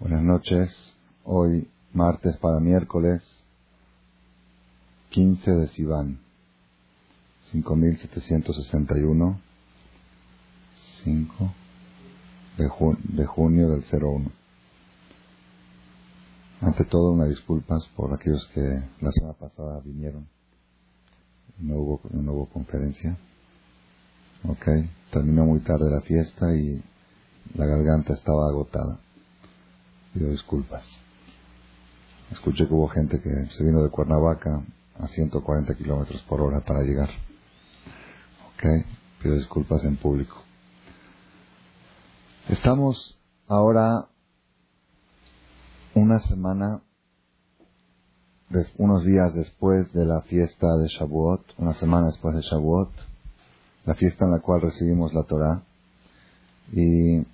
Buenas 0.00 0.22
noches. 0.22 0.70
Hoy, 1.24 1.68
martes 1.92 2.38
para 2.38 2.58
miércoles, 2.58 3.22
15 5.10 5.50
de 5.50 5.68
Sivan, 5.68 6.18
5761, 7.52 9.40
5 11.04 11.52
de, 12.56 12.70
de 13.14 13.26
junio 13.26 13.68
del 13.68 13.84
01. 13.92 14.32
Ante 16.62 16.86
todo, 16.86 17.12
una 17.12 17.26
disculpas 17.26 17.86
por 17.94 18.14
aquellos 18.14 18.48
que 18.54 18.62
la 19.02 19.10
semana 19.12 19.34
pasada 19.34 19.80
vinieron. 19.80 20.26
No 21.58 21.74
hubo, 21.74 22.00
no 22.10 22.32
hubo 22.32 22.46
conferencia. 22.46 23.18
Ok, 24.48 24.66
terminó 25.12 25.44
muy 25.44 25.60
tarde 25.60 25.90
la 25.90 26.00
fiesta 26.00 26.46
y 26.56 26.82
la 27.54 27.66
garganta 27.66 28.14
estaba 28.14 28.48
agotada. 28.48 28.98
Pido 30.12 30.30
disculpas. 30.30 30.84
Escuché 32.30 32.66
que 32.66 32.74
hubo 32.74 32.88
gente 32.88 33.20
que 33.20 33.30
se 33.54 33.64
vino 33.64 33.82
de 33.82 33.90
Cuernavaca 33.90 34.62
a 34.98 35.06
140 35.06 35.74
kilómetros 35.76 36.20
por 36.22 36.40
hora 36.40 36.60
para 36.60 36.82
llegar. 36.82 37.08
Ok, 38.52 38.86
pido 39.22 39.36
disculpas 39.36 39.84
en 39.84 39.96
público. 39.96 40.36
Estamos 42.48 43.18
ahora 43.46 44.08
una 45.94 46.20
semana, 46.20 46.82
unos 48.78 49.04
días 49.04 49.34
después 49.34 49.92
de 49.92 50.04
la 50.04 50.22
fiesta 50.22 50.66
de 50.76 50.88
Shavuot, 50.88 51.54
una 51.58 51.74
semana 51.74 52.08
después 52.08 52.34
de 52.34 52.42
Shavuot, 52.42 52.90
la 53.86 53.94
fiesta 53.94 54.24
en 54.24 54.32
la 54.32 54.40
cual 54.40 54.62
recibimos 54.62 55.12
la 55.14 55.22
Torah. 55.24 55.62
Y 56.72 57.24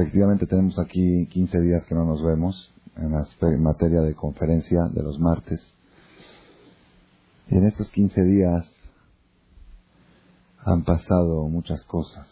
Efectivamente 0.00 0.46
tenemos 0.46 0.78
aquí 0.78 1.26
15 1.26 1.60
días 1.60 1.84
que 1.84 1.94
no 1.94 2.06
nos 2.06 2.22
vemos 2.22 2.72
en 2.96 3.12
la 3.12 3.22
materia 3.58 4.00
de 4.00 4.14
conferencia 4.14 4.84
de 4.84 5.02
los 5.02 5.20
martes. 5.20 5.60
Y 7.50 7.58
en 7.58 7.66
estos 7.66 7.90
15 7.90 8.22
días 8.22 8.66
han 10.64 10.84
pasado 10.84 11.46
muchas 11.48 11.82
cosas 11.82 12.26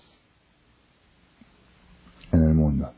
en 2.32 2.42
el 2.42 2.54
mundo. 2.54 2.90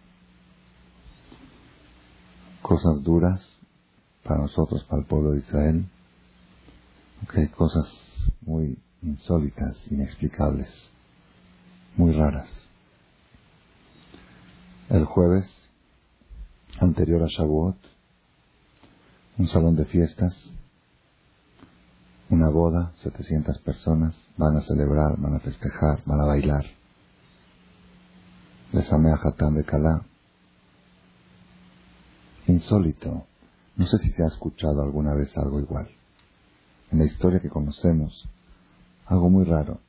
Cosas 2.62 3.02
duras 3.02 3.42
para 4.22 4.42
nosotros, 4.42 4.84
para 4.84 5.02
el 5.02 5.08
pueblo 5.08 5.32
de 5.32 5.40
Israel. 5.40 5.84
Okay, 7.24 7.48
cosas 7.48 7.92
muy 8.42 8.78
insólitas, 9.02 9.82
inexplicables, 9.90 10.70
muy 11.96 12.12
raras 12.12 12.69
el 14.90 15.04
jueves 15.04 15.48
anterior 16.80 17.22
a 17.22 17.28
Shavuot, 17.28 17.76
un 19.38 19.48
salón 19.48 19.76
de 19.76 19.84
fiestas, 19.84 20.34
una 22.28 22.48
boda, 22.48 22.92
700 23.02 23.58
personas, 23.58 24.16
van 24.36 24.56
a 24.56 24.62
celebrar, 24.62 25.16
van 25.18 25.36
a 25.36 25.40
festejar, 25.40 26.02
van 26.06 26.20
a 26.20 26.24
bailar. 26.24 26.64
Besamea 28.72 29.14
Hatam 29.22 29.54
de 29.54 29.64
Kalá. 29.64 30.02
Insólito. 32.48 33.26
No 33.76 33.86
sé 33.86 33.98
si 33.98 34.10
se 34.10 34.24
ha 34.24 34.26
escuchado 34.26 34.82
alguna 34.82 35.14
vez 35.14 35.36
algo 35.36 35.60
igual. 35.60 35.88
En 36.90 36.98
la 36.98 37.04
historia 37.04 37.40
que 37.40 37.48
conocemos, 37.48 38.28
algo 39.06 39.30
muy 39.30 39.44
raro. 39.44 39.80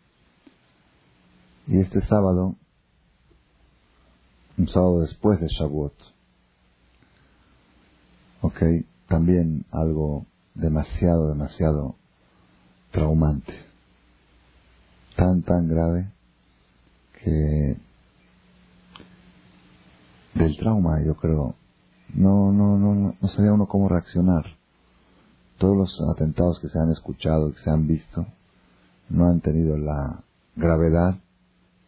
Y 1.68 1.80
este 1.80 2.02
sábado 2.02 2.56
un 4.58 4.68
sábado 4.68 5.02
después 5.02 5.40
de 5.40 5.48
Shavuot. 5.48 5.94
Ok, 8.42 8.62
también 9.08 9.66
algo 9.72 10.26
demasiado, 10.56 11.30
demasiado 11.30 11.96
traumante. 12.92 13.54
Tan, 15.16 15.44
tan 15.44 15.68
grave 15.68 16.10
que 17.20 17.78
del 20.34 20.58
trauma 20.58 21.04
yo 21.04 21.16
creo 21.16 21.56
no, 22.14 22.52
no, 22.52 22.78
no, 22.78 23.16
no 23.20 23.28
sabía 23.30 23.54
uno 23.54 23.68
cómo 23.68 23.88
reaccionar. 23.88 24.46
Todos 25.58 25.78
los 25.78 26.02
atentados 26.10 26.60
que 26.60 26.70
se 26.70 26.80
han 26.80 26.92
escuchado, 26.92 27.50
y 27.50 27.54
que 27.54 27.62
se 27.62 27.70
han 27.70 27.88
visto, 27.88 28.26
no 29.10 29.28
han 29.28 29.42
tenido 29.42 29.78
la 29.78 30.24
gravedad 30.56 31.20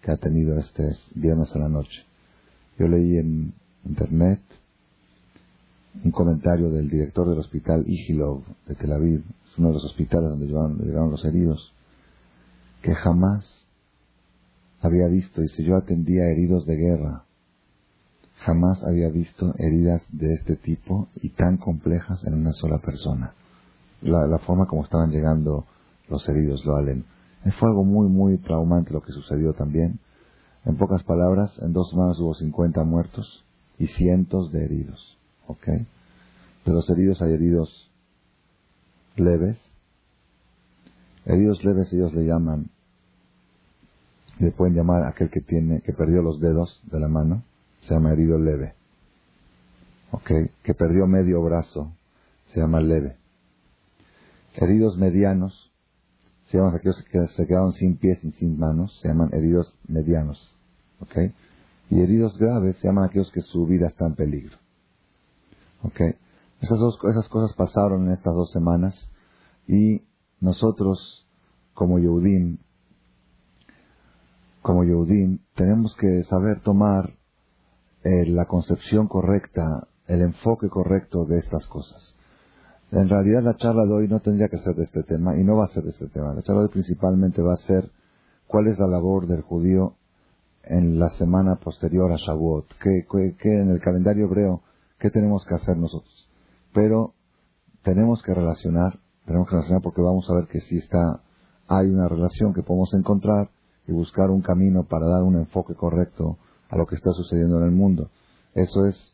que 0.01 0.11
ha 0.11 0.17
tenido 0.17 0.59
este 0.59 0.95
viernes 1.15 1.53
a 1.55 1.59
la 1.59 1.69
noche. 1.69 2.05
Yo 2.77 2.87
leí 2.87 3.17
en 3.17 3.53
internet 3.85 4.41
un 6.03 6.11
comentario 6.11 6.69
del 6.71 6.89
director 6.89 7.29
del 7.29 7.39
hospital 7.39 7.83
Igilov 7.87 8.41
de 8.67 8.75
Tel 8.75 8.91
Aviv, 8.93 9.23
es 9.45 9.57
uno 9.57 9.69
de 9.69 9.73
los 9.75 9.85
hospitales 9.85 10.29
donde 10.29 10.47
llegaron, 10.47 11.11
los 11.11 11.23
heridos, 11.23 11.71
que 12.81 12.95
jamás 12.95 13.65
había 14.81 15.07
visto, 15.07 15.43
y 15.43 15.47
si 15.49 15.63
yo 15.63 15.77
atendía 15.77 16.25
heridos 16.25 16.65
de 16.65 16.75
guerra, 16.75 17.23
jamás 18.39 18.83
había 18.83 19.09
visto 19.09 19.53
heridas 19.57 20.03
de 20.11 20.33
este 20.33 20.55
tipo 20.55 21.07
y 21.21 21.29
tan 21.29 21.57
complejas 21.57 22.25
en 22.25 22.33
una 22.33 22.51
sola 22.51 22.79
persona. 22.79 23.33
La, 24.01 24.27
la 24.27 24.39
forma 24.39 24.65
como 24.65 24.83
estaban 24.83 25.11
llegando 25.11 25.65
los 26.09 26.27
heridos, 26.27 26.65
lo 26.65 26.75
alen. 26.75 27.05
Fue 27.59 27.69
algo 27.69 27.83
muy, 27.83 28.09
muy 28.09 28.37
traumante 28.39 28.91
lo 28.91 29.01
que 29.01 29.13
sucedió 29.13 29.53
también. 29.53 29.99
En 30.65 30.77
pocas 30.77 31.03
palabras, 31.03 31.51
en 31.61 31.73
dos 31.73 31.89
semanas 31.89 32.19
hubo 32.19 32.33
50 32.33 32.83
muertos 32.83 33.43
y 33.77 33.87
cientos 33.87 34.51
de 34.51 34.63
heridos. 34.63 35.17
¿Ok? 35.47 35.67
De 35.67 36.71
los 36.71 36.89
heridos 36.89 37.21
hay 37.21 37.33
heridos 37.33 37.91
leves. 39.15 39.57
Heridos 41.25 41.63
leves 41.63 41.91
ellos 41.93 42.13
le 42.13 42.25
llaman, 42.25 42.69
le 44.39 44.51
pueden 44.51 44.75
llamar 44.75 45.03
a 45.03 45.09
aquel 45.09 45.29
que 45.29 45.41
tiene, 45.41 45.81
que 45.81 45.93
perdió 45.93 46.21
los 46.21 46.39
dedos 46.39 46.81
de 46.91 46.99
la 46.99 47.07
mano, 47.07 47.43
se 47.81 47.93
llama 47.93 48.11
herido 48.11 48.37
leve. 48.37 48.73
¿Ok? 50.11 50.31
Que 50.63 50.73
perdió 50.73 51.07
medio 51.07 51.41
brazo, 51.41 51.91
se 52.53 52.59
llama 52.59 52.81
leve. 52.81 53.17
Heridos 54.55 54.97
medianos, 54.97 55.71
se 56.47 56.57
llaman 56.57 56.75
aquellos 56.75 57.03
que 57.05 57.25
se 57.27 57.47
quedaron 57.47 57.71
sin 57.73 57.97
pies 57.97 58.23
y 58.23 58.31
sin 58.33 58.59
manos, 58.59 58.99
se 59.01 59.07
llaman 59.07 59.29
heridos 59.33 59.75
medianos. 59.87 60.52
Y 61.89 62.01
heridos 62.01 62.37
graves 62.37 62.77
se 62.77 62.87
llaman 62.87 63.05
aquellos 63.05 63.31
que 63.31 63.41
su 63.41 63.65
vida 63.65 63.87
está 63.87 64.05
en 64.05 64.15
peligro. 64.15 64.57
Esas, 66.61 66.79
dos, 66.79 66.97
esas 67.09 67.27
cosas 67.27 67.55
pasaron 67.55 68.05
en 68.07 68.13
estas 68.13 68.33
dos 68.33 68.51
semanas 68.51 69.09
y 69.67 70.01
nosotros, 70.39 71.27
como 71.73 71.99
Yehudim, 71.99 72.57
como 74.61 74.85
Yehudim, 74.85 75.39
tenemos 75.55 75.93
que 75.95 76.23
saber 76.23 76.61
tomar 76.61 77.15
eh, 78.03 78.25
la 78.27 78.45
concepción 78.45 79.07
correcta, 79.07 79.87
el 80.07 80.21
enfoque 80.21 80.69
correcto 80.69 81.25
de 81.25 81.39
estas 81.39 81.65
cosas. 81.67 82.15
En 82.91 83.09
realidad 83.09 83.41
la 83.43 83.57
charla 83.57 83.85
de 83.85 83.93
hoy 83.93 84.07
no 84.07 84.19
tendría 84.19 84.49
que 84.49 84.57
ser 84.57 84.75
de 84.75 84.83
este 84.83 85.03
tema 85.03 85.35
y 85.35 85.43
no 85.43 85.57
va 85.57 85.65
a 85.65 85.73
ser 85.73 85.83
de 85.83 85.89
este 85.89 86.07
tema. 86.07 86.33
La 86.33 86.43
charla 86.43 86.61
de 86.61 86.67
hoy 86.67 86.73
principalmente 86.73 87.41
va 87.41 87.53
a 87.53 87.67
ser 87.67 87.91
cuál 88.47 88.67
es 88.67 88.77
la 88.79 88.87
labor 88.87 89.27
del 89.27 89.41
judío 89.41 89.95
en 90.63 90.99
la 90.99 91.09
semana 91.09 91.55
posterior 91.55 92.11
a 92.11 92.17
Shavuot, 92.17 92.73
que, 92.79 93.61
en 93.61 93.69
el 93.69 93.81
calendario 93.81 94.25
hebreo, 94.25 94.61
qué 94.99 95.09
tenemos 95.09 95.45
que 95.45 95.55
hacer 95.55 95.77
nosotros. 95.77 96.29
Pero 96.73 97.13
tenemos 97.83 98.21
que 98.23 98.33
relacionar, 98.33 98.99
tenemos 99.25 99.47
que 99.47 99.55
relacionar 99.55 99.81
porque 99.81 100.01
vamos 100.01 100.29
a 100.29 100.35
ver 100.35 100.47
que 100.47 100.61
si 100.61 100.77
está, 100.77 101.21
hay 101.67 101.87
una 101.87 102.07
relación 102.07 102.53
que 102.53 102.63
podemos 102.63 102.93
encontrar 102.93 103.49
y 103.87 103.91
buscar 103.91 104.29
un 104.29 104.41
camino 104.41 104.83
para 104.83 105.07
dar 105.07 105.23
un 105.23 105.35
enfoque 105.35 105.75
correcto 105.75 106.37
a 106.69 106.77
lo 106.77 106.85
que 106.85 106.95
está 106.95 107.11
sucediendo 107.11 107.57
en 107.59 107.65
el 107.65 107.71
mundo. 107.71 108.09
Eso 108.53 108.85
es 108.85 109.13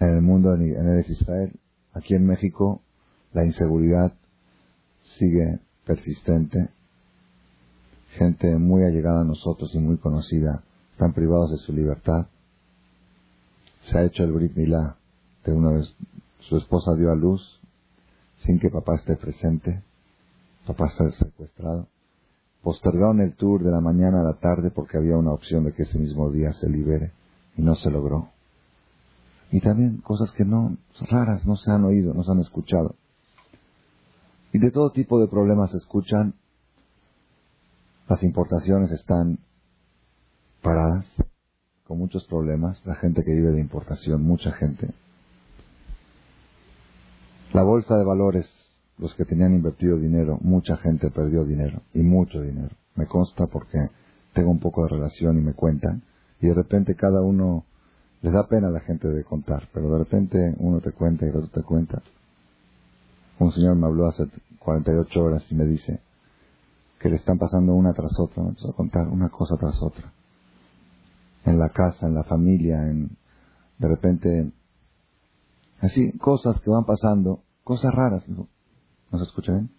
en 0.00 0.16
el 0.16 0.22
mundo 0.22 0.54
en 0.54 0.62
el 0.62 0.98
Israel. 1.00 1.60
Aquí 1.92 2.14
en 2.14 2.26
México 2.26 2.80
la 3.32 3.44
inseguridad 3.44 4.14
sigue 5.02 5.60
persistente 5.84 6.70
gente 8.16 8.56
muy 8.56 8.82
allegada 8.82 9.22
a 9.22 9.24
nosotros 9.24 9.74
y 9.74 9.78
muy 9.78 9.96
conocida, 9.98 10.62
están 10.92 11.12
privados 11.12 11.50
de 11.50 11.58
su 11.58 11.72
libertad. 11.72 12.26
Se 13.82 13.98
ha 13.98 14.04
hecho 14.04 14.24
el 14.24 14.32
Brit 14.32 14.56
Milá 14.56 14.96
de 15.44 15.52
una 15.52 15.72
vez, 15.72 15.94
su 16.40 16.56
esposa 16.56 16.94
dio 16.96 17.10
a 17.10 17.14
luz 17.14 17.60
sin 18.38 18.58
que 18.58 18.70
papá 18.70 18.96
esté 18.96 19.16
presente, 19.16 19.82
papá 20.66 20.88
está 20.88 21.10
secuestrado. 21.12 21.86
Postergaron 22.62 23.20
el 23.20 23.34
tour 23.34 23.62
de 23.62 23.70
la 23.70 23.80
mañana 23.80 24.20
a 24.20 24.24
la 24.24 24.34
tarde 24.34 24.70
porque 24.70 24.98
había 24.98 25.16
una 25.16 25.32
opción 25.32 25.64
de 25.64 25.72
que 25.72 25.84
ese 25.84 25.98
mismo 25.98 26.30
día 26.30 26.52
se 26.52 26.68
libere 26.68 27.12
y 27.56 27.62
no 27.62 27.74
se 27.74 27.90
logró. 27.90 28.28
Y 29.52 29.60
también 29.60 29.98
cosas 29.98 30.30
que 30.32 30.44
no, 30.44 30.76
raras, 31.08 31.44
no 31.46 31.56
se 31.56 31.70
han 31.70 31.84
oído, 31.84 32.14
no 32.14 32.22
se 32.22 32.30
han 32.30 32.40
escuchado. 32.40 32.94
Y 34.52 34.58
de 34.58 34.70
todo 34.70 34.90
tipo 34.90 35.20
de 35.20 35.28
problemas 35.28 35.70
se 35.70 35.78
escuchan 35.78 36.34
las 38.10 38.24
importaciones 38.24 38.90
están 38.90 39.38
paradas, 40.62 41.06
con 41.86 41.98
muchos 41.98 42.24
problemas, 42.24 42.84
la 42.84 42.96
gente 42.96 43.22
que 43.22 43.30
vive 43.30 43.52
de 43.52 43.60
importación, 43.60 44.24
mucha 44.24 44.50
gente. 44.50 44.88
La 47.52 47.62
bolsa 47.62 47.96
de 47.96 48.04
valores, 48.04 48.50
los 48.98 49.14
que 49.14 49.24
tenían 49.24 49.54
invertido 49.54 49.96
dinero, 49.96 50.40
mucha 50.42 50.76
gente 50.78 51.08
perdió 51.12 51.44
dinero, 51.44 51.82
y 51.94 52.02
mucho 52.02 52.42
dinero. 52.42 52.74
Me 52.96 53.06
consta 53.06 53.46
porque 53.46 53.78
tengo 54.32 54.50
un 54.50 54.58
poco 54.58 54.82
de 54.82 54.88
relación 54.88 55.38
y 55.38 55.42
me 55.42 55.54
cuentan, 55.54 56.02
y 56.40 56.48
de 56.48 56.54
repente 56.54 56.96
cada 56.96 57.20
uno 57.20 57.64
les 58.22 58.32
da 58.32 58.48
pena 58.48 58.66
a 58.66 58.72
la 58.72 58.80
gente 58.80 59.06
de 59.06 59.22
contar, 59.22 59.68
pero 59.72 59.88
de 59.88 59.98
repente 59.98 60.56
uno 60.58 60.80
te 60.80 60.90
cuenta 60.90 61.26
y 61.26 61.28
el 61.28 61.36
otro 61.36 61.50
te 61.50 61.62
cuenta. 61.62 62.02
Un 63.38 63.52
señor 63.52 63.76
me 63.76 63.86
habló 63.86 64.08
hace 64.08 64.24
48 64.58 65.22
horas 65.22 65.44
y 65.48 65.54
me 65.54 65.64
dice 65.64 66.00
que 67.00 67.08
le 67.08 67.16
están 67.16 67.38
pasando 67.38 67.74
una 67.74 67.94
tras 67.94 68.12
otra, 68.18 68.42
me 68.42 68.50
empezó 68.50 68.70
a 68.70 68.76
contar 68.76 69.08
una 69.08 69.30
cosa 69.30 69.56
tras 69.56 69.82
otra. 69.82 70.12
En 71.44 71.58
la 71.58 71.70
casa, 71.70 72.06
en 72.06 72.14
la 72.14 72.24
familia, 72.24 72.88
en, 72.88 73.16
de 73.78 73.88
repente, 73.88 74.52
así, 75.80 76.12
cosas 76.18 76.60
que 76.60 76.70
van 76.70 76.84
pasando, 76.84 77.42
cosas 77.64 77.94
raras. 77.94 78.28
¿No 78.28 78.46
se 79.18 79.24
escucha 79.24 79.52
bien? 79.52 79.70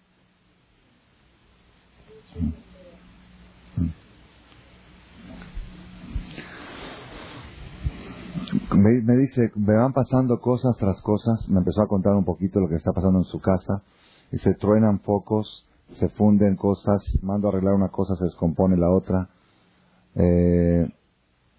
me, 8.75 9.15
dice, 9.15 9.51
me 9.55 9.75
van 9.75 9.93
pasando 9.93 10.39
cosas 10.39 10.75
tras 10.77 10.99
cosas, 11.01 11.47
me 11.49 11.59
empezó 11.59 11.83
a 11.83 11.87
contar 11.87 12.15
un 12.15 12.25
poquito 12.25 12.59
lo 12.59 12.67
que 12.67 12.75
está 12.75 12.91
pasando 12.91 13.19
en 13.19 13.25
su 13.25 13.39
casa, 13.39 13.83
y 14.31 14.37
se 14.37 14.53
truenan 14.55 14.99
focos, 15.01 15.67
se 15.91 16.09
funden 16.09 16.55
cosas, 16.55 17.03
mando 17.21 17.47
a 17.47 17.51
arreglar 17.51 17.73
una 17.73 17.89
cosa, 17.89 18.15
se 18.15 18.25
descompone 18.25 18.77
la 18.77 18.89
otra. 18.89 19.29
Eh, 20.15 20.87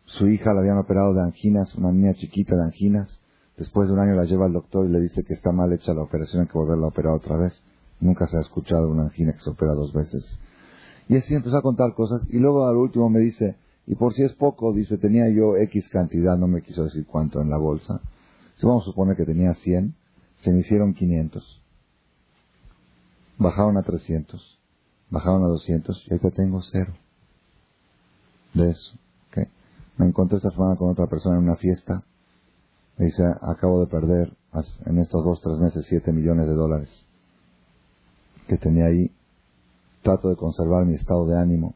su 0.07 0.29
hija 0.29 0.53
la 0.53 0.61
habían 0.61 0.79
operado 0.79 1.15
de 1.15 1.23
anginas, 1.23 1.75
una 1.75 1.93
niña 1.93 2.15
chiquita 2.15 2.57
de 2.57 2.65
anginas, 2.65 3.25
después 3.57 3.89
de 3.89 3.95
un 3.95 4.01
año 4.01 4.15
la 4.15 4.25
lleva 4.25 4.47
al 4.47 4.53
doctor 4.53 4.87
y 4.87 4.93
le 4.93 5.01
dice 5.01 5.25
que 5.25 5.35
está 5.35 5.53
mal 5.53 5.73
hecha 5.73 5.95
la 5.95 6.03
operación, 6.03 6.43
hay 6.43 6.49
que 6.49 6.59
volverla 6.59 6.87
a 6.87 6.89
operar 6.89 7.15
otra 7.15 7.37
vez. 7.37 7.63
Nunca 8.01 8.27
se 8.27 8.37
ha 8.37 8.41
escuchado 8.41 8.91
una 8.91 9.05
angina 9.05 9.33
que 9.33 9.41
se 9.41 9.51
opera 9.51 9.73
dos 9.73 9.93
veces. 9.93 10.39
Y 11.09 11.17
así 11.17 11.35
empezó 11.35 11.57
a 11.57 11.63
contar 11.63 11.95
cosas, 11.95 12.27
y 12.31 12.39
luego 12.39 12.67
al 12.67 12.77
último 12.77 13.09
me 13.09 13.21
dice, 13.21 13.57
y 13.87 13.95
por 13.95 14.15
si 14.15 14.23
es 14.23 14.33
poco, 14.35 14.73
dice, 14.73 14.99
tenía 14.99 15.29
yo 15.29 15.57
X 15.57 15.89
cantidad, 15.89 16.37
no 16.37 16.47
me 16.47 16.63
quiso 16.63 16.85
decir 16.85 17.07
cuánto 17.07 17.41
en 17.41 17.51
la 17.51 17.59
bolsa. 17.59 18.01
Si 18.57 18.67
vamos 18.67 18.85
a 18.85 18.87
suponer 18.87 19.17
que 19.17 19.25
tenía 19.25 19.55
100, 19.55 19.95
se 20.39 20.53
me 20.53 20.61
hicieron 20.61 20.95
500. 20.95 21.62
Bajaron 23.39 23.77
a 23.77 23.83
300, 23.83 24.59
bajaron 25.11 25.45
a 25.45 25.49
200 25.49 26.07
y 26.07 26.13
ahorita 26.13 26.31
tengo 26.31 26.63
cero. 26.63 26.95
De 28.55 28.71
eso. 28.71 28.93
Me 29.97 30.07
encontré 30.07 30.39
esta 30.39 30.51
semana 30.51 30.77
con 30.77 30.91
otra 30.91 31.07
persona 31.07 31.37
en 31.37 31.45
una 31.45 31.57
fiesta. 31.57 32.03
Me 32.97 33.07
dice, 33.07 33.23
acabo 33.43 33.81
de 33.81 33.87
perder 33.87 34.33
en 34.87 34.99
estos 34.99 35.25
dos, 35.25 35.41
tres 35.41 35.59
meses 35.59 35.85
7 35.89 36.13
millones 36.13 36.47
de 36.47 36.55
dólares 36.55 36.91
que 38.49 38.57
tenía 38.57 38.87
ahí. 38.87 39.11
Trato 40.03 40.29
de 40.29 40.37
conservar 40.37 40.85
mi 40.85 40.95
estado 40.95 41.27
de 41.27 41.39
ánimo 41.39 41.75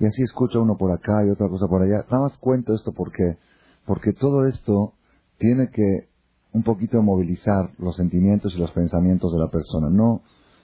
y 0.00 0.06
así 0.06 0.22
escucha 0.22 0.58
uno 0.58 0.76
por 0.76 0.92
acá 0.92 1.24
y 1.24 1.30
otra 1.30 1.48
cosa 1.48 1.66
por 1.66 1.82
allá. 1.82 2.04
Nada 2.10 2.24
más 2.24 2.38
cuento 2.38 2.74
esto 2.74 2.92
porque, 2.92 3.38
porque 3.86 4.12
todo 4.12 4.46
esto 4.46 4.94
tiene 5.38 5.68
que 5.70 6.08
un 6.52 6.62
poquito 6.62 7.02
movilizar 7.02 7.70
los 7.78 7.96
sentimientos 7.96 8.54
y 8.54 8.58
los 8.58 8.72
pensamientos 8.72 9.32
de 9.32 9.38
la 9.38 9.50
persona. 9.50 9.88
No, 9.90 10.22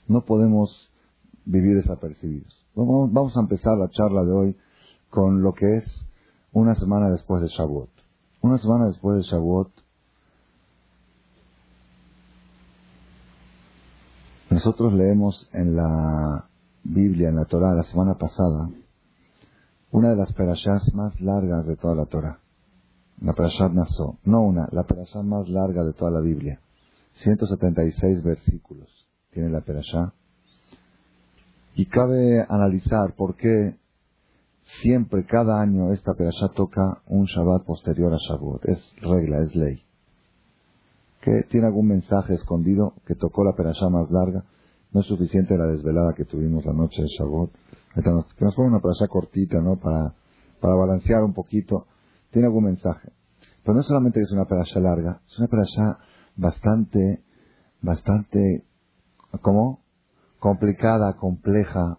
no 0.08 0.24
podemos 0.24 0.90
vivir 1.44 1.76
desapercibidos. 1.76 2.66
Vamos, 2.74 3.36
a 3.36 3.40
empezar 3.40 3.76
la 3.78 3.88
charla 3.88 4.24
de 4.24 4.32
hoy 4.32 4.56
con 5.10 5.42
lo 5.42 5.54
que 5.54 5.76
es 5.76 6.06
una 6.52 6.74
semana 6.74 7.10
después 7.10 7.42
de 7.42 7.48
Shavuot. 7.48 7.90
Una 8.40 8.58
semana 8.58 8.86
después 8.88 9.18
de 9.18 9.22
Shavuot, 9.22 9.70
nosotros 14.50 14.92
leemos 14.92 15.48
en 15.52 15.76
la 15.76 16.48
Biblia, 16.82 17.28
en 17.28 17.36
la 17.36 17.44
Torah, 17.44 17.74
la 17.74 17.84
semana 17.84 18.18
pasada, 18.18 18.70
una 19.90 20.10
de 20.10 20.16
las 20.16 20.32
perashas 20.32 20.92
más 20.94 21.20
largas 21.20 21.66
de 21.66 21.76
toda 21.76 21.94
la 21.94 22.06
Torah. 22.06 22.40
La 23.20 23.32
perashat 23.32 23.72
Naso. 23.72 24.18
No 24.24 24.42
una, 24.42 24.68
la 24.72 24.82
perashá 24.82 25.22
más 25.22 25.48
larga 25.48 25.84
de 25.84 25.92
toda 25.92 26.10
la 26.10 26.20
Biblia. 26.20 26.60
176 27.14 28.24
versículos 28.24 29.03
tiene 29.34 29.50
la 29.50 29.60
perashá. 29.60 30.14
Y 31.74 31.86
cabe 31.86 32.46
analizar 32.48 33.14
por 33.16 33.36
qué 33.36 33.76
siempre, 34.80 35.26
cada 35.26 35.60
año, 35.60 35.92
esta 35.92 36.14
perashá 36.14 36.48
toca 36.54 37.02
un 37.06 37.26
Shabbat 37.26 37.64
posterior 37.64 38.14
a 38.14 38.18
Shavuot. 38.18 38.64
Es 38.66 38.78
regla, 39.02 39.42
es 39.42 39.54
ley. 39.54 39.82
Que 41.20 41.42
tiene 41.50 41.66
algún 41.66 41.88
mensaje 41.88 42.34
escondido 42.34 42.94
que 43.06 43.14
tocó 43.14 43.44
la 43.44 43.56
perashá 43.56 43.88
más 43.90 44.10
larga. 44.10 44.44
No 44.92 45.00
es 45.00 45.06
suficiente 45.06 45.58
la 45.58 45.66
desvelada 45.66 46.14
que 46.16 46.24
tuvimos 46.24 46.64
la 46.64 46.72
noche 46.72 47.02
de 47.02 47.08
Shavuot 47.08 47.50
que 48.02 48.44
nos 48.44 48.54
pone 48.54 48.68
una 48.68 48.80
playa 48.80 49.06
cortita, 49.08 49.60
¿no? 49.60 49.76
Para, 49.76 50.14
para 50.60 50.74
balancear 50.74 51.22
un 51.22 51.32
poquito. 51.32 51.86
Tiene 52.30 52.46
algún 52.48 52.64
mensaje. 52.64 53.10
Pero 53.62 53.76
no 53.76 53.82
solamente 53.82 54.20
es 54.20 54.30
una 54.32 54.44
playa 54.46 54.80
larga, 54.80 55.20
es 55.26 55.38
una 55.38 55.48
playa 55.48 55.98
bastante, 56.36 57.22
bastante, 57.80 58.64
¿cómo? 59.42 59.80
Complicada, 60.38 61.14
compleja, 61.14 61.98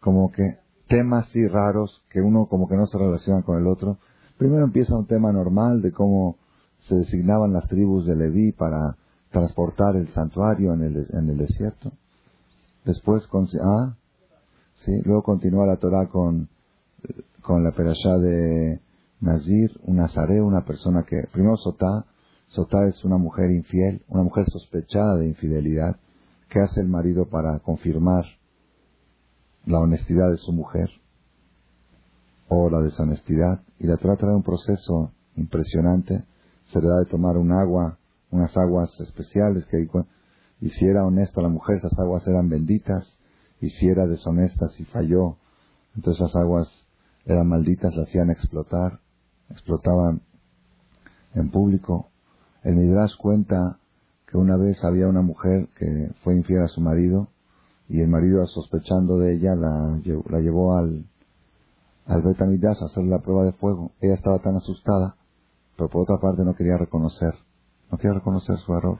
como 0.00 0.30
que 0.30 0.58
temas 0.88 1.28
así 1.28 1.46
raros 1.48 2.04
que 2.10 2.20
uno 2.20 2.46
como 2.46 2.68
que 2.68 2.76
no 2.76 2.86
se 2.86 2.98
relaciona 2.98 3.42
con 3.42 3.58
el 3.58 3.66
otro. 3.66 3.98
Primero 4.36 4.64
empieza 4.64 4.96
un 4.96 5.06
tema 5.06 5.32
normal 5.32 5.80
de 5.80 5.92
cómo 5.92 6.36
se 6.88 6.96
designaban 6.96 7.52
las 7.52 7.68
tribus 7.68 8.06
de 8.06 8.16
Leví 8.16 8.52
para 8.52 8.96
transportar 9.30 9.96
el 9.96 10.08
santuario 10.08 10.74
en 10.74 10.82
el, 10.82 11.06
en 11.12 11.30
el 11.30 11.38
desierto. 11.38 11.92
Después, 12.84 13.26
con, 13.28 13.48
ah, 13.62 13.94
¿sí? 14.74 15.00
Luego 15.04 15.22
continúa 15.22 15.64
la 15.64 15.76
Torah 15.76 16.08
con, 16.08 16.48
con 17.42 17.62
la 17.62 17.70
perashá 17.72 18.18
de 18.18 18.80
Nazir, 19.20 19.70
un 19.84 19.96
nazaré, 19.96 20.42
una 20.42 20.64
persona 20.64 21.04
que, 21.04 21.22
primero 21.32 21.56
Sotá, 21.56 22.04
Sotá 22.48 22.86
es 22.86 23.04
una 23.04 23.16
mujer 23.16 23.50
infiel, 23.50 24.02
una 24.08 24.24
mujer 24.24 24.44
sospechada 24.50 25.16
de 25.16 25.28
infidelidad. 25.28 25.96
¿Qué 26.52 26.60
hace 26.60 26.82
el 26.82 26.88
marido 26.88 27.24
para 27.24 27.60
confirmar 27.60 28.26
la 29.64 29.78
honestidad 29.78 30.30
de 30.30 30.36
su 30.36 30.52
mujer? 30.52 30.90
O 32.48 32.68
la 32.68 32.82
deshonestidad. 32.82 33.62
Y 33.78 33.86
la 33.86 33.96
Torah 33.96 34.16
trae 34.16 34.34
un 34.34 34.42
proceso 34.42 35.12
impresionante. 35.34 36.26
Se 36.66 36.78
le 36.78 36.88
da 36.88 36.98
de 36.98 37.06
tomar 37.06 37.38
un 37.38 37.52
agua, 37.52 37.96
unas 38.30 38.54
aguas 38.58 38.90
especiales 39.00 39.64
que 39.64 39.88
y 40.60 40.68
si 40.68 40.84
era 40.84 41.06
honesta 41.06 41.40
la 41.40 41.48
mujer, 41.48 41.78
esas 41.78 41.98
aguas 41.98 42.26
eran 42.26 42.50
benditas 42.50 43.16
y 43.62 43.70
si 43.70 43.88
era 43.88 44.06
deshonesta, 44.06 44.68
si 44.76 44.84
falló, 44.84 45.38
entonces 45.96 46.20
las 46.20 46.36
aguas 46.36 46.68
eran 47.24 47.48
malditas, 47.48 47.96
la 47.96 48.02
hacían 48.02 48.30
explotar, 48.30 49.00
explotaban 49.48 50.20
en 51.34 51.50
público. 51.50 52.10
El 52.62 52.76
Midrash 52.76 53.16
cuenta 53.16 53.78
que 54.32 54.38
una 54.38 54.56
vez 54.56 54.82
había 54.82 55.06
una 55.08 55.20
mujer 55.20 55.68
que 55.78 56.10
fue 56.24 56.34
infiel 56.34 56.62
a 56.62 56.68
su 56.68 56.80
marido 56.80 57.28
y 57.86 58.00
el 58.00 58.08
marido, 58.08 58.46
sospechando 58.46 59.18
de 59.18 59.34
ella, 59.34 59.54
la, 59.54 60.00
llevó 60.40 60.74
al, 60.74 61.04
al 62.06 62.22
Betamidash 62.22 62.82
a 62.82 62.86
hacer 62.86 63.04
la 63.04 63.18
prueba 63.18 63.44
de 63.44 63.52
fuego. 63.52 63.92
Ella 64.00 64.14
estaba 64.14 64.38
tan 64.38 64.56
asustada, 64.56 65.16
pero 65.76 65.90
por 65.90 66.04
otra 66.04 66.16
parte 66.18 66.42
no 66.44 66.56
quería 66.56 66.78
reconocer, 66.78 67.34
no 67.90 67.98
quería 67.98 68.14
reconocer 68.14 68.56
su 68.56 68.72
error 68.72 68.98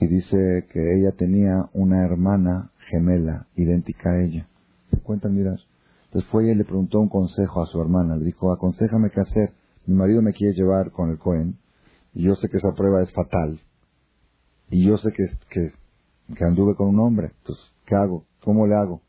y 0.00 0.06
dice 0.06 0.66
que 0.72 0.98
ella 0.98 1.12
tenía 1.12 1.68
una 1.72 2.04
hermana 2.04 2.70
gemela 2.90 3.46
idéntica 3.56 4.10
a 4.10 4.22
ella. 4.22 4.46
¿Se 4.90 5.00
cuentan, 5.00 5.34
miras? 5.34 5.60
Entonces 6.04 6.30
fue 6.30 6.44
ella 6.44 6.52
y 6.52 6.56
le 6.56 6.64
preguntó 6.64 7.00
un 7.00 7.08
consejo 7.08 7.62
a 7.62 7.66
su 7.66 7.80
hermana. 7.80 8.16
Le 8.16 8.26
dijo, 8.26 8.52
aconsejame 8.52 9.10
qué 9.10 9.20
hacer. 9.20 9.52
Mi 9.86 9.94
marido 9.94 10.22
me 10.22 10.32
quiere 10.32 10.54
llevar 10.54 10.90
con 10.92 11.10
el 11.10 11.18
Cohen 11.18 11.56
y 12.16 12.22
yo 12.22 12.34
sé 12.34 12.48
que 12.48 12.56
esa 12.56 12.72
prueba 12.72 13.02
es 13.02 13.12
fatal. 13.12 13.60
Y 14.70 14.86
yo 14.86 14.96
sé 14.96 15.12
que, 15.12 15.26
que, 15.50 15.70
que 16.34 16.44
anduve 16.44 16.74
con 16.74 16.88
un 16.88 16.98
hombre. 16.98 17.32
Entonces, 17.40 17.62
¿qué 17.84 17.94
hago? 17.94 18.24
¿Cómo 18.42 18.66
le 18.66 18.74
hago? 18.74 19.02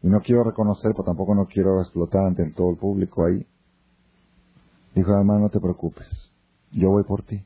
Y 0.00 0.08
no 0.08 0.20
quiero 0.20 0.44
reconocer, 0.44 0.92
pero 0.92 1.02
tampoco 1.02 1.34
no 1.34 1.46
quiero 1.46 1.80
explotar 1.80 2.24
ante 2.24 2.48
todo 2.52 2.70
el 2.70 2.76
público 2.76 3.26
ahí. 3.26 3.44
Dijo, 4.94 5.12
hermano, 5.12 5.40
no 5.40 5.50
te 5.50 5.58
preocupes. 5.58 6.06
Yo 6.70 6.90
voy 6.90 7.02
por 7.02 7.24
ti. 7.24 7.42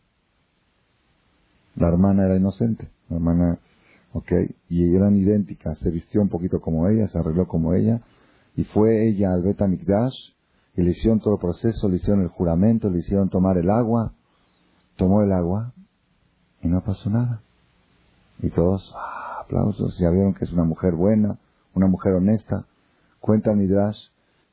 La 1.76 1.88
hermana 1.88 2.26
era 2.26 2.36
inocente, 2.36 2.90
la 3.08 3.16
hermana, 3.16 3.58
ok, 4.12 4.32
y 4.68 4.94
eran 4.94 5.16
idénticas, 5.16 5.78
se 5.78 5.90
vistió 5.90 6.20
un 6.20 6.28
poquito 6.28 6.60
como 6.60 6.86
ella, 6.88 7.08
se 7.08 7.18
arregló 7.18 7.48
como 7.48 7.72
ella, 7.72 8.02
y 8.54 8.64
fue 8.64 9.08
ella 9.08 9.32
al 9.32 9.42
Beta 9.42 9.66
Mikdash, 9.66 10.34
y 10.76 10.82
le 10.82 10.90
hicieron 10.90 11.20
todo 11.20 11.34
el 11.34 11.40
proceso, 11.40 11.88
le 11.88 11.96
hicieron 11.96 12.22
el 12.22 12.28
juramento, 12.28 12.90
le 12.90 12.98
hicieron 12.98 13.30
tomar 13.30 13.56
el 13.56 13.70
agua, 13.70 14.12
tomó 14.96 15.22
el 15.22 15.32
agua, 15.32 15.72
y 16.62 16.68
no 16.68 16.82
pasó 16.82 17.10
nada. 17.10 17.40
Y 18.42 18.50
todos, 18.50 18.92
ah, 18.96 19.40
aplausos, 19.42 19.98
ya 19.98 20.10
vieron 20.10 20.34
que 20.34 20.44
es 20.44 20.52
una 20.52 20.64
mujer 20.64 20.94
buena, 20.94 21.38
una 21.74 21.86
mujer 21.86 22.14
honesta. 22.14 22.66
Cuenta 23.20 23.52
Midrash 23.52 23.98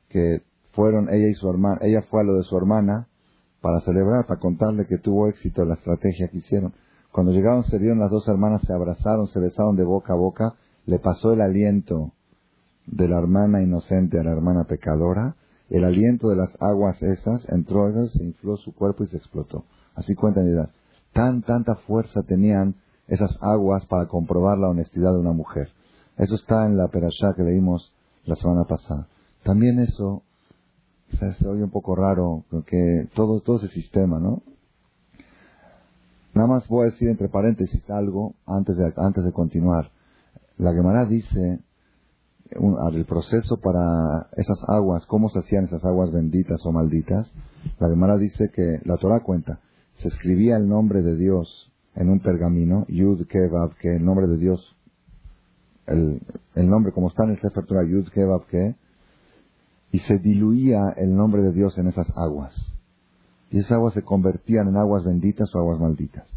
que 0.08 0.42
fueron 0.72 1.08
ella 1.10 1.28
y 1.28 1.34
su 1.34 1.48
hermana, 1.48 1.78
ella 1.82 2.02
fue 2.02 2.20
a 2.20 2.24
lo 2.24 2.34
de 2.34 2.44
su 2.44 2.56
hermana 2.56 3.08
para 3.60 3.80
celebrar, 3.80 4.26
para 4.26 4.40
contarle 4.40 4.86
que 4.86 4.98
tuvo 4.98 5.26
éxito 5.26 5.64
la 5.64 5.74
estrategia 5.74 6.28
que 6.28 6.38
hicieron. 6.38 6.72
Cuando 7.12 7.32
llegaron, 7.32 7.64
se 7.64 7.78
vieron 7.78 7.98
las 7.98 8.10
dos 8.10 8.28
hermanas, 8.28 8.62
se 8.66 8.72
abrazaron, 8.72 9.26
se 9.28 9.40
besaron 9.40 9.76
de 9.76 9.84
boca 9.84 10.12
a 10.12 10.16
boca, 10.16 10.54
le 10.86 10.98
pasó 10.98 11.32
el 11.32 11.40
aliento 11.40 12.12
de 12.86 13.08
la 13.08 13.18
hermana 13.18 13.62
inocente 13.62 14.18
a 14.18 14.22
la 14.22 14.32
hermana 14.32 14.64
pecadora, 14.64 15.34
el 15.68 15.84
aliento 15.84 16.28
de 16.28 16.36
las 16.36 16.56
aguas 16.60 17.02
esas 17.02 17.46
entró, 17.50 17.90
se 18.06 18.24
infló 18.24 18.56
su 18.56 18.74
cuerpo 18.74 19.04
y 19.04 19.08
se 19.08 19.16
explotó. 19.16 19.64
Así 19.98 20.14
cuentan 20.14 20.46
edad. 20.46 20.70
Tan, 21.12 21.42
tanta 21.42 21.74
fuerza 21.74 22.22
tenían 22.22 22.76
esas 23.08 23.36
aguas 23.42 23.84
para 23.86 24.06
comprobar 24.06 24.56
la 24.58 24.68
honestidad 24.68 25.12
de 25.12 25.18
una 25.18 25.32
mujer. 25.32 25.70
Eso 26.16 26.36
está 26.36 26.66
en 26.66 26.76
la 26.76 26.86
perashá 26.86 27.34
que 27.34 27.42
leímos 27.42 27.92
la 28.24 28.36
semana 28.36 28.64
pasada. 28.64 29.08
También 29.42 29.80
eso 29.80 30.22
se 31.10 31.48
oye 31.48 31.64
un 31.64 31.70
poco 31.70 31.96
raro, 31.96 32.44
porque 32.48 33.08
todo, 33.14 33.40
todo 33.40 33.56
ese 33.56 33.68
sistema, 33.68 34.20
¿no? 34.20 34.42
Nada 36.32 36.46
más 36.46 36.68
voy 36.68 36.82
a 36.82 36.90
decir 36.90 37.08
entre 37.08 37.28
paréntesis 37.28 37.90
algo 37.90 38.34
antes 38.46 38.76
de, 38.76 38.92
antes 38.96 39.24
de 39.24 39.32
continuar. 39.32 39.90
La 40.58 40.72
Gemara 40.72 41.06
dice 41.06 41.58
el 42.50 43.04
proceso 43.04 43.56
para 43.56 44.28
esas 44.36 44.58
aguas, 44.68 45.04
cómo 45.06 45.28
se 45.30 45.40
hacían 45.40 45.64
esas 45.64 45.84
aguas 45.84 46.12
benditas 46.12 46.64
o 46.64 46.70
malditas. 46.72 47.32
La 47.80 47.88
Gemara 47.88 48.16
dice 48.16 48.50
que 48.50 48.80
la 48.84 48.96
Torah 48.96 49.20
cuenta, 49.20 49.60
se 50.00 50.08
escribía 50.08 50.56
el 50.56 50.68
nombre 50.68 51.02
de 51.02 51.16
Dios 51.16 51.72
en 51.94 52.08
un 52.08 52.20
pergamino, 52.20 52.84
Yud 52.88 53.26
Kevav, 53.26 53.74
que 53.76 53.96
el 53.96 54.04
nombre 54.04 54.28
de 54.28 54.36
Dios, 54.36 54.76
el, 55.86 56.20
el 56.54 56.68
nombre 56.68 56.92
como 56.92 57.08
está 57.08 57.24
en 57.24 57.30
el 57.30 57.38
Sefer 57.40 57.66
Torah, 57.66 57.84
Yud 57.84 58.08
Kevav, 58.10 58.46
que, 58.46 58.76
y 59.90 59.98
se 60.00 60.18
diluía 60.18 60.94
el 60.96 61.16
nombre 61.16 61.42
de 61.42 61.52
Dios 61.52 61.76
en 61.78 61.88
esas 61.88 62.06
aguas. 62.16 62.54
Y 63.50 63.58
esas 63.58 63.72
aguas 63.72 63.94
se 63.94 64.02
convertían 64.02 64.68
en 64.68 64.76
aguas 64.76 65.04
benditas 65.04 65.52
o 65.54 65.58
aguas 65.58 65.80
malditas. 65.80 66.28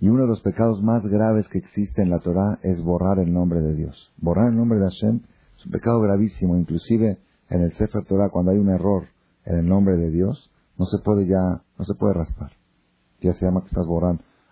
Y 0.00 0.08
uno 0.08 0.22
de 0.22 0.28
los 0.28 0.42
pecados 0.42 0.82
más 0.82 1.06
graves 1.06 1.48
que 1.48 1.58
existe 1.58 2.02
en 2.02 2.10
la 2.10 2.18
Torah 2.18 2.58
es 2.62 2.82
borrar 2.82 3.18
el 3.18 3.32
nombre 3.32 3.62
de 3.62 3.74
Dios. 3.74 4.12
Borrar 4.18 4.48
el 4.48 4.56
nombre 4.56 4.78
de 4.78 4.90
Hashem 4.90 5.20
es 5.56 5.64
un 5.64 5.72
pecado 5.72 6.00
gravísimo. 6.00 6.56
Inclusive 6.56 7.18
en 7.48 7.62
el 7.62 7.72
Sefer 7.74 8.04
Torah, 8.04 8.28
cuando 8.28 8.50
hay 8.50 8.58
un 8.58 8.68
error 8.68 9.04
en 9.46 9.58
el 9.60 9.66
nombre 9.66 9.96
de 9.96 10.10
Dios, 10.10 10.50
no 10.76 10.84
se 10.84 10.98
puede 11.02 11.26
ya, 11.26 11.62
no 11.78 11.84
se 11.84 11.94
puede 11.94 12.12
raspar. 12.12 12.55
Ya 13.20 13.32
se 13.32 13.44
llama 13.44 13.62
que 13.62 13.68
estás. 13.68 13.86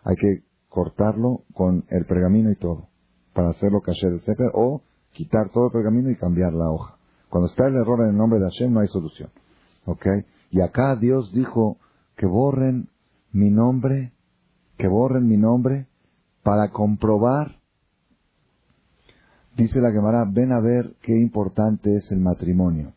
Hay 0.04 0.16
que 0.16 0.44
cortarlo 0.68 1.42
con 1.54 1.84
el 1.88 2.04
pergamino 2.06 2.50
y 2.50 2.56
todo, 2.56 2.88
para 3.32 3.50
hacerlo 3.50 3.80
caer 3.80 4.12
el 4.12 4.20
Sefer, 4.20 4.50
o 4.54 4.82
quitar 5.12 5.50
todo 5.50 5.66
el 5.66 5.72
pergamino 5.72 6.10
y 6.10 6.16
cambiar 6.16 6.52
la 6.52 6.70
hoja. 6.70 6.96
Cuando 7.30 7.48
está 7.48 7.66
el 7.66 7.76
error 7.76 8.00
en 8.02 8.10
el 8.10 8.16
nombre 8.16 8.38
de 8.38 8.46
Hashem 8.46 8.72
no 8.72 8.80
hay 8.80 8.88
solución. 8.88 9.30
¿Ok? 9.86 10.06
Y 10.50 10.60
acá 10.60 10.96
Dios 10.96 11.32
dijo 11.32 11.78
que 12.16 12.26
borren 12.26 12.88
mi 13.32 13.50
nombre, 13.50 14.12
que 14.76 14.88
borren 14.88 15.26
mi 15.26 15.36
nombre 15.36 15.88
para 16.42 16.70
comprobar 16.70 17.58
Dice 19.56 19.80
la 19.80 19.92
Gemara, 19.92 20.24
ven 20.28 20.50
a 20.50 20.60
ver 20.60 20.96
qué 21.00 21.16
importante 21.16 21.96
es 21.96 22.10
el 22.10 22.18
matrimonio, 22.18 22.94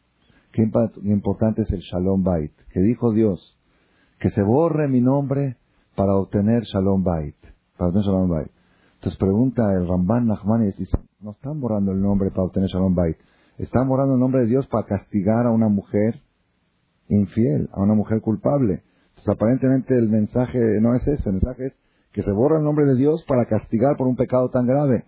qué 0.51 0.63
importante 1.03 1.61
es 1.61 1.71
el 1.71 1.81
Shalom 1.81 2.23
Bait, 2.23 2.51
que 2.71 2.79
dijo 2.79 3.11
Dios, 3.13 3.56
que 4.19 4.29
se 4.29 4.41
borre 4.43 4.87
mi 4.87 5.01
nombre 5.01 5.57
para 5.95 6.15
obtener 6.15 6.63
Shalom 6.63 7.03
Bait, 7.03 7.35
para 7.77 7.89
obtener 7.89 8.05
Shalom 8.05 8.29
Bait. 8.29 8.51
Entonces 8.95 9.19
pregunta 9.19 9.73
el 9.73 9.87
Ramban 9.87 10.27
Nachman 10.27 10.63
y 10.63 10.65
dice, 10.65 10.97
no 11.19 11.31
están 11.31 11.59
borrando 11.59 11.91
el 11.91 12.01
nombre 12.01 12.29
para 12.31 12.43
obtener 12.43 12.69
Shalom 12.69 12.95
Bait, 12.95 13.17
están 13.57 13.87
borrando 13.87 14.15
el 14.15 14.19
nombre 14.19 14.41
de 14.41 14.47
Dios 14.47 14.67
para 14.67 14.85
castigar 14.85 15.45
a 15.45 15.51
una 15.51 15.67
mujer 15.67 16.21
infiel, 17.09 17.69
a 17.73 17.81
una 17.81 17.93
mujer 17.93 18.21
culpable. 18.21 18.83
Entonces 19.09 19.33
aparentemente 19.33 19.97
el 19.97 20.09
mensaje 20.09 20.59
no 20.81 20.95
es 20.95 21.07
ese, 21.07 21.29
el 21.29 21.35
mensaje 21.35 21.67
es 21.67 21.73
que 22.11 22.23
se 22.23 22.31
borra 22.31 22.57
el 22.57 22.63
nombre 22.63 22.85
de 22.85 22.95
Dios 22.95 23.23
para 23.27 23.45
castigar 23.45 23.97
por 23.97 24.07
un 24.07 24.15
pecado 24.15 24.49
tan 24.49 24.65
grave. 24.65 25.05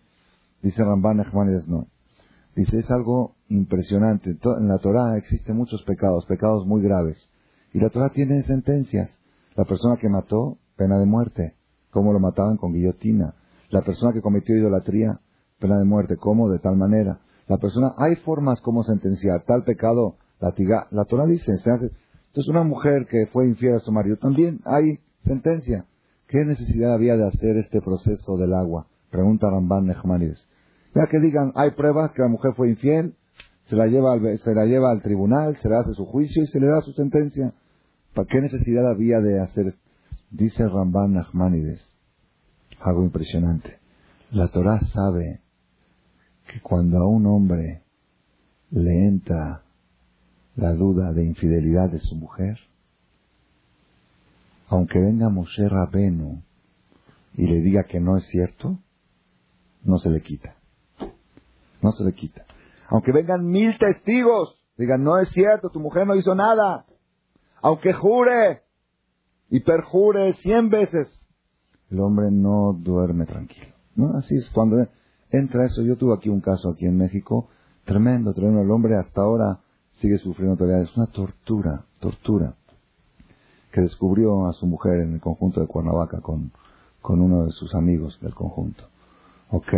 Dice 0.62 0.84
Ramban 0.84 1.18
Nachmanides, 1.18 1.68
no. 1.68 1.88
Dice, 2.56 2.80
es 2.80 2.92
algo 2.92 3.36
impresionante. 3.48 4.32
En 4.32 4.68
la 4.68 4.80
Torah 4.80 5.18
existen 5.18 5.56
muchos 5.56 5.84
pecados, 5.84 6.26
pecados 6.26 6.66
muy 6.66 6.82
graves. 6.82 7.30
Y 7.74 7.80
la 7.80 7.90
Torah 7.90 8.10
tiene 8.10 8.42
sentencias. 8.44 9.20
La 9.56 9.66
persona 9.66 9.98
que 9.98 10.10
mató, 10.10 10.58
pena 10.76 10.98
de 10.98 11.06
muerte. 11.06 11.56
¿Cómo 11.92 12.14
lo 12.14 12.20
mataban? 12.20 12.58
Con 12.58 12.74
guillotina. 12.74 13.36
La 13.70 13.82
persona 13.82 14.14
que 14.14 14.22
cometió 14.22 14.56
idolatría, 14.56 15.20
pena 15.60 15.78
de 15.78 15.86
muerte. 15.86 16.18
¿Cómo? 16.18 16.50
De 16.50 16.60
tal 16.60 16.78
manera. 16.78 17.20
La 17.48 17.58
persona, 17.58 17.94
hay 17.98 18.16
formas 18.18 18.62
como 18.62 18.84
sentenciar. 18.84 19.44
Tal 19.46 19.64
pecado, 19.64 20.18
latiga. 20.40 20.88
La 20.92 21.06
Torah 21.06 21.26
dice, 21.26 21.58
se. 21.58 21.70
Entonces 21.72 22.48
una 22.48 22.64
mujer 22.64 23.08
que 23.08 23.28
fue 23.34 23.46
infiel 23.46 23.76
a 23.76 23.80
su 23.80 23.92
marido, 23.92 24.18
también 24.18 24.62
hay 24.66 25.00
sentencia. 25.26 25.86
¿Qué 26.28 26.46
necesidad 26.46 26.94
había 26.94 27.18
de 27.18 27.28
hacer 27.28 27.58
este 27.58 27.82
proceso 27.82 28.38
del 28.38 28.54
agua? 28.54 28.86
Pregunta 29.10 29.50
Ramban 29.50 29.88
Nehmanides. 29.88 30.48
Ya 30.94 31.08
que 31.08 31.20
digan, 31.20 31.52
hay 31.56 31.72
pruebas 31.72 32.14
que 32.14 32.22
la 32.22 32.28
mujer 32.28 32.54
fue 32.56 32.70
infiel, 32.70 33.16
se 33.70 33.76
la 33.76 33.86
lleva 33.86 34.14
al, 34.14 34.40
se 34.40 34.56
la 34.56 34.66
lleva 34.66 34.90
al 34.90 35.04
tribunal, 35.04 35.56
se 35.62 35.70
le 35.70 35.76
hace 35.76 35.94
su 35.94 36.06
juicio 36.06 36.44
y 36.44 36.48
se 36.48 36.60
le 36.60 36.68
da 36.68 36.82
su 36.82 36.92
sentencia. 36.94 37.54
¿Para 38.16 38.28
qué 38.28 38.42
necesidad 38.42 38.90
había 38.90 39.20
de 39.20 39.40
hacer? 39.40 39.76
Dice 40.32 40.68
Ramban 40.68 41.14
Nachmanides, 41.14 41.86
algo 42.80 43.04
impresionante. 43.04 43.78
La 44.32 44.48
Torah 44.48 44.80
sabe 44.94 45.42
que 46.48 46.62
cuando 46.62 46.98
a 46.98 47.08
un 47.08 47.28
hombre 47.28 47.84
le 48.72 49.08
entra 49.08 49.64
la 50.56 50.74
duda 50.74 51.14
de 51.14 51.26
infidelidad 51.26 51.92
de 51.92 52.00
su 52.00 52.16
mujer, 52.16 52.58
aunque 54.68 55.00
venga 55.00 55.30
Moshe 55.30 55.68
Rabenu 55.68 56.42
y 57.36 57.48
le 57.48 57.62
diga 57.62 57.84
que 57.86 58.00
no 58.00 58.18
es 58.18 58.26
cierto, 58.28 58.80
no 59.84 60.00
se 60.00 60.10
le 60.10 60.22
quita. 60.22 60.56
No 61.82 61.92
se 61.92 62.04
le 62.04 62.14
quita. 62.14 62.46
Aunque 62.90 63.12
vengan 63.12 63.46
mil 63.46 63.78
testigos, 63.78 64.60
digan, 64.78 65.04
no 65.04 65.18
es 65.20 65.30
cierto, 65.30 65.70
tu 65.70 65.80
mujer 65.80 66.08
no 66.08 66.16
hizo 66.16 66.36
nada. 66.36 66.86
Aunque 67.62 67.94
jure 67.94 68.64
y 69.50 69.62
perjure 69.62 70.34
cien 70.42 70.70
veces, 70.70 71.08
el 71.90 72.00
hombre 72.00 72.30
no 72.32 72.74
duerme 72.74 73.26
tranquilo. 73.26 73.74
¿no? 73.96 74.18
Así 74.18 74.36
es, 74.36 74.50
cuando 74.52 74.88
entra 75.32 75.66
eso, 75.66 75.82
yo 75.84 75.98
tuve 75.98 76.16
aquí 76.16 76.30
un 76.30 76.42
caso 76.42 76.70
aquí 76.70 76.86
en 76.86 76.98
México, 76.98 77.50
tremendo, 77.86 78.34
tremendo, 78.34 78.62
el 78.62 78.72
hombre 78.72 78.96
hasta 78.96 79.22
ahora 79.22 79.60
sigue 79.94 80.18
sufriendo 80.18 80.56
todavía, 80.56 80.84
es 80.84 80.96
una 80.96 81.08
tortura, 81.08 81.86
tortura, 82.00 82.56
que 83.72 83.82
descubrió 83.82 84.48
a 84.48 84.54
su 84.54 84.66
mujer 84.66 85.02
en 85.02 85.14
el 85.14 85.20
conjunto 85.20 85.62
de 85.62 85.68
Cuernavaca 85.68 86.22
con, 86.22 86.52
con 87.02 87.22
uno 87.22 87.46
de 87.46 87.52
sus 87.52 87.76
amigos 87.76 88.20
del 88.22 88.34
conjunto. 88.34 88.84
¿Ok? 89.52 89.74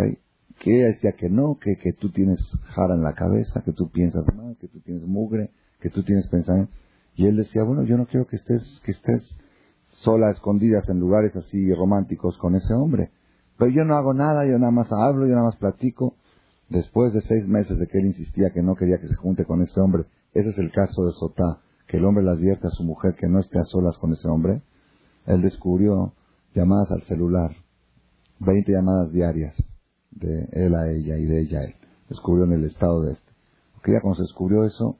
Que 0.61 0.77
ella 0.77 0.87
decía 0.87 1.13
que 1.13 1.27
no, 1.27 1.57
que, 1.59 1.75
que 1.77 1.91
tú 1.91 2.11
tienes 2.11 2.39
jara 2.75 2.93
en 2.93 3.01
la 3.01 3.13
cabeza, 3.13 3.63
que 3.65 3.73
tú 3.73 3.89
piensas 3.89 4.23
mal, 4.35 4.55
que 4.61 4.67
tú 4.67 4.79
tienes 4.79 5.03
mugre, 5.07 5.49
que 5.79 5.89
tú 5.89 6.03
tienes 6.03 6.27
pensamiento. 6.27 6.71
Y 7.15 7.25
él 7.25 7.35
decía, 7.35 7.63
bueno, 7.63 7.83
yo 7.83 7.97
no 7.97 8.05
quiero 8.05 8.27
que 8.27 8.35
estés, 8.35 8.79
que 8.85 8.91
estés 8.91 9.23
sola, 10.03 10.29
escondidas 10.29 10.87
en 10.89 10.99
lugares 10.99 11.35
así 11.35 11.73
románticos 11.73 12.37
con 12.37 12.53
ese 12.53 12.75
hombre. 12.75 13.09
Pero 13.57 13.71
yo 13.71 13.85
no 13.85 13.95
hago 13.95 14.13
nada, 14.13 14.45
yo 14.45 14.59
nada 14.59 14.71
más 14.71 14.91
hablo, 14.91 15.25
yo 15.25 15.33
nada 15.33 15.45
más 15.45 15.55
platico. 15.55 16.15
Después 16.69 17.11
de 17.11 17.21
seis 17.21 17.47
meses 17.47 17.79
de 17.79 17.87
que 17.87 17.97
él 17.97 18.05
insistía 18.05 18.51
que 18.53 18.61
no 18.61 18.75
quería 18.75 18.99
que 18.99 19.07
se 19.07 19.15
junte 19.15 19.45
con 19.45 19.63
ese 19.63 19.79
hombre, 19.79 20.05
ese 20.33 20.49
es 20.49 20.57
el 20.59 20.71
caso 20.71 21.05
de 21.05 21.11
Sotá, 21.13 21.59
que 21.87 21.97
el 21.97 22.05
hombre 22.05 22.23
le 22.23 22.31
advierte 22.31 22.67
a 22.67 22.71
su 22.71 22.83
mujer 22.83 23.15
que 23.15 23.27
no 23.27 23.39
esté 23.39 23.57
a 23.57 23.63
solas 23.63 23.97
con 23.97 24.13
ese 24.13 24.27
hombre. 24.27 24.61
Él 25.25 25.41
descubrió 25.41 26.13
llamadas 26.53 26.91
al 26.91 27.01
celular, 27.01 27.55
20 28.39 28.71
llamadas 28.71 29.11
diarias 29.11 29.70
de 30.11 30.47
él 30.51 30.75
a 30.75 30.89
ella 30.89 31.17
y 31.17 31.25
de 31.25 31.41
ella 31.41 31.59
a 31.59 31.63
él. 31.63 31.75
Descubrió 32.09 32.45
en 32.45 32.53
el 32.53 32.65
estado 32.65 33.01
de 33.01 33.13
este. 33.13 33.31
Porque 33.73 33.93
ya 33.93 34.01
cuando 34.01 34.17
se 34.17 34.23
descubrió 34.23 34.65
eso, 34.65 34.97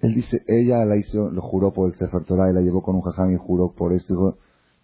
él 0.00 0.14
dice, 0.14 0.42
ella 0.46 0.84
la 0.84 0.96
hizo, 0.96 1.30
lo 1.30 1.42
juró 1.42 1.72
por 1.72 1.88
el 1.88 1.96
Sefer 1.96 2.24
Torah 2.24 2.50
y 2.50 2.54
la 2.54 2.60
llevó 2.60 2.82
con 2.82 2.96
un 2.96 3.02
jajam 3.02 3.32
y 3.32 3.36
juró 3.36 3.72
por 3.72 3.92
esto. 3.92 4.38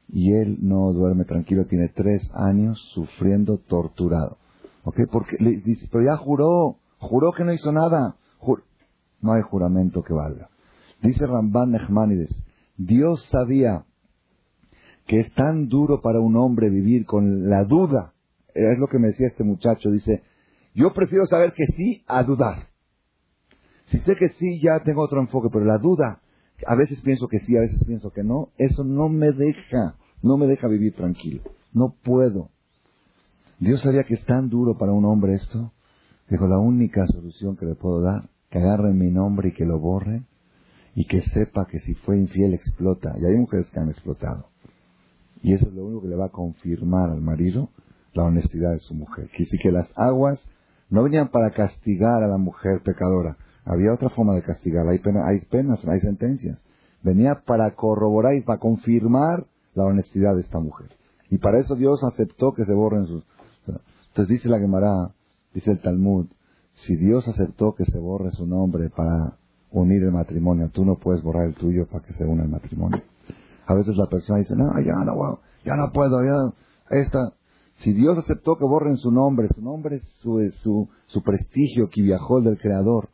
Y, 0.08 0.32
él 0.32 0.58
no 0.62 0.92
duerme 0.92 1.25
tranquilo, 1.25 1.66
tiene 1.66 1.88
tres 1.88 2.30
años 2.34 2.78
sufriendo 2.94 3.58
torturado. 3.58 4.38
¿Ok? 4.84 5.00
Porque 5.10 5.37
le 5.40 5.60
dice, 5.60 5.88
pero 5.90 6.04
ya 6.04 6.16
juró, 6.16 6.76
juró 6.98 7.32
que 7.32 7.44
no 7.44 7.52
hizo 7.52 7.72
nada. 7.72 8.16
no 9.20 9.32
hay 9.32 9.42
juramento 9.42 10.02
que 10.02 10.14
valga. 10.14 10.48
Dice 11.02 11.26
Ramban 11.26 11.72
Nechmanides, 11.72 12.34
Dios 12.76 13.25
sabía 13.30 13.84
que 15.06 15.20
es 15.20 15.34
tan 15.34 15.68
duro 15.68 16.00
para 16.00 16.20
un 16.20 16.37
hombre 16.37 16.70
vivir 16.70 17.06
con 17.06 17.48
la 17.48 17.64
duda 17.64 18.14
es 18.58 18.78
lo 18.78 18.86
que 18.88 18.98
me 18.98 19.08
decía 19.08 19.28
este 19.28 19.44
muchacho, 19.44 19.90
dice, 19.90 20.22
yo 20.74 20.92
prefiero 20.92 21.26
saber 21.26 21.52
que 21.52 21.64
sí 21.76 22.04
a 22.06 22.22
dudar. 22.22 22.68
Si 23.86 23.98
sé 24.00 24.16
que 24.16 24.28
sí, 24.30 24.60
ya 24.60 24.80
tengo 24.84 25.02
otro 25.02 25.20
enfoque, 25.20 25.48
pero 25.52 25.64
la 25.64 25.78
duda, 25.78 26.20
a 26.66 26.74
veces 26.74 27.00
pienso 27.02 27.28
que 27.28 27.40
sí, 27.40 27.56
a 27.56 27.60
veces 27.60 27.82
pienso 27.86 28.10
que 28.10 28.22
no, 28.22 28.50
eso 28.58 28.84
no 28.84 29.08
me 29.08 29.32
deja, 29.32 29.96
no 30.22 30.36
me 30.36 30.46
deja 30.46 30.68
vivir 30.68 30.94
tranquilo. 30.94 31.42
No 31.72 31.94
puedo. 32.02 32.50
Dios 33.60 33.80
sabía 33.80 34.04
que 34.04 34.14
es 34.14 34.24
tan 34.24 34.48
duro 34.48 34.76
para 34.78 34.92
un 34.92 35.04
hombre 35.04 35.34
esto. 35.34 35.72
Dijo, 36.28 36.46
la 36.46 36.58
única 36.58 37.06
solución 37.06 37.56
que 37.56 37.66
le 37.66 37.74
puedo 37.74 38.00
dar, 38.02 38.28
que 38.50 38.58
agarren 38.58 38.98
mi 38.98 39.10
nombre 39.10 39.48
y 39.48 39.54
que 39.54 39.64
lo 39.64 39.78
borren. 39.78 40.26
y 40.94 41.06
que 41.06 41.22
sepa 41.22 41.66
que 41.66 41.78
si 41.80 41.94
fue 41.94 42.18
infiel 42.18 42.54
explota. 42.54 43.14
Y 43.20 43.24
hay 43.24 43.36
mujeres 43.36 43.70
que 43.70 43.78
han 43.78 43.88
explotado. 43.88 44.48
Y 45.42 45.52
eso 45.54 45.68
es 45.68 45.74
lo 45.74 45.84
único 45.84 46.02
que 46.02 46.08
le 46.08 46.16
va 46.16 46.26
a 46.26 46.30
confirmar 46.30 47.10
al 47.10 47.20
marido 47.20 47.70
la 48.18 48.25
honestidad 48.25 48.72
de 48.72 48.80
su 48.80 48.94
mujer. 48.94 49.30
Que 49.37 49.44
sí 49.44 49.58
que 49.58 49.70
las 49.70 49.88
aguas 49.96 50.44
no 50.90 51.04
venían 51.04 51.28
para 51.28 51.50
castigar 51.52 52.22
a 52.22 52.28
la 52.28 52.37
mujer 52.37 52.82
pecadora. 52.84 53.37
Había 53.64 53.92
otra 53.92 54.10
forma 54.10 54.34
de 54.34 54.42
castigar. 54.42 54.87
Hay, 54.88 55.00
hay 55.25 55.40
penas, 55.46 55.84
hay 55.87 56.00
sentencias. 56.00 56.62
Venía 57.02 57.42
para 57.46 57.70
corroborar 57.75 58.34
y 58.34 58.40
para 58.42 58.58
confirmar 58.58 59.46
la 59.75 59.84
honestidad 59.84 60.34
de 60.34 60.40
esta 60.40 60.58
mujer. 60.58 60.90
Y 61.30 61.38
para 61.38 61.60
eso 61.60 61.76
Dios 61.76 62.02
aceptó 62.02 62.52
que 62.54 62.64
se 62.64 62.75
borren 62.75 63.06
sus... 63.06 63.25
Entonces 64.08 64.28
dice 64.28 64.48
la 64.48 64.58
Gemara, 64.58 65.12
dice 65.54 65.70
el 65.70 65.80
Talmud, 65.80 66.26
si 66.72 66.96
Dios 66.96 67.28
aceptó 67.28 67.75
que 67.75 67.84
se 67.84 67.98
borre 67.98 68.30
su 68.32 68.46
nombre 68.46 68.90
para 68.90 69.37
unir 69.70 70.02
el 70.02 70.10
matrimonio, 70.10 70.70
tú 70.72 70.84
no 70.84 70.96
puedes 70.96 71.22
borrar 71.22 71.46
el 71.46 71.54
tuyo 71.54 71.87
para 71.87 72.04
que 72.04 72.14
se 72.14 72.25
una 72.25 72.42
el 72.42 72.48
matrimonio. 72.48 73.02
A 73.66 73.75
veces 73.75 73.96
la 73.96 74.06
persona 74.06 74.38
dice, 74.38 74.56
no, 74.56 74.72
ya 74.80 75.04
no, 75.04 75.38
ya 75.64 75.76
no 75.76 75.92
puedo, 75.92 76.25
ya, 76.25 76.52
esta, 76.90 77.34
si 77.78 77.92
Dios 77.92 78.18
aceptó 78.18 78.56
que 78.56 78.64
borren 78.64 78.97
su 78.97 79.11
nombre, 79.11 79.49
su 79.49 79.62
nombre 79.62 79.97
es 79.97 80.02
su, 80.20 80.40
su, 80.56 80.88
su 81.06 81.23
prestigio 81.23 81.88
que 81.90 82.02
viajó 82.02 82.40
del 82.40 82.58
Creador, 82.58 83.08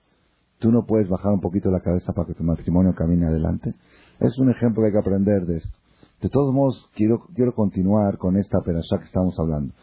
tú 0.58 0.70
no 0.70 0.86
puedes 0.86 1.08
bajar 1.08 1.32
un 1.32 1.40
poquito 1.40 1.70
la 1.70 1.80
cabeza 1.80 2.12
para 2.12 2.26
que 2.26 2.34
tu 2.34 2.44
matrimonio 2.44 2.94
camine 2.94 3.26
adelante. 3.26 3.74
Es 4.20 4.38
un 4.38 4.50
ejemplo 4.50 4.82
que 4.82 4.86
hay 4.86 4.92
que 4.92 4.98
aprender 4.98 5.46
de 5.46 5.56
esto. 5.58 5.76
De 6.22 6.28
todos 6.30 6.54
modos, 6.54 6.90
quiero, 6.94 7.26
quiero 7.34 7.54
continuar 7.54 8.16
con 8.18 8.36
esta 8.36 8.60
perashá 8.62 8.98
que 8.98 9.04
estamos 9.04 9.34
hablando. 9.38 9.74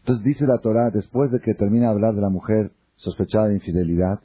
Entonces 0.00 0.24
dice 0.24 0.46
la 0.46 0.58
Torah, 0.58 0.90
después 0.90 1.30
de 1.30 1.40
que 1.40 1.54
termina 1.54 1.86
de 1.86 1.92
hablar 1.92 2.14
de 2.14 2.20
la 2.20 2.30
mujer 2.30 2.72
sospechada 2.96 3.48
de 3.48 3.54
infidelidad, 3.54 4.20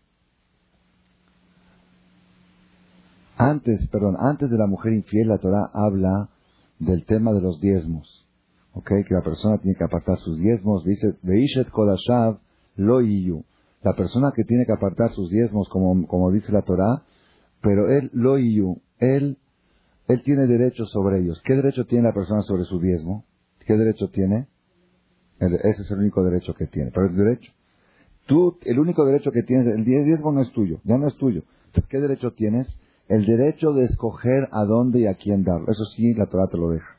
Antes, 3.37 3.85
perdón, 3.89 4.15
antes 4.17 4.49
de 4.49 4.57
la 4.57 4.65
mujer 4.65 4.93
infiel, 4.93 5.27
la 5.27 5.37
Torah 5.37 5.69
habla 5.73 6.29
del 6.79 7.05
tema 7.05 7.33
de 7.33 7.41
los 7.41 7.59
diezmos. 7.59 8.14
¿Ok? 8.75 8.87
Que 9.07 9.13
la 9.13 9.21
persona 9.21 9.57
tiene 9.57 9.77
que 9.77 9.83
apartar 9.83 10.17
sus 10.19 10.37
diezmos. 10.39 10.83
Dice, 10.83 11.15
Veishet 11.23 11.69
Kodashav 11.69 12.39
lo 12.75 12.99
La 13.01 13.95
persona 13.95 14.31
que 14.35 14.43
tiene 14.43 14.65
que 14.65 14.73
apartar 14.73 15.11
sus 15.11 15.29
diezmos, 15.29 15.67
como, 15.69 16.07
como 16.07 16.31
dice 16.31 16.51
la 16.51 16.61
Torah, 16.61 17.03
pero 17.61 17.89
él 17.89 18.09
lo 18.13 18.37
Él, 18.37 19.37
él 20.07 20.23
tiene 20.23 20.47
derecho 20.47 20.85
sobre 20.85 21.19
ellos. 21.19 21.41
¿Qué 21.45 21.55
derecho 21.55 21.85
tiene 21.85 22.03
la 22.03 22.13
persona 22.13 22.41
sobre 22.43 22.63
su 22.65 22.79
diezmo? 22.79 23.25
¿Qué 23.65 23.73
derecho 23.73 24.09
tiene? 24.09 24.47
ese 25.39 25.81
es 25.81 25.91
el 25.91 25.99
único 25.99 26.23
derecho 26.23 26.53
que 26.53 26.67
tiene. 26.67 26.91
Pero 26.91 27.07
es 27.07 27.15
derecho. 27.15 27.51
Tú, 28.25 28.57
el 28.63 28.79
único 28.79 29.05
derecho 29.05 29.31
que 29.31 29.43
tienes, 29.43 29.67
el 29.67 29.83
diezmo 29.83 30.31
no 30.31 30.41
es 30.41 30.51
tuyo, 30.51 30.79
ya 30.83 30.97
no 30.97 31.07
es 31.07 31.15
tuyo. 31.15 31.43
Entonces, 31.67 31.85
¿qué 31.89 31.99
derecho 31.99 32.31
tienes? 32.33 32.67
el 33.07 33.25
derecho 33.25 33.73
de 33.73 33.85
escoger 33.85 34.47
a 34.51 34.63
dónde 34.65 35.01
y 35.01 35.07
a 35.07 35.15
quién 35.15 35.43
darlo. 35.43 35.71
Eso 35.71 35.85
sí, 35.95 36.13
la 36.13 36.25
Torah 36.27 36.47
te 36.47 36.57
lo 36.57 36.69
deja. 36.69 36.94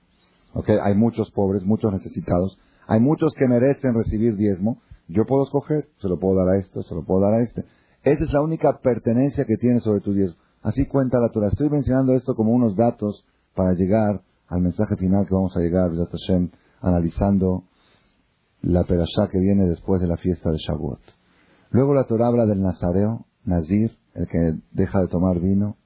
¿Okay? 0.56 0.76
Hay 0.82 0.94
muchos 0.94 1.30
pobres, 1.32 1.64
muchos 1.64 1.92
necesitados. 1.92 2.58
Hay 2.86 2.98
muchos 2.98 3.32
que 3.34 3.46
merecen 3.46 3.94
recibir 3.94 4.36
diezmo. 4.36 4.80
Yo 5.06 5.26
puedo 5.26 5.44
escoger, 5.44 5.88
se 6.00 6.08
lo 6.08 6.18
puedo 6.18 6.36
dar 6.36 6.54
a 6.54 6.58
esto, 6.58 6.82
se 6.82 6.94
lo 6.94 7.04
puedo 7.04 7.20
dar 7.20 7.34
a 7.34 7.42
este. 7.42 7.64
Esa 8.02 8.24
es 8.24 8.32
la 8.32 8.40
única 8.40 8.78
pertenencia 8.78 9.44
que 9.44 9.58
tienes 9.58 9.82
sobre 9.82 10.00
tu 10.00 10.14
diezmo. 10.14 10.40
Así 10.62 10.86
cuenta 10.86 11.20
la 11.20 11.28
Torah. 11.28 11.48
Estoy 11.48 11.68
mencionando 11.68 12.14
esto 12.14 12.34
como 12.34 12.52
unos 12.52 12.74
datos 12.74 13.26
para 13.54 13.74
llegar 13.74 14.22
al 14.48 14.60
mensaje 14.62 14.96
final 14.96 15.26
que 15.26 15.34
vamos 15.34 15.54
a 15.56 15.60
llegar, 15.60 15.90
Hashem, 15.92 16.50
analizando 16.80 17.64
la 18.62 18.84
perashá 18.84 19.28
que 19.30 19.38
viene 19.38 19.66
después 19.66 20.00
de 20.00 20.08
la 20.08 20.16
fiesta 20.16 20.50
de 20.50 20.58
Shavuot. 20.58 21.00
Luego 21.70 21.94
la 21.94 22.04
Torah 22.04 22.28
habla 22.28 22.46
del 22.46 22.62
Nazareo, 22.62 23.26
Nazir, 23.44 23.96
el 24.14 24.26
que 24.26 24.54
deja 24.72 25.00
de 25.02 25.08
tomar 25.08 25.38
vino, 25.40 25.76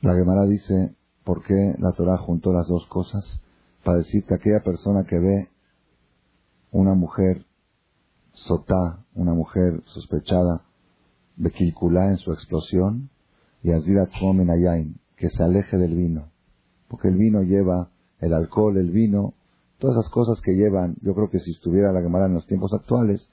la 0.00 0.14
Gemara 0.14 0.44
dice, 0.44 0.94
¿por 1.24 1.42
qué 1.42 1.74
la 1.78 1.92
Torah 1.92 2.18
juntó 2.18 2.52
las 2.52 2.68
dos 2.68 2.86
cosas? 2.86 3.40
Para 3.82 3.98
decir 3.98 4.24
que 4.24 4.34
aquella 4.34 4.60
persona 4.62 5.04
que 5.04 5.18
ve 5.18 5.48
una 6.70 6.94
mujer 6.94 7.44
sotá, 8.32 9.04
una 9.14 9.34
mujer 9.34 9.82
sospechada 9.86 10.62
de 11.36 11.50
Kilkulá 11.50 12.10
en 12.10 12.16
su 12.18 12.32
explosión, 12.32 13.10
y 13.62 13.72
Azirat 13.72 14.10
Ayain, 14.12 14.96
que 15.16 15.30
se 15.30 15.42
aleje 15.42 15.78
del 15.78 15.94
vino. 15.94 16.28
Porque 16.88 17.08
el 17.08 17.16
vino 17.16 17.42
lleva, 17.42 17.88
el 18.20 18.34
alcohol, 18.34 18.76
el 18.76 18.90
vino, 18.90 19.34
todas 19.78 19.96
esas 19.96 20.10
cosas 20.10 20.40
que 20.42 20.52
llevan, 20.52 20.96
yo 21.00 21.14
creo 21.14 21.30
que 21.30 21.40
si 21.40 21.52
estuviera 21.52 21.92
la 21.92 22.02
Gemara 22.02 22.26
en 22.26 22.34
los 22.34 22.46
tiempos 22.46 22.72
actuales, 22.74 23.26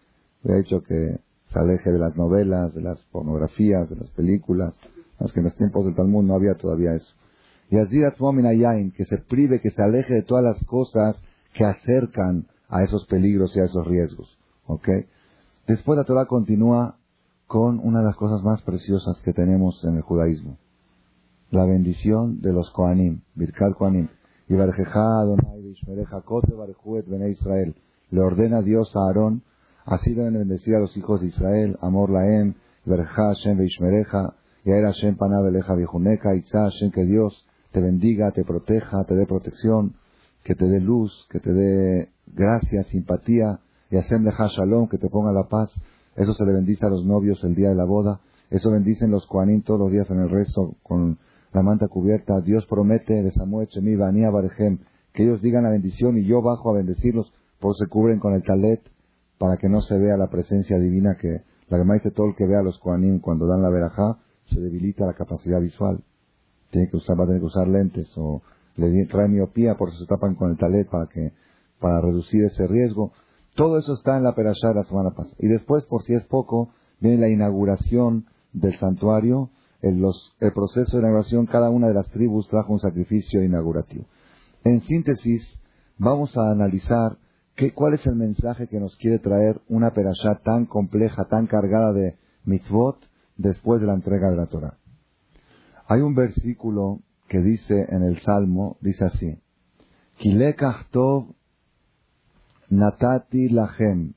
hubiera 0.44 0.62
dicho 0.62 0.84
que 0.84 1.20
se 1.52 1.60
aleje 1.60 1.92
de 1.92 2.00
las 2.00 2.16
novelas, 2.16 2.74
de 2.74 2.82
las 2.82 3.02
pornografías, 3.12 3.90
de 3.90 3.98
las 3.98 4.10
películas, 4.12 4.74
es 5.20 5.34
que 5.34 5.40
en 5.40 5.46
los 5.46 5.56
tiempos 5.56 5.86
del 5.86 5.96
Talmud 5.96 6.24
no 6.24 6.36
había 6.36 6.56
todavía 6.56 6.94
eso. 6.94 7.14
Que 7.72 9.06
se 9.06 9.18
prive, 9.18 9.62
que 9.62 9.72
se 9.72 9.82
aleje 9.82 10.14
de 10.14 10.24
todas 10.24 10.44
las 10.44 10.62
cosas 10.66 11.24
que 11.54 11.64
acercan 11.64 12.48
a 12.68 12.84
esos 12.84 13.06
peligros 13.06 13.56
y 13.56 13.62
a 13.62 13.64
esos 13.64 13.88
riesgos. 13.88 14.38
¿Ok? 14.68 14.90
Después 15.68 15.98
la 15.98 16.04
Torah 16.04 16.26
continúa 16.26 16.98
con 17.48 17.80
una 17.80 18.00
de 18.00 18.06
las 18.06 18.18
cosas 18.18 18.44
más 18.44 18.62
preciosas 18.62 19.22
que 19.22 19.32
tenemos 19.32 19.84
en 19.86 19.96
el 19.96 20.02
judaísmo. 20.02 20.58
La 21.50 21.66
bendición 21.66 22.42
de 22.42 22.52
los 22.52 22.70
Koanim, 22.72 23.22
Birkat 23.36 23.74
Koanim. 23.78 24.10
Y 24.50 24.54
Israel. 27.30 27.76
Le 28.10 28.20
ordena 28.22 28.62
Dios 28.62 28.94
a 28.96 29.00
Aarón, 29.08 29.44
así 29.86 30.14
deben 30.14 30.34
bendecir 30.34 30.76
a 30.76 30.80
los 30.80 30.96
hijos 30.98 31.22
de 31.22 31.28
Israel, 31.28 31.78
Amor 31.82 32.10
Laem, 32.10 32.56
Berja 32.84 33.34
Shem 33.34 33.58
Beishmereja, 33.58 34.36
y 34.66 34.72
era 34.72 34.92
Hashem 34.92 35.16
Panabeleja 35.16 35.76
Vijuneca, 35.76 36.36
Isa 36.36 36.64
Hashem, 36.64 36.92
que 36.92 37.06
Dios 37.06 37.48
te 37.72 37.82
bendiga, 37.82 38.32
te 38.32 38.44
proteja, 38.44 39.04
te 39.06 39.16
dé 39.16 39.26
protección, 39.26 39.96
que 40.44 40.56
te 40.56 40.66
dé 40.66 40.80
luz, 40.80 41.28
que 41.30 41.40
te 41.40 41.52
dé 41.54 42.10
gracia, 42.34 42.84
simpatía, 42.84 43.60
y 43.90 43.96
Hashem 43.96 44.24
Leja 44.24 44.48
Shalom, 44.48 44.88
que 44.88 44.98
te 44.98 45.10
ponga 45.10 45.32
la 45.32 45.48
paz. 45.48 45.70
Eso 46.16 46.34
se 46.34 46.46
le 46.46 46.54
bendice 46.54 46.86
a 46.86 46.90
los 46.90 47.06
novios 47.06 47.44
el 47.44 47.56
día 47.56 47.70
de 47.70 47.76
la 47.76 47.86
boda. 47.86 48.22
Eso 48.50 48.72
bendicen 48.72 49.12
los 49.12 49.26
Koanim 49.28 49.62
todos 49.62 49.80
los 49.80 49.92
días 49.92 50.10
en 50.10 50.20
el 50.20 50.30
rezo 50.30 50.76
con 50.84 51.20
la 51.54 51.62
manta 51.62 51.88
cubierta. 51.88 52.42
Dios 52.42 52.66
promete 52.68 53.22
de 53.22 53.32
Samuel 53.32 53.68
Chemi 53.68 53.96
Bania 53.96 54.30
Barejem 54.30 54.80
que 55.14 55.24
ellos 55.24 55.42
digan 55.42 55.64
la 55.64 55.70
bendición 55.70 56.18
y 56.18 56.26
yo 56.26 56.42
bajo 56.42 56.70
a 56.70 56.74
bendecirlos, 56.74 57.34
por 57.60 57.76
se 57.76 57.88
cubren 57.88 58.20
con 58.20 58.34
el 58.34 58.44
talet 58.44 58.82
para 59.38 59.58
que 59.58 59.68
no 59.68 59.82
se 59.82 59.98
vea 59.98 60.18
la 60.18 60.30
presencia 60.30 60.80
divina 60.80 61.18
que 61.20 61.44
la 61.68 61.84
que 61.84 61.94
dice 61.94 62.12
todo 62.12 62.28
el 62.28 62.36
que 62.36 62.46
vea 62.46 62.60
a 62.60 62.64
los 62.64 62.80
Koanim 62.80 63.20
cuando 63.20 63.48
dan 63.48 63.62
la 63.62 63.70
verajá 63.70 64.18
se 64.46 64.60
debilita 64.60 65.06
la 65.06 65.14
capacidad 65.14 65.62
visual. 65.62 66.04
Tiene 66.72 66.90
que 66.90 66.98
usar, 66.98 67.20
va 67.20 67.26
a 67.26 67.28
tener 67.28 67.42
que 67.42 67.48
usar 67.48 67.68
lentes 67.68 68.12
o 68.18 68.42
le 68.78 69.06
trae 69.06 69.28
miopía, 69.28 69.76
por 69.76 69.90
eso 69.90 70.00
se 70.00 70.08
tapan 70.08 70.36
con 70.36 70.52
el 70.52 70.58
talet 70.58 70.90
para 70.90 71.08
que, 71.08 71.34
para 71.80 72.02
reducir 72.02 72.44
ese 72.46 72.68
riesgo. 72.68 73.12
Todo 73.56 73.78
eso 73.78 73.94
está 73.94 74.18
en 74.18 74.24
la 74.24 74.34
perashá 74.34 74.70
de 74.70 74.76
la 74.76 74.84
semana 74.86 75.12
pasada. 75.12 75.36
Y 75.40 75.48
después, 75.48 75.84
por 75.86 76.04
si 76.04 76.14
es 76.14 76.24
poco, 76.26 76.70
viene 77.00 77.18
la 77.18 77.30
inauguración 77.30 78.26
del 78.54 78.78
santuario. 78.80 79.50
El 79.82 80.00
proceso 80.54 80.98
de 80.98 81.04
inauguración, 81.04 81.48
cada 81.48 81.70
una 81.70 81.88
de 81.88 81.94
las 81.94 82.08
tribus 82.10 82.48
trajo 82.48 82.74
un 82.74 82.80
sacrificio 82.80 83.44
inaugurativo. 83.44 84.06
En 84.64 84.82
síntesis, 84.82 85.60
vamos 85.98 86.38
a 86.38 86.52
analizar 86.52 87.18
qué, 87.56 87.74
cuál 87.74 87.96
es 87.96 88.06
el 88.06 88.16
mensaje 88.16 88.68
que 88.68 88.80
nos 88.80 88.96
quiere 88.96 89.20
traer 89.20 89.60
una 89.68 89.92
perashá 89.92 90.40
tan 90.44 90.66
compleja, 90.66 91.26
tan 91.26 91.48
cargada 91.48 91.94
de 91.94 92.16
mitzvot, 92.46 92.98
después 93.38 93.82
de 93.82 93.88
la 93.88 93.96
entrega 93.96 94.30
de 94.30 94.38
la 94.38 94.46
Torah. 94.46 94.78
Hay 95.92 96.00
un 96.00 96.16
versículo 96.16 97.02
que 97.28 97.40
dice 97.40 97.86
en 97.90 98.04
el 98.04 98.18
Salmo, 98.22 98.78
dice 98.80 99.04
así, 99.04 99.38
Tov 100.90 101.36
natati 102.70 103.50
lahem, 103.50 104.14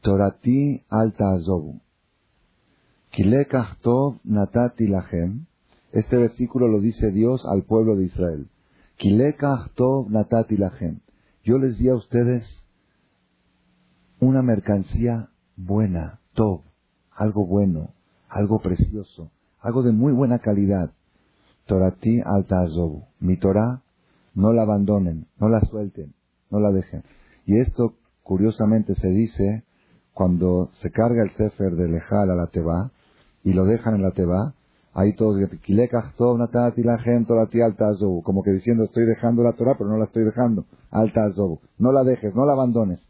torati 0.00 0.84
alta 0.88 1.32
azobu. 1.32 1.80
Natati 4.22 4.86
lahem. 4.86 5.46
Este 5.90 6.18
versículo 6.18 6.68
lo 6.68 6.80
dice 6.80 7.10
Dios 7.10 7.44
al 7.46 7.64
pueblo 7.64 7.96
de 7.96 8.04
Israel. 8.04 8.48
Tov 9.74 10.08
natati 10.08 10.56
lahem. 10.56 11.00
Yo 11.42 11.58
les 11.58 11.78
di 11.78 11.88
a 11.88 11.96
ustedes 11.96 12.64
una 14.20 14.40
mercancía 14.40 15.30
buena, 15.56 16.20
Tov, 16.34 16.60
algo 17.10 17.44
bueno, 17.44 17.92
algo 18.28 18.60
precioso, 18.60 19.32
algo 19.66 19.82
de 19.82 19.90
muy 19.90 20.12
buena 20.12 20.38
calidad. 20.38 20.92
Torati 21.66 22.20
alta 22.24 22.60
azobu. 22.60 23.02
Mi 23.18 23.36
Torah, 23.36 23.82
no 24.34 24.52
la 24.52 24.62
abandonen, 24.62 25.26
no 25.40 25.48
la 25.48 25.60
suelten, 25.60 26.14
no 26.50 26.60
la 26.60 26.70
dejen. 26.70 27.02
Y 27.46 27.58
esto, 27.58 27.94
curiosamente, 28.22 28.94
se 28.94 29.08
dice 29.08 29.64
cuando 30.14 30.70
se 30.80 30.92
carga 30.92 31.24
el 31.24 31.30
Sefer 31.32 31.74
de 31.74 31.88
Lejal 31.88 32.30
a 32.30 32.36
la 32.36 32.46
Teba 32.46 32.92
y 33.42 33.54
lo 33.54 33.64
dejan 33.64 33.96
en 33.96 34.02
la 34.02 34.12
Teba, 34.12 34.54
ahí 34.94 35.14
todos 35.14 35.36
como 38.22 38.42
que 38.44 38.52
diciendo 38.52 38.84
estoy 38.84 39.04
dejando 39.04 39.42
la 39.42 39.52
Torah, 39.52 39.74
pero 39.76 39.90
no 39.90 39.98
la 39.98 40.04
estoy 40.04 40.24
dejando, 40.24 40.64
alta. 40.92 41.22
No 41.78 41.90
la 41.90 42.04
dejes, 42.04 42.36
no 42.36 42.46
la 42.46 42.52
abandones. 42.52 43.00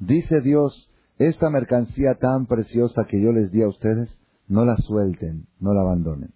Dice 0.00 0.40
Dios, 0.40 0.90
esta 1.18 1.50
mercancía 1.50 2.16
tan 2.16 2.46
preciosa 2.46 3.04
que 3.08 3.20
yo 3.20 3.30
les 3.30 3.52
di 3.52 3.62
a 3.62 3.68
ustedes, 3.68 4.19
no 4.50 4.64
la 4.64 4.76
suelten, 4.76 5.46
no 5.60 5.72
la 5.72 5.80
abandonen. 5.80 6.32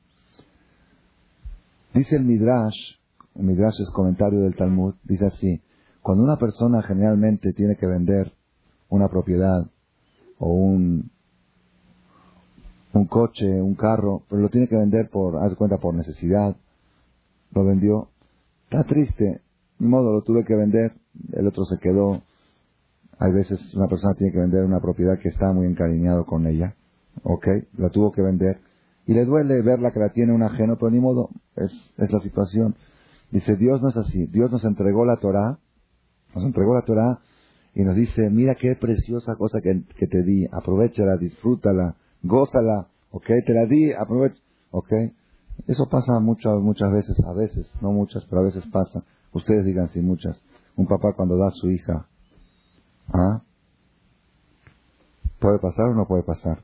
Dice 1.93 2.17
el 2.17 2.25
Midrash, 2.25 2.95
el 3.35 3.43
Midrash 3.43 3.81
es 3.81 3.91
comentario 3.91 4.41
del 4.41 4.55
Talmud, 4.55 4.95
dice 5.03 5.27
así, 5.27 5.61
cuando 6.01 6.23
una 6.23 6.37
persona 6.37 6.83
generalmente 6.83 7.53
tiene 7.53 7.77
que 7.77 7.87
vender 7.87 8.33
una 8.89 9.09
propiedad 9.09 9.67
o 10.39 10.49
un, 10.49 11.11
un 12.93 13.07
coche, 13.07 13.61
un 13.61 13.75
carro, 13.75 14.23
pero 14.31 14.43
lo 14.43 14.49
tiene 14.49 14.69
que 14.69 14.77
vender 14.77 15.11
por, 15.11 15.43
haz 15.43 15.55
cuenta, 15.57 15.79
por 15.79 15.95
necesidad, 15.95 16.57
lo 17.51 17.65
vendió, 17.65 18.11
está 18.65 18.85
triste, 18.85 19.41
ni 19.81 19.89
modo, 19.89 20.13
lo 20.13 20.23
tuve 20.23 20.45
que 20.45 20.55
vender, 20.55 20.93
el 21.33 21.49
otro 21.49 21.65
se 21.65 21.79
quedó, 21.79 22.23
hay 23.19 23.33
veces 23.33 23.75
una 23.75 23.89
persona 23.89 24.15
tiene 24.15 24.33
que 24.33 24.39
vender 24.39 24.65
una 24.65 24.81
propiedad 24.81 25.19
que 25.19 25.31
está 25.31 25.53
muy 25.53 25.67
encariñado 25.67 26.27
con 26.27 26.47
ella, 26.47 26.77
ok, 27.23 27.47
la 27.79 27.91
tuvo 27.91 28.13
que 28.13 28.23
vender, 28.23 28.61
y 29.07 29.15
le 29.15 29.25
duele 29.25 29.63
verla 29.63 29.93
que 29.93 30.01
la 30.01 30.11
tiene 30.11 30.33
un 30.33 30.43
ajeno, 30.43 30.77
pero 30.77 30.91
ni 30.91 31.01
modo, 31.01 31.31
es, 31.57 31.73
es 31.99 32.11
la 32.11 32.21
situación. 32.21 32.75
Dice, 33.31 33.57
Dios 33.57 33.83
no 33.83 33.89
es 33.89 33.97
así. 33.97 34.27
Dios 34.27 34.51
nos 34.51 34.65
entregó 34.65 35.05
la 35.05 35.17
Torah, 35.17 35.59
nos 36.35 36.45
entregó 36.45 36.75
la 36.75 36.83
Torah 36.83 37.21
y 37.75 37.83
nos 37.83 37.97
dice, 37.97 38.31
mira 38.31 38.55
qué 38.55 38.77
preciosa 38.77 39.35
cosa 39.37 39.61
que, 39.61 39.83
que 39.99 40.07
te 40.07 40.23
di, 40.23 40.47
aprovechala, 40.51 41.17
disfrútala, 41.17 41.97
gózala, 42.23 42.89
ok, 43.11 43.27
te 43.45 43.53
la 43.53 43.67
di, 43.67 43.93
aprovecha, 43.93 44.41
ok. 44.71 44.93
Eso 45.67 45.89
pasa 45.89 46.19
muchas, 46.21 46.59
muchas 46.61 46.91
veces, 46.91 47.17
a 47.25 47.33
veces, 47.33 47.71
no 47.81 47.93
muchas, 47.93 48.25
pero 48.27 48.41
a 48.41 48.45
veces 48.45 48.65
pasa. 48.73 49.05
Ustedes 49.33 49.65
digan 49.65 49.89
si 49.89 50.01
muchas. 50.01 50.41
Un 50.77 50.87
papá 50.87 51.13
cuando 51.15 51.37
da 51.37 51.49
a 51.49 51.51
su 51.51 51.71
hija, 51.71 52.07
¿ah? 53.13 53.43
¿Puede 55.41 55.59
pasar 55.59 55.91
o 55.91 55.95
no 55.95 56.07
puede 56.07 56.23
pasar? 56.23 56.63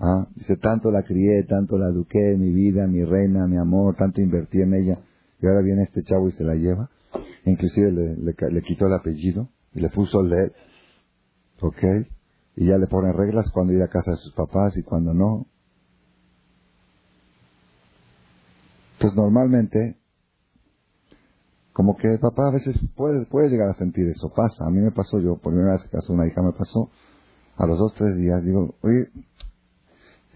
¿Ah? 0.00 0.28
Dice, 0.36 0.56
tanto 0.56 0.90
la 0.90 1.02
crié, 1.02 1.42
tanto 1.44 1.76
la 1.76 1.88
eduqué, 1.88 2.36
mi 2.36 2.50
vida, 2.50 2.86
mi 2.86 3.04
reina, 3.04 3.46
mi 3.46 3.56
amor, 3.56 3.96
tanto 3.96 4.20
invertí 4.20 4.60
en 4.60 4.74
ella, 4.74 5.00
y 5.40 5.46
ahora 5.46 5.60
viene 5.60 5.82
este 5.82 6.02
chavo 6.02 6.28
y 6.28 6.32
se 6.32 6.44
la 6.44 6.54
lleva. 6.54 6.88
Inclusive 7.44 7.92
le, 7.92 8.16
le, 8.16 8.62
quitó 8.62 8.86
el 8.86 8.94
apellido 8.94 9.48
y 9.74 9.80
le 9.80 9.88
puso 9.88 10.20
él. 10.20 10.52
¿Ok? 11.60 11.82
Y 12.56 12.66
ya 12.66 12.78
le 12.78 12.86
pone 12.86 13.12
reglas 13.12 13.50
cuando 13.52 13.72
ir 13.72 13.82
a 13.82 13.88
casa 13.88 14.12
de 14.12 14.16
sus 14.18 14.34
papás 14.34 14.76
y 14.76 14.82
cuando 14.82 15.14
no. 15.14 15.46
Entonces 18.94 19.16
normalmente, 19.16 19.96
como 21.72 21.96
que 21.96 22.08
el 22.12 22.18
papá 22.18 22.48
a 22.48 22.52
veces 22.52 22.78
puede, 22.96 23.26
puede 23.26 23.48
llegar 23.48 23.70
a 23.70 23.74
sentir 23.74 24.06
eso, 24.08 24.32
pasa. 24.34 24.66
A 24.66 24.70
mí 24.70 24.80
me 24.80 24.90
pasó, 24.90 25.20
yo 25.20 25.36
por 25.36 25.52
primera 25.52 25.72
vez 25.72 25.84
que 25.84 25.90
casó 25.90 26.12
una 26.12 26.26
hija 26.26 26.42
me 26.42 26.52
pasó, 26.52 26.90
a 27.56 27.66
los 27.66 27.78
dos, 27.78 27.94
tres 27.94 28.16
días, 28.16 28.44
digo, 28.44 28.74
oye, 28.82 29.08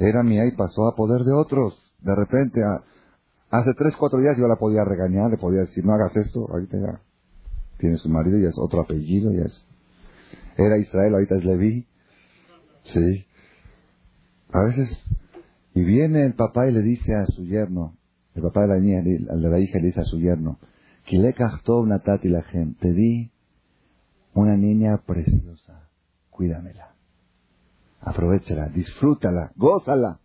era 0.08 0.22
mía 0.22 0.46
y 0.46 0.56
pasó 0.56 0.86
a 0.86 0.94
poder 0.94 1.22
de 1.22 1.32
otros. 1.32 1.94
De 2.00 2.14
repente, 2.14 2.60
hace 3.50 3.74
tres, 3.74 3.94
cuatro 3.96 4.20
días 4.20 4.36
yo 4.36 4.46
la 4.46 4.56
podía 4.56 4.84
regañar, 4.84 5.30
le 5.30 5.38
podía 5.38 5.60
decir, 5.60 5.84
no 5.84 5.94
hagas 5.94 6.16
esto, 6.16 6.48
ahorita 6.50 6.78
ya 6.78 7.00
tiene 7.78 7.96
su 7.98 8.08
marido, 8.08 8.38
y 8.38 8.46
es 8.46 8.54
otro 8.58 8.80
apellido, 8.80 9.32
ya 9.32 9.42
es. 9.42 9.64
Era 10.56 10.78
Israel, 10.78 11.14
ahorita 11.14 11.36
es 11.36 11.44
Leví. 11.44 11.86
Sí. 12.84 13.26
A 14.52 14.64
veces, 14.64 15.02
y 15.74 15.84
viene 15.84 16.24
el 16.24 16.34
papá 16.34 16.68
y 16.68 16.72
le 16.72 16.82
dice 16.82 17.14
a 17.14 17.26
su 17.26 17.44
yerno, 17.44 17.96
el 18.34 18.42
papá 18.42 18.62
de 18.62 18.68
la 18.68 18.78
niña, 18.78 19.02
de 19.02 19.48
la 19.48 19.58
hija 19.58 19.78
le 19.78 19.86
dice 19.86 20.00
a 20.00 20.04
su 20.04 20.18
yerno, 20.18 20.58
te 22.80 22.92
di 22.92 23.30
una 24.34 24.56
niña 24.56 24.98
preciosa, 25.04 25.88
cuídamela. 26.30 26.91
Aprovechala, 28.02 28.68
disfrútala, 28.68 29.52
gózala. 29.56 30.18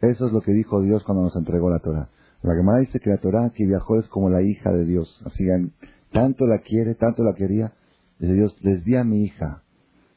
Eso 0.00 0.26
es 0.26 0.32
lo 0.32 0.40
que 0.40 0.52
dijo 0.52 0.82
Dios 0.82 1.04
cuando 1.04 1.22
nos 1.22 1.36
entregó 1.36 1.70
la 1.70 1.78
Torah. 1.78 2.08
La 2.42 2.54
Gemara 2.54 2.80
dice 2.80 2.98
que 3.00 3.10
la 3.10 3.18
Torah 3.18 3.50
que 3.54 3.64
viajó 3.64 3.98
es 3.98 4.08
como 4.08 4.28
la 4.28 4.42
hija 4.42 4.70
de 4.72 4.84
Dios. 4.84 5.22
Así, 5.24 5.44
tanto 6.12 6.46
la 6.46 6.58
quiere, 6.58 6.94
tanto 6.94 7.22
la 7.22 7.34
quería. 7.34 7.72
Dice 8.18 8.34
Dios, 8.34 8.56
les 8.62 8.84
di 8.84 8.96
a 8.96 9.04
mi 9.04 9.22
hija 9.22 9.62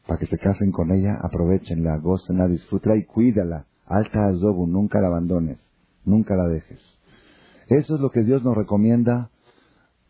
para 0.07 0.19
que 0.19 0.25
se 0.25 0.37
casen 0.37 0.71
con 0.71 0.91
ella, 0.91 1.19
aprovechenla, 1.21 1.97
gócenla, 1.97 2.47
disfrútala 2.47 2.95
y 2.95 3.05
cuídala. 3.05 3.65
Alta 3.85 4.27
azobu, 4.27 4.65
nunca 4.65 4.99
la 4.99 5.07
abandones, 5.07 5.59
nunca 6.03 6.35
la 6.35 6.47
dejes. 6.47 6.81
Eso 7.67 7.95
es 7.95 8.01
lo 8.01 8.09
que 8.09 8.23
Dios 8.23 8.43
nos 8.43 8.55
recomienda 8.55 9.29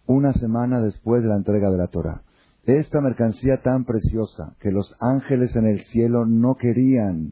una 0.06 0.34
semana 0.34 0.82
después 0.82 1.22
de 1.22 1.30
la 1.30 1.36
entrega 1.36 1.70
de 1.70 1.78
la 1.78 1.88
Torah 1.88 2.22
esta 2.67 2.99
mercancía 2.99 3.62
tan 3.62 3.86
preciosa 3.86 4.58
que 4.60 4.71
los 4.71 4.93
ángeles 4.99 5.56
en 5.56 5.65
el 5.65 5.86
cielo 5.86 6.25
no 6.25 6.56
querían, 6.56 7.32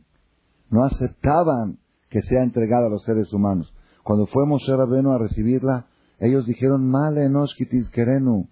no 0.70 0.86
aceptaban 0.86 1.78
que 2.10 2.22
sea 2.22 2.42
entregada 2.42 2.88
a 2.88 2.90
los 2.90 3.04
seres 3.04 3.34
humanos. 3.34 3.74
Cuando 4.04 4.28
fue 4.28 4.46
Moshe 4.46 4.74
Rabenu 4.74 5.12
a 5.12 5.18
recibirla, 5.18 5.88
ellos 6.20 6.46
dijeron, 6.46 6.90
Male 6.90 7.26
enoshkitis 7.26 7.90
kerenu, 7.90 8.48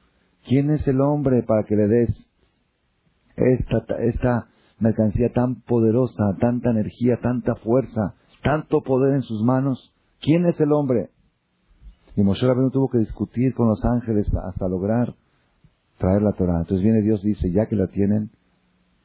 ¿quién 0.45 0.71
es 0.71 0.85
el 0.85 0.99
hombre 0.99 1.43
para 1.43 1.63
que 1.63 1.77
le 1.77 1.87
des 1.87 2.27
esta, 3.37 3.85
esta 3.99 4.47
mercancía 4.79 5.31
tan 5.31 5.61
poderosa, 5.61 6.35
tanta 6.41 6.71
energía, 6.71 7.21
tanta 7.21 7.55
fuerza, 7.55 8.15
tanto 8.41 8.81
poder 8.81 9.13
en 9.13 9.21
sus 9.21 9.41
manos? 9.41 9.93
¿Quién 10.19 10.45
es 10.47 10.59
el 10.59 10.73
hombre? 10.73 11.11
Y 12.17 12.23
Moshe 12.23 12.45
Rabenu 12.45 12.71
tuvo 12.71 12.89
que 12.89 12.97
discutir 12.97 13.53
con 13.53 13.69
los 13.69 13.85
ángeles 13.85 14.29
hasta 14.43 14.67
lograr 14.67 15.15
traer 16.03 16.21
la 16.21 16.33
Torah. 16.33 16.59
Entonces 16.59 16.83
viene 16.83 17.01
Dios 17.01 17.23
y 17.23 17.29
dice, 17.29 17.49
ya 17.49 17.67
que 17.67 17.77
la 17.77 17.87
tienen, 17.87 18.29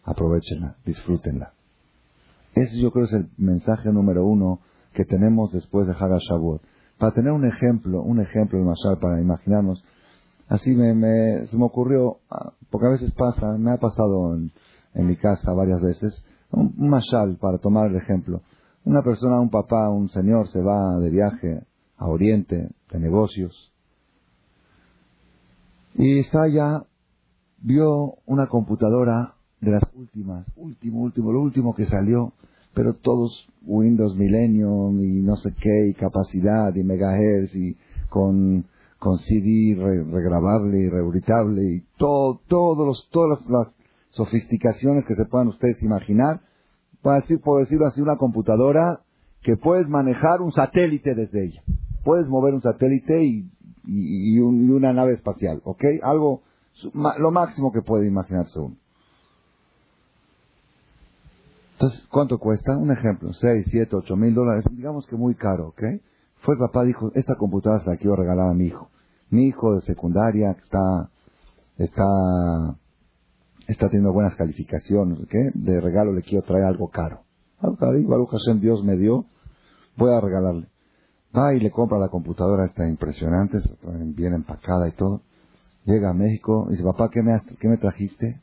aprovechenla, 0.03 0.79
disfrútenla. 0.85 1.53
Ese 2.55 2.77
yo 2.81 2.91
creo 2.91 3.05
es 3.05 3.13
el 3.13 3.29
mensaje 3.37 3.93
número 3.93 4.27
uno 4.27 4.59
que 4.95 5.05
tenemos 5.05 5.53
después 5.53 5.87
de 5.87 5.93
Haga 5.93 6.19
Shavuot. 6.19 6.61
Para 6.99 7.13
tener 7.13 7.31
un 7.31 7.47
ejemplo, 7.47 8.03
un 8.03 8.21
ejemplo 8.21 8.59
de 8.59 8.65
Mashal, 8.65 8.99
para 8.99 9.21
imaginarnos, 9.21 9.85
así 10.49 10.75
me, 10.75 10.93
me, 10.93 11.47
se 11.47 11.57
me 11.57 11.67
ocurrió, 11.67 12.19
ah, 12.31 12.53
porque 12.69 12.89
a 12.89 12.91
veces 12.91 13.13
pasa, 13.13 13.57
me 13.57 13.71
ha 13.71 13.77
pasado 13.77 14.35
en, 14.35 14.51
mi 15.07 15.15
casa 15.17 15.53
varias 15.53 15.81
veces, 15.81 16.25
un, 16.51 16.75
un 16.77 16.89
Mashal 16.89 17.37
para 17.37 17.59
tomar 17.59 17.87
el 17.87 17.95
ejemplo. 17.95 18.43
Una 18.85 19.03
persona, 19.03 19.39
un 19.39 19.51
papá, 19.51 19.89
un 19.89 20.09
señor 20.09 20.49
se 20.49 20.61
va 20.61 20.99
de 20.99 21.11
viaje 21.11 21.63
a 21.97 22.09
Oriente, 22.09 22.71
de 22.91 22.99
negocios, 22.99 23.73
y 25.99 26.21
está 26.21 26.43
allá, 26.43 26.85
vio 27.61 28.15
una 28.27 28.47
computadora 28.47 29.35
de 29.61 29.73
las 29.73 29.83
últimas, 29.95 30.47
último, 30.57 31.03
último, 31.03 31.33
lo 31.33 31.41
último 31.41 31.75
que 31.75 31.87
salió, 31.87 32.33
pero 32.75 32.95
todos 32.95 33.49
Windows 33.63 34.17
Millennium 34.17 35.01
y 35.01 35.21
no 35.23 35.37
sé 35.37 35.53
qué, 35.61 35.89
y 35.89 35.95
capacidad 35.95 36.75
y 36.75 36.85
megahertz 36.85 37.55
y 37.55 37.77
con, 38.09 38.65
con 38.99 39.19
CD 39.19 39.75
regrabable 39.77 40.79
y 40.79 40.89
reuritable 40.89 41.63
y 41.63 41.81
todo, 41.99 42.41
todos 42.47 42.87
los, 42.87 43.09
todas 43.11 43.41
las, 43.49 43.69
sofisticaciones 44.11 45.05
que 45.05 45.15
se 45.15 45.27
puedan 45.27 45.49
ustedes 45.49 45.83
imaginar. 45.83 46.41
Para 47.03 47.21
decir, 47.21 47.41
puedo 47.41 47.61
decirlo 47.61 47.87
así, 47.87 48.01
una 48.01 48.17
computadora 48.17 49.03
que 49.43 49.57
puedes 49.57 49.89
manejar 49.89 50.41
un 50.41 50.51
satélite 50.51 51.15
desde 51.15 51.45
ella. 51.45 51.63
Puedes 52.05 52.27
mover 52.29 52.55
un 52.55 52.63
satélite 52.63 53.23
y 53.23 53.51
y, 53.89 54.39
una 54.39 54.93
nave 54.93 55.15
espacial, 55.15 55.61
¿ok? 55.65 55.83
Algo, 56.03 56.43
lo 56.95 57.31
máximo 57.31 57.73
que 57.73 57.83
puede 57.83 58.07
imaginarse 58.07 58.59
uno. 58.59 58.77
Entonces, 61.73 62.07
¿cuánto 62.11 62.39
cuesta? 62.39 62.77
Un 62.77 62.91
ejemplo, 62.91 63.33
6, 63.33 63.67
7, 63.71 63.95
8 63.95 64.17
mil 64.17 64.35
dólares, 64.35 64.65
digamos 64.71 65.07
que 65.07 65.15
muy 65.15 65.37
caro, 65.37 65.69
¿ok? 65.69 65.83
Fue 66.41 66.55
el 66.55 66.61
papá, 66.61 66.83
dijo, 66.83 67.13
esta 67.15 67.37
computadora 67.37 67.81
se 67.83 67.91
la 67.91 67.97
quiero 67.97 68.17
regalar 68.17 68.51
a 68.51 68.55
mi 68.55 68.67
hijo. 68.67 68.91
Mi 69.31 69.47
hijo 69.47 69.75
de 69.75 69.83
secundaria 69.83 70.51
está, 70.53 71.11
está, 71.77 72.77
está 73.69 73.87
teniendo 73.87 74.13
buenas 74.13 74.35
calificaciones, 74.35 75.21
¿ok? 75.21 75.35
De 75.55 75.81
regalo 75.81 76.13
le 76.13 76.23
quiero 76.23 76.45
traer 76.45 76.65
algo 76.65 76.89
caro. 76.89 77.21
Algo 77.61 77.77
caro, 77.77 77.93
Dios 78.61 78.85
me 78.85 78.97
dio, 78.97 79.27
voy 79.97 80.13
a 80.13 80.21
regalarle. 80.21 80.69
Va 81.37 81.55
y 81.55 81.61
le 81.61 81.71
compra 81.71 81.99
la 81.99 82.09
computadora, 82.09 82.65
está 82.65 82.89
impresionante, 82.89 83.59
bien 84.17 84.35
empacada 84.35 84.89
y 84.89 84.93
todo. 84.93 85.23
Llega 85.89 86.11
a 86.11 86.13
México 86.13 86.67
y 86.69 86.73
dice, 86.73 86.85
papá, 86.85 87.09
¿qué 87.11 87.23
me, 87.23 87.33
qué 87.59 87.67
me 87.67 87.79
trajiste? 87.79 88.43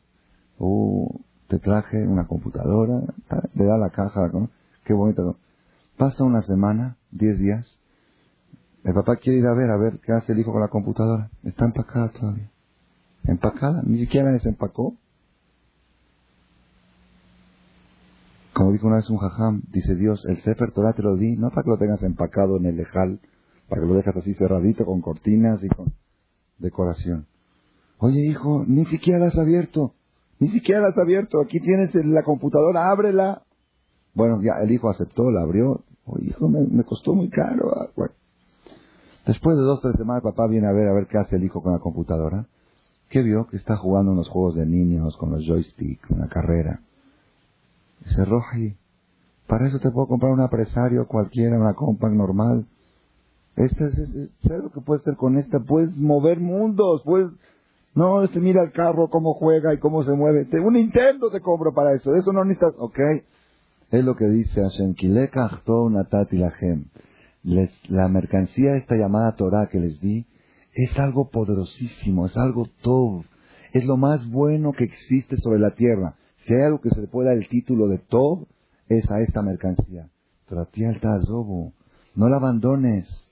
Uh, 0.58 1.08
te 1.48 1.60
traje 1.60 2.08
una 2.08 2.26
computadora, 2.26 3.04
le 3.54 3.66
da 3.66 3.78
la 3.78 3.92
caja, 3.92 4.32
qué 4.84 4.94
bonito. 4.94 5.38
Pasa 5.96 6.24
una 6.24 6.42
semana, 6.42 6.98
diez 7.12 7.38
días, 7.38 7.80
el 8.84 8.96
papá 8.96 9.18
quiere 9.18 9.38
ir 9.38 9.46
a 9.46 9.54
ver, 9.54 9.70
a 9.70 9.78
ver 9.78 10.00
qué 10.00 10.12
hace 10.12 10.34
el 10.34 10.40
hijo 10.40 10.54
con 10.54 10.62
la 10.62 10.70
computadora. 10.70 11.30
Está 11.44 11.66
empacada 11.66 12.10
todavía. 12.10 12.50
Empacada, 13.26 13.84
ni 13.86 14.00
siquiera 14.00 14.32
desempacó. 14.32 14.96
Como 18.56 18.72
dijo 18.72 18.88
una 18.88 18.96
vez 18.96 19.10
un 19.12 19.18
jajam, 19.18 19.62
dice 19.72 19.94
Dios, 19.94 20.26
el 20.28 20.42
Sefer 20.42 20.72
Torah 20.72 20.94
te 20.94 21.04
lo 21.04 21.16
di, 21.16 21.36
no 21.36 21.52
para 21.52 21.62
que 21.62 21.70
lo 21.70 21.78
tengas 21.78 22.02
empacado 22.02 22.58
en 22.58 22.66
el 22.66 22.78
lejal, 22.78 23.20
para 23.70 23.82
que 23.84 23.88
lo 23.88 23.94
dejas 23.94 24.18
así 24.18 24.34
cerradito 24.34 24.84
con 24.84 25.02
cortinas 25.02 25.64
y 25.64 25.68
con 25.68 25.94
decoración. 26.58 27.28
Oye 28.00 28.20
hijo, 28.28 28.64
ni 28.68 28.86
siquiera 28.86 29.20
la 29.20 29.28
has 29.28 29.38
abierto, 29.38 29.94
ni 30.40 30.50
siquiera 30.50 30.82
la 30.82 30.88
has 30.90 30.98
abierto, 30.98 31.42
aquí 31.42 31.60
tienes 31.60 31.94
la 31.96 32.24
computadora, 32.24 32.90
ábrela. 32.90 33.44
Bueno, 34.14 34.42
ya 34.42 34.62
el 34.64 34.72
hijo 34.72 34.90
aceptó, 34.90 35.32
la 35.32 35.42
abrió. 35.42 35.82
Oye 36.06 36.28
hijo, 36.28 36.48
me, 36.48 36.84
costó 36.84 37.14
muy 37.14 37.30
caro. 37.30 37.72
Ah, 37.76 37.90
Después 39.26 39.58
de 39.58 39.64
dos, 39.64 39.82
tres 39.82 39.96
semanas, 39.96 40.22
papá 40.22 40.48
viene 40.48 40.68
a 40.68 40.72
ver 40.72 40.88
a 40.88 40.94
ver 40.94 41.08
qué 41.08 41.18
hace 41.18 41.38
el 41.38 41.44
hijo 41.44 41.64
con 41.64 41.74
la 41.74 41.80
computadora. 41.80 42.46
¿Qué 43.10 43.24
vio? 43.24 43.48
Que 43.48 43.58
está 43.58 43.76
jugando 43.76 44.12
unos 44.12 44.30
juegos 44.30 44.56
de 44.56 44.66
niños 44.66 45.18
con 45.18 45.32
los 45.32 45.46
joysticks, 45.46 46.10
una 46.10 46.28
carrera. 46.28 46.82
Dice, 48.04 48.24
Roji, 48.26 48.76
para 49.48 49.68
eso 49.68 49.80
te 49.80 49.92
puedo 49.92 50.08
comprar 50.08 50.32
un 50.32 50.42
apresario 50.42 51.08
cualquiera, 51.08 51.58
una 51.58 51.74
compact 51.74 52.14
normal. 52.14 52.66
Este 53.56 53.86
es, 53.86 53.98
es, 53.98 54.30
lo 54.44 54.72
que 54.72 54.82
puedes 54.82 55.02
hacer 55.02 55.16
con 55.16 55.38
esta? 55.38 55.60
Puedes 55.60 55.96
mover 55.96 56.40
mundos, 56.40 57.02
puedes... 57.04 57.32
No, 57.96 58.24
este 58.24 58.42
mira 58.42 58.62
el 58.62 58.74
carro, 58.74 59.10
cómo 59.10 59.34
juega 59.34 59.74
y 59.74 59.80
cómo 59.80 60.04
se 60.04 60.12
mueve. 60.12 60.48
un 60.60 60.74
Nintendo 60.74 61.32
te 61.32 61.40
compro 61.40 61.74
para 61.74 61.94
eso. 61.94 62.14
Eso 62.14 62.34
no 62.34 62.44
necesitas... 62.44 62.76
Ok. 62.78 63.00
Es 63.90 64.04
lo 64.04 64.16
que 64.16 64.26
dice 64.26 64.62
Hashem. 64.62 64.96
Les, 67.44 67.72
la 67.90 68.08
mercancía, 68.10 68.76
esta 68.76 68.96
llamada 68.96 69.36
Torah 69.36 69.68
que 69.68 69.80
les 69.80 70.02
di, 70.02 70.26
es 70.74 71.00
algo 71.00 71.30
poderosísimo, 71.30 72.26
es 72.26 72.36
algo 72.36 72.68
todo. 72.82 73.24
Es 73.72 73.86
lo 73.86 73.96
más 73.96 74.30
bueno 74.30 74.74
que 74.74 74.84
existe 74.84 75.38
sobre 75.38 75.60
la 75.60 75.74
tierra. 75.76 76.16
Si 76.40 76.54
hay 76.54 76.64
algo 76.64 76.82
que 76.82 76.90
se 76.90 77.00
le 77.00 77.08
puede 77.08 77.30
dar 77.30 77.38
el 77.38 77.48
título 77.48 77.88
de 77.88 78.00
todo, 78.00 78.48
es 78.90 79.10
a 79.10 79.22
esta 79.22 79.42
mercancía. 79.42 80.10
Tratia 80.48 80.90
el 80.90 81.00
robo. 81.02 81.72
No 82.16 82.28
la 82.28 82.38
abandones. 82.38 83.30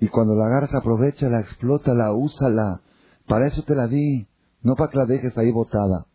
Y 0.00 0.08
cuando 0.08 0.34
la 0.34 0.46
agarras, 0.46 0.74
aprovechala, 0.74 1.40
explótala, 1.40 2.12
úsala. 2.12 2.80
Para 3.30 3.46
eso 3.46 3.62
te 3.62 3.76
la 3.76 3.86
di. 3.86 4.26
No 4.62 4.74
para 4.74 4.90
que 4.90 4.98
la 4.98 5.06
dejes 5.06 5.38
ahí 5.38 5.52
botada. 5.52 6.06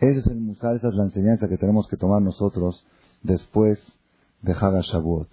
Es 0.00 0.26
el 0.26 0.50
esa 0.50 0.72
es 0.72 0.94
la 0.94 1.04
enseñanza 1.04 1.46
que 1.46 1.58
tenemos 1.58 1.86
que 1.88 1.98
tomar 1.98 2.22
nosotros 2.22 2.86
después 3.22 3.78
de 4.40 4.52
Haga 4.52 4.80
Shavuot. 4.80 5.28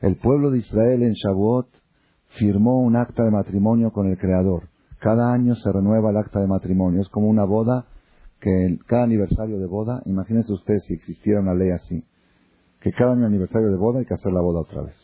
El 0.00 0.16
pueblo 0.16 0.50
de 0.50 0.58
Israel 0.58 1.04
en 1.04 1.12
Shavuot 1.12 1.68
firmó 2.36 2.80
un 2.80 2.96
acta 2.96 3.22
de 3.22 3.30
matrimonio 3.30 3.92
con 3.92 4.08
el 4.08 4.18
Creador. 4.18 4.64
Cada 4.98 5.32
año 5.32 5.54
se 5.54 5.70
renueva 5.70 6.10
el 6.10 6.16
acta 6.16 6.40
de 6.40 6.48
matrimonio. 6.48 7.00
Es 7.00 7.08
como 7.08 7.28
una 7.28 7.44
boda 7.44 7.86
que 8.40 8.80
cada 8.88 9.04
aniversario 9.04 9.60
de 9.60 9.66
boda, 9.66 10.02
imagínense 10.06 10.52
ustedes 10.52 10.82
si 10.84 10.94
existiera 10.94 11.40
una 11.40 11.54
ley 11.54 11.70
así, 11.70 12.04
que 12.80 12.90
cada 12.90 13.12
año 13.12 13.26
aniversario 13.26 13.70
de 13.70 13.76
boda 13.76 14.00
hay 14.00 14.06
que 14.06 14.14
hacer 14.14 14.32
la 14.32 14.40
boda 14.40 14.62
otra 14.62 14.82
vez. 14.82 14.96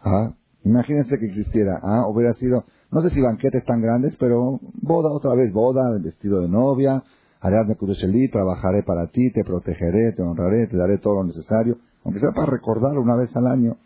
¿Ah? 0.00 0.34
Imagínense 0.64 1.20
que 1.20 1.26
existiera, 1.26 1.78
¿ah? 1.80 2.08
hubiera 2.08 2.34
sido, 2.34 2.64
no 2.90 3.02
sé 3.02 3.10
si 3.10 3.20
banquetes 3.20 3.64
tan 3.64 3.80
grandes, 3.80 4.16
pero 4.18 4.60
boda 4.80 5.10
otra 5.10 5.34
vez, 5.34 5.52
boda, 5.52 5.98
vestido 5.98 6.40
de 6.40 6.48
novia, 6.48 7.02
haré 7.40 7.76
Kudusheli, 7.76 8.28
trabajaré 8.30 8.82
para 8.82 9.08
ti, 9.08 9.30
te 9.32 9.44
protegeré, 9.44 10.12
te 10.12 10.22
honraré, 10.22 10.66
te 10.68 10.76
daré 10.76 10.98
todo 10.98 11.14
lo 11.16 11.24
necesario, 11.24 11.78
aunque 12.04 12.20
sea 12.20 12.30
para 12.32 12.50
recordarlo 12.50 13.00
una 13.00 13.16
vez 13.16 13.34
al 13.36 13.46
año. 13.46 13.76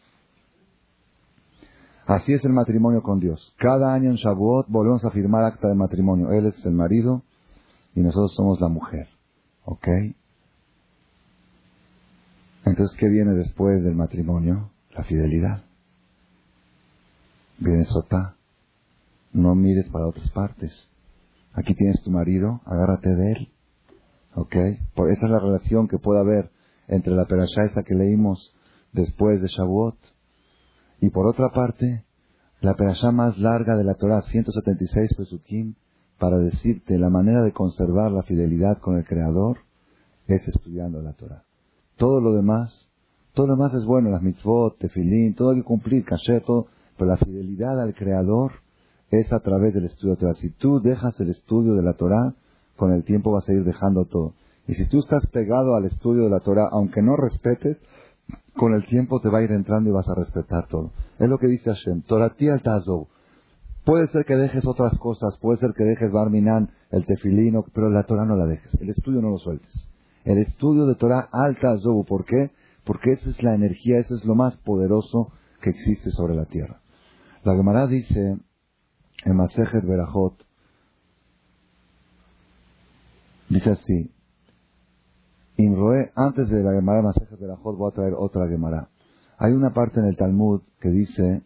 Así 2.06 2.32
es 2.32 2.44
el 2.44 2.52
matrimonio 2.52 3.02
con 3.02 3.20
Dios. 3.20 3.54
Cada 3.56 3.92
año 3.92 4.10
en 4.10 4.16
Shavuot 4.16 4.66
volvemos 4.68 5.04
a 5.04 5.10
firmar 5.10 5.44
acta 5.44 5.68
de 5.68 5.76
matrimonio. 5.76 6.32
Él 6.32 6.46
es 6.46 6.66
el 6.66 6.72
marido 6.72 7.22
y 7.94 8.00
nosotros 8.00 8.34
somos 8.34 8.60
la 8.60 8.68
mujer. 8.68 9.06
¿Ok? 9.64 9.86
Entonces, 12.64 12.96
¿qué 12.98 13.08
viene 13.08 13.34
después 13.34 13.84
del 13.84 13.94
matrimonio? 13.94 14.70
La 14.90 15.04
fidelidad. 15.04 15.62
Viene 17.58 17.84
Sotá. 17.84 18.34
No 19.33 19.55
mires 19.55 19.88
para 19.90 20.07
otras 20.07 20.29
partes. 20.31 20.88
Aquí 21.53 21.75
tienes 21.75 22.03
tu 22.03 22.11
marido, 22.11 22.61
agárrate 22.64 23.14
de 23.14 23.33
él. 23.33 23.49
¿Ok? 24.35 24.57
Por 24.95 25.11
esa 25.11 25.27
es 25.27 25.33
la 25.33 25.40
relación 25.40 25.88
que 25.88 25.99
puede 25.99 26.21
haber 26.21 26.51
entre 26.88 27.14
la 27.14 27.27
perashá 27.27 27.64
esa 27.64 27.83
que 27.83 27.95
leímos 27.95 28.55
después 28.93 29.40
de 29.43 29.49
Shavuot. 29.49 29.97
Y 31.01 31.11
por 31.11 31.27
otra 31.27 31.51
parte, 31.51 32.05
la 32.61 32.75
perashá 32.75 33.11
más 33.11 33.38
larga 33.38 33.77
de 33.77 33.85
la 33.85 33.95
Torah, 33.95 34.23
176 34.23 35.14
Pesukim, 35.16 35.75
para 36.19 36.38
decirte 36.38 36.99
la 36.99 37.09
manera 37.09 37.43
de 37.43 37.53
conservar 37.53 38.12
la 38.12 38.23
fidelidad 38.23 38.79
con 38.79 38.99
el 38.99 39.07
Creador 39.07 39.59
es 40.27 40.47
estudiando 40.47 41.03
la 41.03 41.14
Torah. 41.14 41.45
Todo 41.97 42.21
lo 42.21 42.35
demás, 42.35 42.90
todo 43.33 43.47
lo 43.47 43.57
demás 43.57 43.73
es 43.75 43.85
bueno, 43.85 44.11
las 44.11 44.23
mitzvot, 44.23 44.79
tefilín, 44.79 45.35
todo 45.35 45.51
hay 45.51 45.59
que 45.59 45.64
cumplir, 45.64 46.05
kasher, 46.05 46.43
todo, 46.43 46.66
pero 46.97 47.11
la 47.11 47.16
fidelidad 47.16 47.81
al 47.81 47.95
Creador 47.95 48.53
es 49.11 49.33
a 49.33 49.40
través 49.40 49.75
del 49.75 49.85
estudio 49.87 50.14
de 50.14 50.14
la 50.14 50.20
Torah. 50.20 50.35
Si 50.35 50.51
tú 50.51 50.81
dejas 50.81 51.18
el 51.20 51.31
estudio 51.31 51.75
de 51.75 51.83
la 51.83 51.94
Torah, 51.94 52.35
con 52.77 52.92
el 52.92 53.05
tiempo 53.05 53.33
vas 53.33 53.49
a 53.49 53.53
ir 53.53 53.64
dejando 53.64 54.05
todo. 54.05 54.35
Y 54.66 54.75
si 54.75 54.87
tú 54.87 55.01
estás 55.01 55.27
pegado 55.27 55.75
al 55.75 55.85
estudio 55.85 56.25
de 56.25 56.31
la 56.31 56.40
Torah, 56.40 56.68
aunque 56.70 57.03
no 57.03 57.16
respetes, 57.16 57.83
con 58.57 58.75
el 58.75 58.85
tiempo 58.85 59.20
te 59.20 59.29
va 59.29 59.38
a 59.38 59.42
ir 59.42 59.51
entrando 59.51 59.90
y 59.90 59.92
vas 59.92 60.09
a 60.09 60.14
respetar 60.14 60.68
todo. 60.68 60.92
Es 61.18 61.29
lo 61.29 61.38
que 61.38 61.49
dice 61.49 61.70
Hashem. 61.70 62.03
Torah 62.03 62.35
al 62.38 62.62
Tazov. 62.62 63.09
Puede 63.85 64.07
ser 64.09 64.25
que 64.25 64.37
dejes 64.37 64.66
otras 64.66 64.96
cosas, 64.99 65.37
puede 65.40 65.59
ser 65.59 65.73
que 65.77 65.85
dejes 65.85 66.12
Barminan, 66.12 66.70
el 66.90 67.07
tefilino, 67.07 67.64
pero 67.75 67.90
la 67.90 68.05
Torah 68.05 68.25
no 68.25 68.37
la 68.37 68.46
dejes. 68.46 68.73
El 68.81 68.90
estudio 68.90 69.20
no 69.20 69.31
lo 69.31 69.38
sueltes. 69.38 69.88
El 70.25 70.38
estudio 70.38 70.87
de 70.87 70.94
Torah 70.94 71.29
al 71.33 71.59
Tazov. 71.59 72.05
¿Por 72.07 72.25
qué? 72.25 72.51
Porque 72.85 73.12
esa 73.12 73.31
es 73.31 73.42
la 73.42 73.55
energía, 73.55 73.99
ese 73.99 74.14
es 74.14 74.25
lo 74.25 74.35
más 74.35 74.57
poderoso 74.59 75.33
que 75.62 75.70
existe 75.70 76.11
sobre 76.11 76.35
la 76.35 76.44
tierra. 76.44 76.81
La 77.42 77.55
Gemara 77.55 77.87
dice 77.87 78.38
en 79.24 79.37
Masejet 79.37 79.85
Berajot, 79.85 80.35
dice 83.48 83.70
así, 83.70 84.11
Imroe, 85.56 86.11
antes 86.14 86.48
de 86.48 86.62
la 86.62 86.72
Gemara 86.72 87.02
Masejet 87.02 87.38
Berajot 87.38 87.76
voy 87.76 87.90
a 87.90 87.94
traer 87.94 88.14
otra 88.16 88.48
Gemara. 88.48 88.88
Hay 89.38 89.52
una 89.52 89.72
parte 89.72 90.00
en 90.00 90.06
el 90.06 90.16
Talmud 90.16 90.62
que 90.80 90.90
dice 90.90 91.42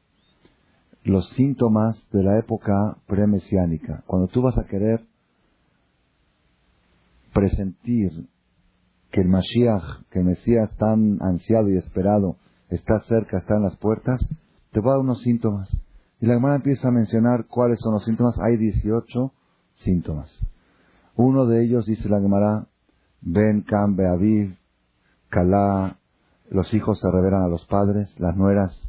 los 1.05 1.29
síntomas 1.31 2.07
de 2.11 2.23
la 2.23 2.39
época 2.39 2.97
premesiánica. 3.07 4.03
Cuando 4.07 4.29
tú 4.29 4.43
vas 4.43 4.59
a 4.59 4.65
querer 4.65 5.05
presentir 7.33 8.29
que 9.11 9.21
el 9.21 9.29
Mashiach, 9.29 10.09
que 10.11 10.21
el 10.21 10.25
Mesías 10.25 10.75
tan 10.77 11.23
ansiado 11.23 11.71
y 11.71 11.77
esperado, 11.77 12.37
está 12.69 13.01
cerca, 13.01 13.39
está 13.39 13.57
en 13.57 13.63
las 13.63 13.77
puertas, 13.77 14.21
te 14.73 14.81
va 14.81 14.93
a 14.93 14.95
dar 14.95 15.01
unos 15.01 15.23
síntomas. 15.23 15.71
Y 16.25 16.27
la 16.27 16.37
hermana 16.37 16.55
empieza 16.55 16.89
a 16.89 16.91
mencionar 16.91 17.49
cuáles 17.49 17.81
son 17.81 17.93
los 17.93 18.05
síntomas. 18.07 18.39
Hay 18.39 18.57
18 18.57 19.31
síntomas. 19.75 20.31
Uno 21.17 21.45
de 21.45 21.63
ellos, 21.63 21.85
dice 21.85 22.09
la 22.09 22.19
Gemara, 22.19 22.67
Ben, 23.21 23.61
Kam, 23.61 23.95
Beaviv, 23.95 24.57
Kalá, 25.29 25.99
los 26.49 26.73
hijos 26.73 26.99
se 26.99 27.11
revelan 27.11 27.43
a 27.43 27.49
los 27.49 27.67
padres, 27.67 28.19
las 28.19 28.39
nueras 28.39 28.89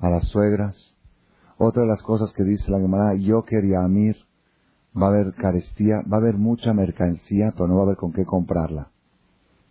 a 0.00 0.10
las 0.10 0.24
suegras. 0.24 0.96
Otra 1.56 1.82
de 1.82 1.88
las 1.88 2.02
cosas 2.02 2.32
que 2.32 2.42
dice 2.42 2.68
la 2.72 2.80
Gemara, 2.80 3.14
Yoker 3.14 3.64
y 3.64 3.76
Amir, 3.76 4.16
va 5.00 5.06
a 5.06 5.10
haber 5.10 5.34
carestía, 5.34 6.02
va 6.12 6.16
a 6.16 6.20
haber 6.20 6.34
mucha 6.34 6.72
mercancía, 6.72 7.52
pero 7.52 7.68
no 7.68 7.76
va 7.76 7.82
a 7.82 7.84
haber 7.84 7.96
con 7.96 8.12
qué 8.12 8.24
comprarla. 8.24 8.90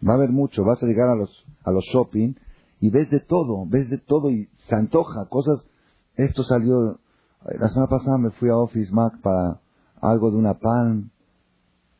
Va 0.01 0.13
a 0.13 0.15
haber 0.15 0.29
mucho, 0.29 0.63
vas 0.63 0.81
a 0.81 0.85
llegar 0.85 1.09
a 1.09 1.15
los, 1.15 1.45
a 1.65 1.71
los 1.71 1.83
shopping 1.91 2.35
y 2.79 2.89
ves 2.89 3.09
de 3.09 3.19
todo, 3.19 3.65
ves 3.67 3.89
de 3.89 3.97
todo 3.97 4.31
y 4.31 4.47
se 4.69 4.75
antoja, 4.75 5.25
cosas 5.25 5.65
esto 6.15 6.43
salió, 6.43 6.99
la 7.45 7.69
semana 7.69 7.89
pasada 7.89 8.17
me 8.17 8.31
fui 8.31 8.49
a 8.49 8.57
Office 8.57 8.91
Mac 8.93 9.19
para 9.21 9.59
algo 9.99 10.31
de 10.31 10.37
una 10.37 10.55
pan 10.55 11.11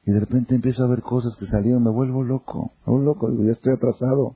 y 0.05 0.11
de 0.11 0.19
repente 0.19 0.55
empiezo 0.55 0.83
a 0.83 0.87
ver 0.87 1.01
cosas 1.01 1.35
que 1.37 1.45
salieron, 1.45 1.83
me 1.83 1.91
vuelvo 1.91 2.23
loco, 2.23 2.71
me 2.85 2.93
vuelvo 2.93 3.13
loco, 3.13 3.31
digo, 3.31 3.43
ya 3.43 3.51
estoy 3.51 3.73
atrasado. 3.73 4.35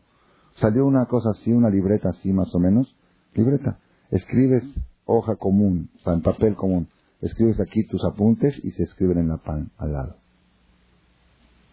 Salió 0.55 0.85
una 0.85 1.05
cosa 1.05 1.31
así, 1.31 1.51
una 1.51 1.69
libreta 1.69 2.09
así 2.09 2.31
más 2.31 2.53
o 2.55 2.59
menos, 2.59 2.95
libreta. 3.33 3.79
Escribes 4.09 4.63
hoja 5.05 5.35
común, 5.35 5.89
o 5.99 6.03
sea, 6.03 6.13
en 6.13 6.21
papel 6.21 6.55
común. 6.55 6.87
Escribes 7.21 7.59
aquí 7.59 7.85
tus 7.87 8.03
apuntes 8.05 8.59
y 8.63 8.71
se 8.71 8.83
escriben 8.83 9.17
en 9.17 9.29
la 9.29 9.37
pan 9.37 9.71
al 9.77 9.93
lado. 9.93 10.15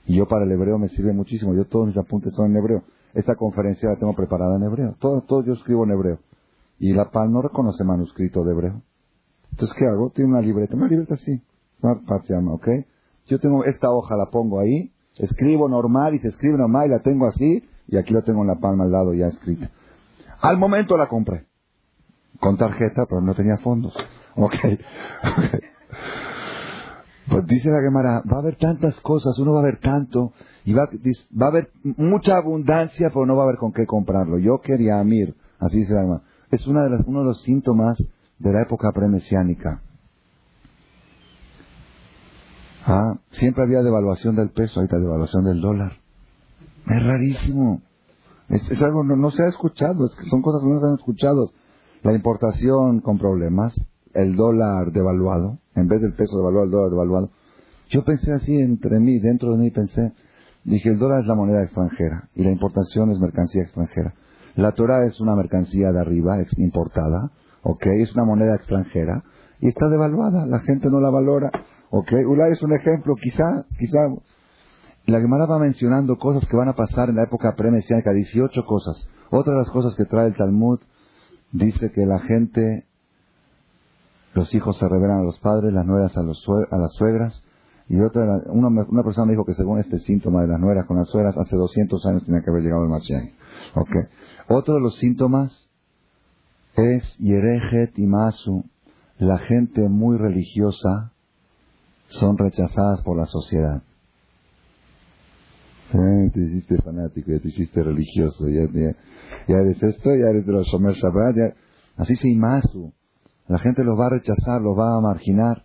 Y 0.07 0.17
yo 0.17 0.27
para 0.27 0.45
el 0.45 0.53
hebreo 0.53 0.79
me 0.79 0.89
sirve 0.89 1.13
muchísimo, 1.13 1.55
yo 1.55 1.67
todos 1.67 1.87
mis 1.87 1.97
apuntes 1.97 2.35
son 2.35 2.51
en 2.51 2.57
hebreo. 2.57 2.83
Esta 3.15 3.37
conferencia 3.37 3.91
la 3.91 3.97
tengo 3.97 4.15
preparada 4.15 4.57
en 4.57 4.63
hebreo, 4.63 4.97
todo, 4.99 5.21
todo 5.23 5.45
yo 5.45 5.53
escribo 5.53 5.85
en 5.85 5.91
hebreo. 5.93 6.19
Y 6.79 6.93
la 6.93 7.11
PAL 7.11 7.31
no 7.31 7.43
reconoce 7.43 7.85
manuscrito 7.85 8.43
de 8.43 8.53
hebreo. 8.53 8.83
Entonces, 9.53 9.77
¿qué 9.79 9.87
hago? 9.87 10.11
Tiene 10.11 10.31
una 10.33 10.41
libreta, 10.41 10.77
una 10.77 10.89
libreta 10.89 11.15
así. 11.15 11.41
Smartpad 11.81 12.23
se 12.23 12.35
llama, 12.35 12.55
¿ok? 12.55 12.69
Yo 13.27 13.39
tengo 13.39 13.65
esta 13.65 13.91
hoja, 13.91 14.17
la 14.17 14.27
pongo 14.31 14.61
ahí, 14.61 14.93
escribo 15.17 15.69
normal 15.69 16.15
y 16.15 16.19
se 16.19 16.29
escribe 16.29 16.59
normal 16.59 16.89
y 16.89 16.91
la 16.91 17.01
tengo 17.01 17.27
así 17.27 17.63
y 17.87 17.97
aquí 17.97 18.13
la 18.13 18.23
tengo 18.23 18.43
en 18.43 18.49
la 18.49 18.57
palma 18.57 18.85
al 18.85 18.93
lado 18.93 19.15
ya 19.15 19.29
escrita. 19.29 19.71
Al 20.41 20.59
momento 20.59 20.97
la 20.97 21.09
compré. 21.09 21.47
Con 22.41 22.57
tarjeta, 22.57 23.07
pero 23.07 23.21
no 23.21 23.35
tenía 23.35 23.59
fondos. 23.59 23.95
Ok. 24.37 24.55
Pues 27.29 27.47
dice 27.47 27.71
la 27.71 27.81
Gemara, 27.81 28.21
va 28.31 28.39
a 28.39 28.41
haber 28.41 28.57
tantas 28.57 29.01
cosas, 29.01 29.39
uno 29.39 29.53
va 29.53 29.61
a 29.61 29.65
ver 29.65 29.79
tanto, 29.79 30.33
y 30.65 30.73
va, 30.75 30.89
va 31.41 31.47
a 31.47 31.49
haber 31.51 31.71
mucha 31.85 32.37
abundancia, 32.37 33.11
pero 33.11 33.25
no 33.27 33.37
va 33.37 33.43
a 33.43 33.45
haber 33.45 33.59
con 33.59 33.73
qué 33.73 33.87
comprarlo. 33.87 34.39
Yo 34.39 34.61
quería 34.61 34.99
Amir, 34.99 35.37
así 35.61 35.79
dice 35.79 35.95
la 35.95 36.03
Gemara 36.03 36.23
es 36.53 36.67
una 36.67 36.87
uno 37.07 37.21
de 37.21 37.25
los 37.25 37.43
síntomas 37.43 38.03
de 38.43 38.53
la 38.53 38.63
época 38.63 38.91
premesiánica. 38.93 39.81
Ah, 42.85 43.15
siempre 43.31 43.63
había 43.63 43.83
devaluación 43.83 44.35
del 44.35 44.51
peso, 44.51 44.81
ahorita 44.81 44.99
devaluación 44.99 45.45
del 45.45 45.61
dólar. 45.61 45.93
Es 46.89 47.03
rarísimo. 47.03 47.81
Es, 48.49 48.83
algo 48.83 49.05
no, 49.05 49.17
no, 49.17 49.31
se 49.31 49.45
ha 49.45 49.49
escuchado, 49.49 50.05
es 50.07 50.15
que 50.17 50.25
son 50.25 50.43
cosas 50.43 50.63
que 50.63 50.69
no 50.69 50.81
se 50.81 50.87
han 50.87 50.95
escuchado. 50.95 51.53
la 52.03 52.13
importación 52.13 53.01
con 53.01 53.19
problemas, 53.19 53.73
el 54.13 54.35
dólar 54.35 54.91
devaluado, 54.91 55.59
en 55.77 55.87
vez 55.87 56.01
del 56.01 56.15
peso 56.15 56.37
devaluado, 56.37 56.65
el 56.65 56.71
dólar 56.73 56.91
devaluado. 56.91 57.31
Yo 57.91 58.05
pensé 58.05 58.33
así 58.33 58.57
entre 58.57 58.99
mí, 58.99 59.21
dentro 59.21 59.53
de 59.53 59.59
mí 59.59 59.71
pensé, 59.71 60.13
dije, 60.65 60.89
el 60.89 60.99
dólar 60.99 61.21
es 61.21 61.27
la 61.27 61.37
moneda 61.37 61.63
extranjera 61.63 62.29
y 62.35 62.43
la 62.43 62.51
importación 62.51 63.11
es 63.11 63.21
mercancía 63.21 63.63
extranjera. 63.63 64.15
La 64.57 64.73
Torah 64.73 65.07
es 65.07 65.21
una 65.21 65.37
mercancía 65.37 65.93
de 65.93 66.01
arriba, 66.01 66.37
importada, 66.57 67.31
ok, 67.63 67.87
es 67.87 68.15
una 68.15 68.25
moneda 68.25 68.55
extranjera 68.57 69.23
y 69.61 69.69
está 69.69 69.89
devaluada, 69.89 70.47
la 70.47 70.61
gente 70.61 70.89
no 70.91 71.01
la 71.01 71.11
valora, 71.11 71.51
ok. 71.91 72.13
Ulay 72.27 72.53
es 72.53 72.63
un 72.63 72.73
ejemplo, 72.73 73.15
quizá, 73.15 73.65
quizá, 73.79 74.09
la 75.07 75.21
Gemara 75.21 75.47
va 75.47 75.59
mencionando 75.59 76.17
cosas 76.17 76.49
que 76.49 76.57
van 76.57 76.69
a 76.69 76.75
pasar 76.75 77.11
en 77.11 77.17
la 77.17 77.25
época 77.25 77.55
premesiánica, 77.57 78.13
18 78.13 78.65
cosas. 78.65 79.09
Otra 79.31 79.53
de 79.53 79.61
las 79.61 79.71
cosas 79.71 79.95
que 79.97 80.05
trae 80.05 80.29
el 80.29 80.37
Talmud 80.37 80.81
dice 81.53 81.91
que 81.93 82.07
la 82.07 82.19
gente, 82.21 82.87
los 84.35 84.53
hijos 84.55 84.79
se 84.79 84.89
revelan 84.89 85.21
a 85.21 85.23
los 85.23 85.39
padres, 85.39 85.73
las 85.73 85.87
nueras 85.87 86.17
a, 86.17 86.23
los, 86.23 86.45
a 86.71 86.77
las 86.77 86.93
suegras, 86.95 87.45
y 87.89 88.01
otra, 88.01 88.23
una, 88.47 88.69
una, 88.69 89.03
persona 89.03 89.27
me 89.27 89.33
dijo 89.33 89.45
que 89.45 89.55
según 89.55 89.79
este 89.79 89.99
síntoma 89.99 90.43
de 90.43 90.49
las 90.49 90.59
nueras 90.59 90.87
con 90.87 90.97
las 90.97 91.09
suegras, 91.09 91.37
hace 91.37 91.57
200 91.57 92.07
años 92.07 92.25
tenía 92.25 92.41
que 92.41 92.51
haber 92.51 92.63
llegado 92.63 92.85
el 92.85 92.89
Mashiach. 92.89 93.33
Okay. 93.75 94.03
Otro 94.49 94.75
de 94.75 94.81
los 94.81 94.97
síntomas 94.99 95.69
es 96.77 97.17
Yerejet 97.19 97.99
y 97.99 98.07
Masu. 98.07 98.65
La 99.19 99.39
gente 99.39 99.89
muy 99.89 100.17
religiosa 100.17 101.13
son 102.09 102.37
rechazadas 102.39 103.03
por 103.03 103.17
la 103.17 103.27
sociedad. 103.27 103.83
Eh, 105.93 106.31
te 106.33 106.41
hiciste 106.41 106.81
fanático, 106.83 107.31
ya 107.31 107.39
te 107.39 107.49
hiciste 107.49 107.83
religioso, 107.83 108.49
ya, 108.49 108.63
ya, 108.73 109.57
eres 109.59 109.83
esto, 109.83 110.09
ya 110.15 110.31
eres 110.31 110.47
de 110.47 110.53
los 110.53 110.67
Shomer 110.67 110.95
Shabbat, 110.95 111.37
ya. 111.37 111.55
así 111.97 112.17
se 112.17 112.29
Imasu. 112.29 112.93
La 113.49 113.59
gente 113.59 113.85
lo 113.85 113.97
va 113.97 114.07
a 114.07 114.11
rechazar, 114.11 114.63
lo 114.63 114.75
va 114.75 114.97
a 114.97 115.01
marginar, 115.01 115.65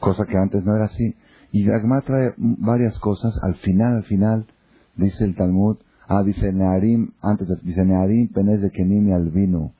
cosa 0.00 0.24
que 0.26 0.36
antes 0.36 0.64
no 0.64 0.74
era 0.74 0.86
así. 0.86 1.14
Y 1.52 1.70
Agma 1.70 2.00
trae 2.00 2.34
varias 2.36 2.98
cosas, 2.98 3.38
al 3.44 3.54
final, 3.56 3.98
al 3.98 4.04
final, 4.04 4.46
dice 4.96 5.24
el 5.24 5.36
Talmud, 5.36 5.76
ah, 6.08 6.22
dice 6.22 6.52
Nearim, 6.52 7.12
antes 7.20 7.48
dice 7.62 7.84
Nearim, 7.84 8.28
Penez 8.32 8.60
de 8.60 8.70
Kenim 8.70 9.08
y 9.08 9.12
Albino. 9.12 9.72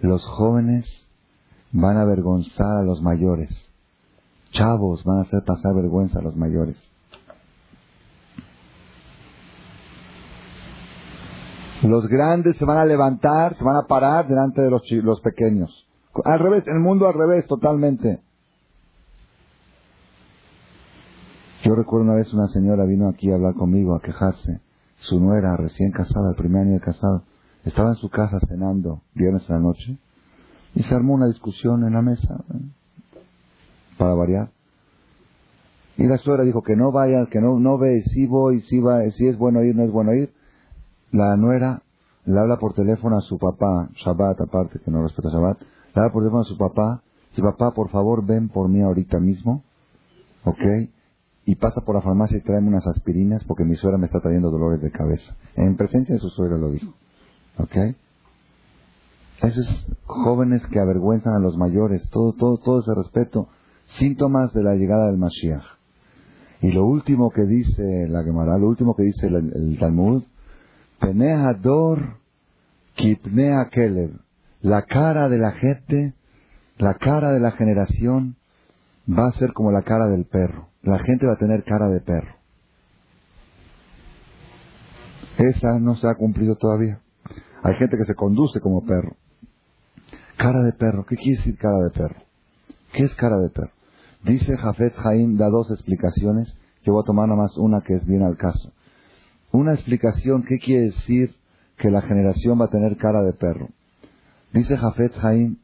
Los 0.00 0.24
jóvenes 0.26 0.86
van 1.72 1.96
a 1.96 2.02
avergonzar 2.02 2.78
a 2.78 2.82
los 2.82 3.02
mayores. 3.02 3.50
Chavos 4.52 5.04
van 5.04 5.18
a 5.18 5.22
hacer 5.22 5.44
pasar 5.44 5.74
vergüenza 5.74 6.20
a 6.20 6.22
los 6.22 6.36
mayores. 6.36 6.76
Los 11.82 12.08
grandes 12.08 12.56
se 12.56 12.64
van 12.64 12.78
a 12.78 12.84
levantar, 12.84 13.54
se 13.54 13.64
van 13.64 13.76
a 13.76 13.86
parar 13.86 14.26
delante 14.26 14.62
de 14.62 14.70
los, 14.70 14.82
los 14.90 15.20
pequeños. 15.20 15.86
Al 16.24 16.40
revés, 16.40 16.64
el 16.66 16.80
mundo 16.80 17.06
al 17.06 17.14
revés, 17.14 17.46
totalmente. 17.46 18.20
Yo 21.62 21.74
recuerdo 21.74 22.06
una 22.06 22.14
vez 22.14 22.32
una 22.32 22.48
señora 22.48 22.84
vino 22.84 23.08
aquí 23.08 23.30
a 23.30 23.34
hablar 23.34 23.54
conmigo, 23.54 23.94
a 23.94 24.00
quejarse. 24.00 24.60
Su 24.98 25.20
nuera, 25.20 25.56
recién 25.56 25.92
casada, 25.92 26.30
el 26.30 26.36
primer 26.36 26.62
año 26.62 26.74
de 26.74 26.80
casado, 26.80 27.22
estaba 27.64 27.90
en 27.90 27.96
su 27.96 28.10
casa 28.10 28.38
cenando, 28.48 29.02
viernes 29.14 29.48
en 29.48 29.56
la 29.56 29.62
noche, 29.62 29.98
y 30.74 30.82
se 30.82 30.94
armó 30.94 31.14
una 31.14 31.26
discusión 31.26 31.84
en 31.84 31.94
la 31.94 32.02
mesa, 32.02 32.44
¿eh? 32.54 33.20
para 33.96 34.14
variar. 34.14 34.50
Y 35.96 36.06
la 36.06 36.16
suegra 36.18 36.44
dijo 36.44 36.62
que 36.62 36.76
no 36.76 36.92
vaya, 36.92 37.26
que 37.30 37.40
no, 37.40 37.58
no 37.58 37.78
ve 37.78 38.02
si 38.02 38.26
voy, 38.26 38.60
si 38.60 38.78
va, 38.78 39.02
si 39.10 39.26
es 39.26 39.36
bueno 39.36 39.62
ir, 39.64 39.74
no 39.74 39.84
es 39.84 39.90
bueno 39.90 40.14
ir. 40.14 40.32
La 41.10 41.36
nuera 41.36 41.82
le 42.24 42.38
habla 42.38 42.58
por 42.58 42.74
teléfono 42.74 43.16
a 43.16 43.20
su 43.20 43.38
papá, 43.38 43.88
Shabbat 43.94 44.40
aparte, 44.40 44.80
que 44.80 44.90
no 44.90 45.02
respeta 45.02 45.30
Shabbat, 45.30 45.60
le 45.60 46.00
habla 46.00 46.12
por 46.12 46.22
teléfono 46.22 46.42
a 46.42 46.44
su 46.44 46.56
papá, 46.56 47.02
y 47.36 47.42
papá, 47.42 47.72
por 47.72 47.88
favor, 47.90 48.26
ven 48.26 48.48
por 48.48 48.68
mí 48.68 48.82
ahorita 48.82 49.20
mismo, 49.20 49.62
¿ok? 50.44 50.60
Y 51.48 51.54
pasa 51.54 51.80
por 51.80 51.94
la 51.94 52.02
farmacia 52.02 52.36
y 52.36 52.42
tráeme 52.42 52.68
unas 52.68 52.86
aspirinas 52.86 53.42
porque 53.44 53.64
mi 53.64 53.74
suegra 53.74 53.96
me 53.96 54.04
está 54.04 54.20
trayendo 54.20 54.50
dolores 54.50 54.82
de 54.82 54.90
cabeza. 54.90 55.34
En 55.56 55.78
presencia 55.78 56.14
de 56.14 56.20
su 56.20 56.28
suegra 56.28 56.58
lo 56.58 56.70
dijo, 56.70 56.92
¿ok? 57.56 57.74
Esos 59.40 59.86
jóvenes 60.04 60.60
que 60.66 60.78
avergüenzan 60.78 61.32
a 61.32 61.38
los 61.38 61.56
mayores, 61.56 62.06
todo, 62.10 62.34
todo, 62.34 62.58
todo 62.58 62.80
ese 62.80 62.94
respeto, 62.94 63.48
síntomas 63.98 64.52
de 64.52 64.62
la 64.62 64.74
llegada 64.74 65.06
del 65.06 65.16
Mashiach. 65.16 65.64
Y 66.60 66.70
lo 66.70 66.84
último 66.84 67.30
que 67.30 67.46
dice 67.46 68.06
la 68.10 68.22
Gemara, 68.24 68.58
lo 68.58 68.68
último 68.68 68.94
que 68.94 69.04
dice 69.04 69.28
el, 69.28 69.36
el 69.36 69.78
Talmud, 69.78 70.24
Penehador 71.00 72.18
Kipnea 72.94 73.70
Kelev. 73.70 74.20
La 74.60 74.82
cara 74.82 75.30
de 75.30 75.38
la 75.38 75.52
gente, 75.52 76.12
la 76.76 76.92
cara 76.98 77.32
de 77.32 77.40
la 77.40 77.52
generación 77.52 78.36
va 79.08 79.28
a 79.28 79.32
ser 79.32 79.54
como 79.54 79.72
la 79.72 79.80
cara 79.80 80.08
del 80.08 80.26
perro. 80.26 80.68
La 80.88 80.98
gente 81.00 81.26
va 81.26 81.34
a 81.34 81.38
tener 81.38 81.64
cara 81.64 81.88
de 81.88 82.00
perro. 82.00 82.34
Esa 85.38 85.78
no 85.78 85.96
se 85.96 86.08
ha 86.08 86.14
cumplido 86.14 86.56
todavía. 86.56 87.00
Hay 87.62 87.74
gente 87.74 87.96
que 87.96 88.04
se 88.04 88.14
conduce 88.14 88.60
como 88.60 88.84
perro. 88.84 89.16
Cara 90.36 90.62
de 90.62 90.72
perro. 90.72 91.04
¿Qué 91.06 91.16
quiere 91.16 91.38
decir 91.38 91.56
cara 91.58 91.78
de 91.78 91.90
perro? 91.90 92.22
¿Qué 92.92 93.04
es 93.04 93.14
cara 93.14 93.38
de 93.38 93.50
perro? 93.50 93.72
Dice 94.24 94.56
Jafet 94.56 94.94
Jaim, 94.94 95.36
da 95.36 95.48
dos 95.48 95.70
explicaciones. 95.70 96.56
Yo 96.84 96.92
voy 96.92 97.02
a 97.02 97.06
tomar 97.06 97.28
nada 97.28 97.42
más 97.42 97.56
una 97.56 97.82
que 97.82 97.94
es 97.94 98.06
bien 98.06 98.22
al 98.22 98.36
caso 98.36 98.72
una 99.52 99.74
explicación 99.74 100.42
qué 100.42 100.58
quiere 100.58 100.86
decir 100.86 101.34
que 101.78 101.90
la 101.90 102.02
generación 102.02 102.60
va 102.60 102.66
a 102.66 102.70
tener 102.70 102.96
cara 102.96 103.22
de 103.22 103.32
perro. 103.32 103.68
Dice 104.52 104.76
Jafet 104.76 105.12
Haim, 105.22 105.58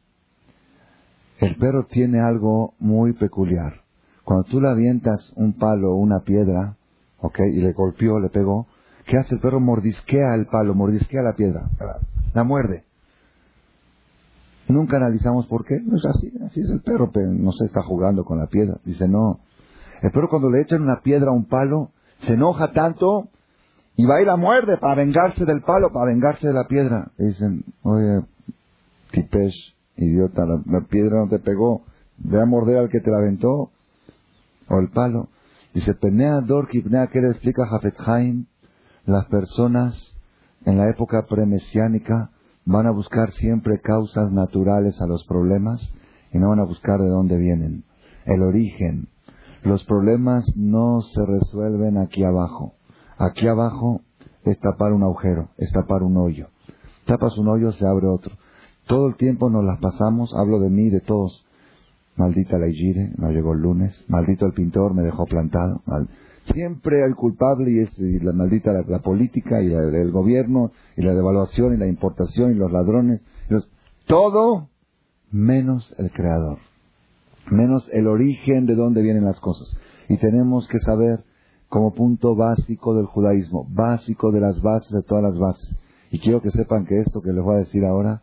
el 1.39 1.55
perro 1.57 1.85
tiene 1.87 2.19
algo 2.19 2.73
muy 2.79 3.13
peculiar. 3.13 3.84
Cuando 4.25 4.43
tú 4.43 4.59
le 4.59 4.69
avientas 4.69 5.31
un 5.35 5.53
palo 5.53 5.93
o 5.93 5.95
una 5.95 6.19
piedra, 6.19 6.75
¿ok? 7.21 7.39
Y 7.53 7.61
le 7.61 7.71
golpeó, 7.71 8.19
le 8.19 8.29
pegó, 8.29 8.67
¿qué 9.05 9.17
hace 9.17 9.35
el 9.35 9.39
perro? 9.39 9.61
Mordisquea 9.61 10.35
el 10.35 10.47
palo, 10.47 10.73
mordisquea 10.75 11.21
la 11.21 11.35
piedra, 11.35 11.69
la 12.33 12.43
muerde. 12.43 12.83
Nunca 14.67 14.97
analizamos 14.97 15.45
por 15.47 15.63
qué. 15.63 15.79
No 15.79 15.97
es 15.97 16.05
así, 16.05 16.33
así 16.43 16.59
es 16.59 16.69
el 16.71 16.81
perro, 16.81 17.11
pero 17.13 17.31
no 17.31 17.51
se 17.51 17.65
está 17.65 17.83
jugando 17.83 18.25
con 18.25 18.39
la 18.39 18.47
piedra. 18.47 18.77
Dice, 18.83 19.07
no. 19.07 19.39
El 20.01 20.11
perro 20.11 20.27
cuando 20.27 20.49
le 20.49 20.61
echan 20.61 20.81
una 20.81 21.01
piedra 21.01 21.29
a 21.29 21.33
un 21.33 21.45
palo, 21.45 21.91
se 22.25 22.33
enoja 22.33 22.73
tanto 22.73 23.29
y 23.95 24.05
va 24.05 24.21
y 24.21 24.25
la 24.25 24.35
muerde 24.35 24.77
para 24.77 24.95
vengarse 24.95 25.45
del 25.45 25.61
palo, 25.61 25.91
para 25.93 26.07
vengarse 26.07 26.47
de 26.47 26.53
la 26.53 26.67
piedra. 26.67 27.11
dicen, 27.17 27.63
oye, 27.83 28.25
tipesh, 29.11 29.75
idiota, 29.97 30.45
la, 30.45 30.81
piedra 30.89 31.19
no 31.19 31.29
te 31.29 31.39
pegó, 31.39 31.83
ve 32.17 32.41
a 32.41 32.45
morder 32.45 32.77
al 32.77 32.89
que 32.89 32.99
te 32.99 33.11
la 33.11 33.17
aventó, 33.17 33.71
o 34.69 34.79
el 34.79 34.89
palo. 34.89 35.29
Dice, 35.73 35.93
Penea 35.93 36.41
Dorki, 36.41 36.81
Penea 36.81 37.07
que 37.07 37.21
le 37.21 37.29
explica 37.29 37.67
Jafet 37.67 37.95
Haim, 38.05 38.45
las 39.05 39.25
personas 39.25 40.15
en 40.65 40.77
la 40.77 40.89
época 40.89 41.25
premesiánica 41.27 42.31
van 42.65 42.87
a 42.87 42.91
buscar 42.91 43.31
siempre 43.31 43.79
causas 43.81 44.31
naturales 44.31 44.99
a 45.01 45.07
los 45.07 45.25
problemas 45.25 45.93
y 46.31 46.39
no 46.39 46.49
van 46.49 46.59
a 46.59 46.65
buscar 46.65 46.99
de 46.99 47.09
dónde 47.09 47.37
vienen. 47.37 47.83
El 48.25 48.41
origen. 48.41 49.09
Los 49.63 49.83
problemas 49.85 50.45
no 50.55 51.01
se 51.01 51.25
resuelven 51.25 51.97
aquí 51.97 52.23
abajo. 52.23 52.73
Aquí 53.17 53.47
abajo 53.47 54.01
es 54.43 54.59
tapar 54.59 54.93
un 54.93 55.03
agujero, 55.03 55.49
es 55.57 55.71
tapar 55.71 56.03
un 56.03 56.17
hoyo. 56.17 56.47
Tapas 57.05 57.37
un 57.37 57.47
hoyo, 57.47 57.71
se 57.71 57.85
abre 57.85 58.07
otro. 58.07 58.35
Todo 58.87 59.07
el 59.07 59.15
tiempo 59.15 59.49
nos 59.49 59.63
las 59.63 59.79
pasamos, 59.79 60.33
hablo 60.35 60.59
de 60.59 60.69
mí, 60.69 60.89
de 60.89 61.01
todos. 61.01 61.44
Maldita 62.15 62.57
la 62.57 62.67
Igire, 62.67 63.11
no 63.17 63.29
llegó 63.31 63.53
el 63.53 63.59
lunes. 63.59 64.05
Maldito 64.07 64.45
el 64.45 64.53
pintor, 64.53 64.93
me 64.93 65.01
dejó 65.01 65.25
plantado. 65.25 65.81
Siempre 66.53 67.03
el 67.03 67.15
culpable 67.15 67.71
y, 67.71 67.79
es, 67.79 68.23
la 68.23 68.31
maldita 68.31 68.71
la, 68.71 68.99
política 68.99 69.61
y 69.61 69.73
el 69.73 70.11
gobierno 70.11 70.71
y 70.95 71.01
la 71.01 71.13
devaluación 71.13 71.73
y 71.73 71.77
la 71.77 71.87
importación 71.87 72.51
y 72.51 72.55
los 72.55 72.71
ladrones. 72.71 73.21
todo 74.05 74.69
menos 75.31 75.93
el 75.97 76.11
creador. 76.11 76.59
Menos 77.51 77.87
el 77.91 78.07
origen 78.07 78.65
de 78.65 78.75
dónde 78.75 79.01
vienen 79.01 79.25
las 79.25 79.39
cosas. 79.39 79.75
Y 80.07 80.17
tenemos 80.17 80.67
que 80.67 80.79
saber 80.79 81.23
como 81.67 81.93
punto 81.93 82.35
básico 82.35 82.95
del 82.95 83.05
judaísmo, 83.05 83.67
básico 83.69 84.31
de 84.31 84.39
las 84.39 84.61
bases 84.61 84.91
de 84.91 85.03
todas 85.03 85.23
las 85.23 85.37
bases. 85.37 85.75
Y 86.11 86.19
quiero 86.19 86.41
que 86.41 86.51
sepan 86.51 86.85
que 86.85 86.99
esto 86.99 87.21
que 87.21 87.33
les 87.33 87.43
voy 87.43 87.55
a 87.55 87.59
decir 87.59 87.83
ahora 87.83 88.21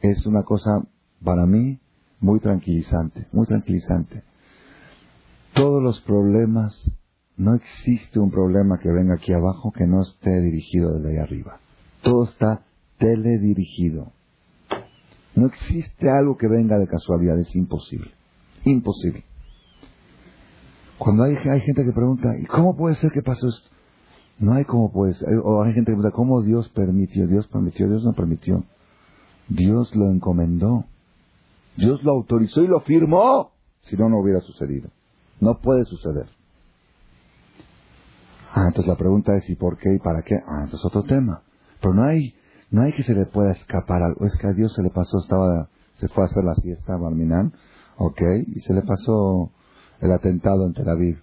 es 0.00 0.24
una 0.26 0.44
cosa 0.44 0.82
para 1.24 1.46
mí 1.46 1.80
muy 2.20 2.40
tranquilizante, 2.40 3.26
muy 3.32 3.46
tranquilizante. 3.46 4.22
Todos 5.54 5.82
los 5.82 6.00
problemas, 6.02 6.90
no 7.36 7.54
existe 7.54 8.18
un 8.18 8.30
problema 8.30 8.78
que 8.78 8.90
venga 8.90 9.14
aquí 9.14 9.32
abajo 9.32 9.72
que 9.72 9.86
no 9.86 10.02
esté 10.02 10.40
dirigido 10.40 10.94
desde 10.94 11.10
ahí 11.10 11.18
arriba. 11.18 11.60
Todo 12.02 12.24
está 12.24 12.62
teledirigido. 12.98 14.12
No 15.34 15.46
existe 15.46 16.10
algo 16.10 16.36
que 16.36 16.48
venga 16.48 16.78
de 16.78 16.88
casualidad, 16.88 17.38
es 17.38 17.54
imposible. 17.54 18.10
Imposible. 18.64 19.24
Cuando 20.98 21.22
hay, 21.22 21.36
hay 21.36 21.60
gente 21.60 21.84
que 21.84 21.92
pregunta, 21.92 22.28
¿y 22.40 22.46
cómo 22.46 22.76
puede 22.76 22.96
ser 22.96 23.12
que 23.12 23.22
pasó 23.22 23.48
esto? 23.48 23.70
No 24.40 24.54
hay 24.54 24.64
cómo 24.64 24.92
puede 24.92 25.14
ser. 25.14 25.28
O 25.44 25.62
hay 25.62 25.72
gente 25.72 25.92
que 25.92 25.96
pregunta, 25.96 26.14
¿cómo 26.14 26.42
Dios 26.42 26.68
permitió? 26.70 27.26
Dios 27.26 27.46
permitió, 27.48 27.88
Dios 27.88 28.02
no 28.04 28.12
permitió. 28.14 28.64
Dios 29.48 29.94
lo 29.94 30.10
encomendó. 30.10 30.84
Dios 31.78 32.02
lo 32.02 32.10
autorizó 32.10 32.60
y 32.62 32.66
lo 32.66 32.80
firmó. 32.80 33.52
Si 33.82 33.96
no, 33.96 34.08
no 34.08 34.18
hubiera 34.18 34.40
sucedido. 34.40 34.90
No 35.40 35.60
puede 35.60 35.84
suceder. 35.84 36.26
Ah, 38.52 38.64
entonces 38.66 38.88
la 38.88 38.96
pregunta 38.96 39.36
es 39.36 39.48
¿y 39.48 39.54
por 39.54 39.78
qué 39.78 39.94
y 39.94 39.98
para 40.00 40.22
qué? 40.22 40.34
Ah, 40.34 40.64
entonces 40.64 40.84
otro 40.84 41.04
tema. 41.04 41.42
Pero 41.80 41.94
no 41.94 42.02
hay, 42.02 42.34
no 42.72 42.82
hay 42.82 42.92
que 42.92 43.04
se 43.04 43.14
le 43.14 43.26
pueda 43.26 43.52
escapar 43.52 44.02
algo. 44.02 44.26
Es 44.26 44.36
que 44.36 44.48
a 44.48 44.52
Dios 44.52 44.74
se 44.74 44.82
le 44.82 44.90
pasó, 44.90 45.18
estaba, 45.20 45.68
se 45.94 46.08
fue 46.08 46.24
a 46.24 46.26
hacer 46.26 46.42
la 46.42 46.56
siesta 46.56 46.94
a 46.94 46.98
Barminán, 46.98 47.52
ok, 47.96 48.22
y 48.48 48.60
se 48.60 48.74
le 48.74 48.82
pasó 48.82 49.52
el 50.00 50.10
atentado 50.10 50.66
en 50.66 50.74
Tel 50.74 50.88
Aviv. 50.88 51.22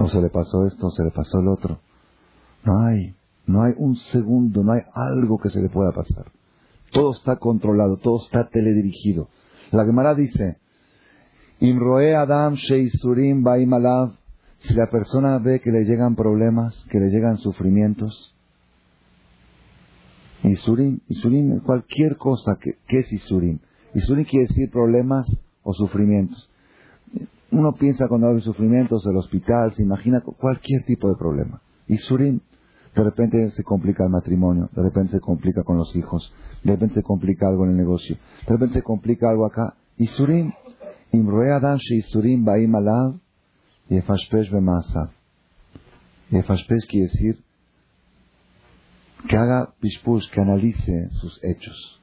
O 0.00 0.08
se 0.08 0.20
le 0.20 0.30
pasó 0.30 0.66
esto, 0.66 0.88
o 0.88 0.90
se 0.90 1.04
le 1.04 1.12
pasó 1.12 1.38
el 1.38 1.46
otro. 1.46 1.78
No 2.64 2.80
hay, 2.80 3.14
no 3.46 3.62
hay 3.62 3.74
un 3.76 3.94
segundo, 3.94 4.64
no 4.64 4.72
hay 4.72 4.80
algo 4.94 5.38
que 5.38 5.50
se 5.50 5.60
le 5.60 5.68
pueda 5.68 5.92
pasar. 5.92 6.32
Todo 6.92 7.12
está 7.12 7.36
controlado, 7.36 7.96
todo 7.96 8.20
está 8.20 8.48
teledirigido. 8.48 9.28
La 9.70 9.84
Gemara 9.84 10.14
dice, 10.14 10.58
Imroe 11.60 12.14
Adam 12.14 12.54
Sheisurim 12.54 13.42
Baimalav, 13.42 14.12
si 14.58 14.74
la 14.74 14.88
persona 14.88 15.38
ve 15.38 15.60
que 15.60 15.72
le 15.72 15.84
llegan 15.84 16.14
problemas, 16.14 16.86
que 16.90 17.00
le 17.00 17.08
llegan 17.08 17.38
sufrimientos, 17.38 18.36
Isurim, 20.44 21.00
Isurim, 21.08 21.60
cualquier 21.60 22.16
cosa, 22.16 22.58
que, 22.60 22.76
¿qué 22.86 23.00
es 23.00 23.12
Isurim? 23.12 23.58
Isurim 23.94 24.24
quiere 24.24 24.46
decir 24.46 24.70
problemas 24.70 25.26
o 25.62 25.72
sufrimientos. 25.72 26.50
Uno 27.50 27.74
piensa 27.74 28.08
cuando 28.08 28.28
hay 28.28 28.40
sufrimientos 28.40 29.04
del 29.04 29.16
hospital, 29.16 29.72
se 29.72 29.82
imagina 29.82 30.20
cualquier 30.20 30.84
tipo 30.84 31.08
de 31.08 31.16
problema. 31.16 31.60
Isurim, 31.86 32.40
de 32.94 33.02
repente 33.02 33.50
se 33.52 33.64
complica 33.64 34.04
el 34.04 34.10
matrimonio, 34.10 34.68
de 34.72 34.82
repente 34.82 35.12
se 35.12 35.20
complica 35.20 35.62
con 35.62 35.76
los 35.76 35.94
hijos, 35.96 36.32
de 36.62 36.72
repente 36.72 36.96
se 36.96 37.02
complica 37.02 37.48
algo 37.48 37.64
en 37.64 37.70
el 37.70 37.76
negocio, 37.76 38.16
de 38.46 38.52
repente 38.52 38.74
se 38.74 38.82
complica 38.82 39.30
algo 39.30 39.46
acá. 39.46 39.74
Isurim, 39.96 40.52
Imroe 41.12 41.52
Adam 41.52 41.78
Sheisurim 41.78 42.44
Baim 42.44 42.74
Alav, 42.74 43.18
Yefashpesh 43.88 44.50
Bemaasav. 44.50 45.10
Yefashpesh 46.30 46.86
quiere 46.88 47.06
decir 47.06 47.42
que 49.28 49.36
haga 49.36 49.72
pishpush, 49.80 50.30
que 50.30 50.40
analice 50.40 51.08
sus 51.20 51.38
hechos. 51.44 52.00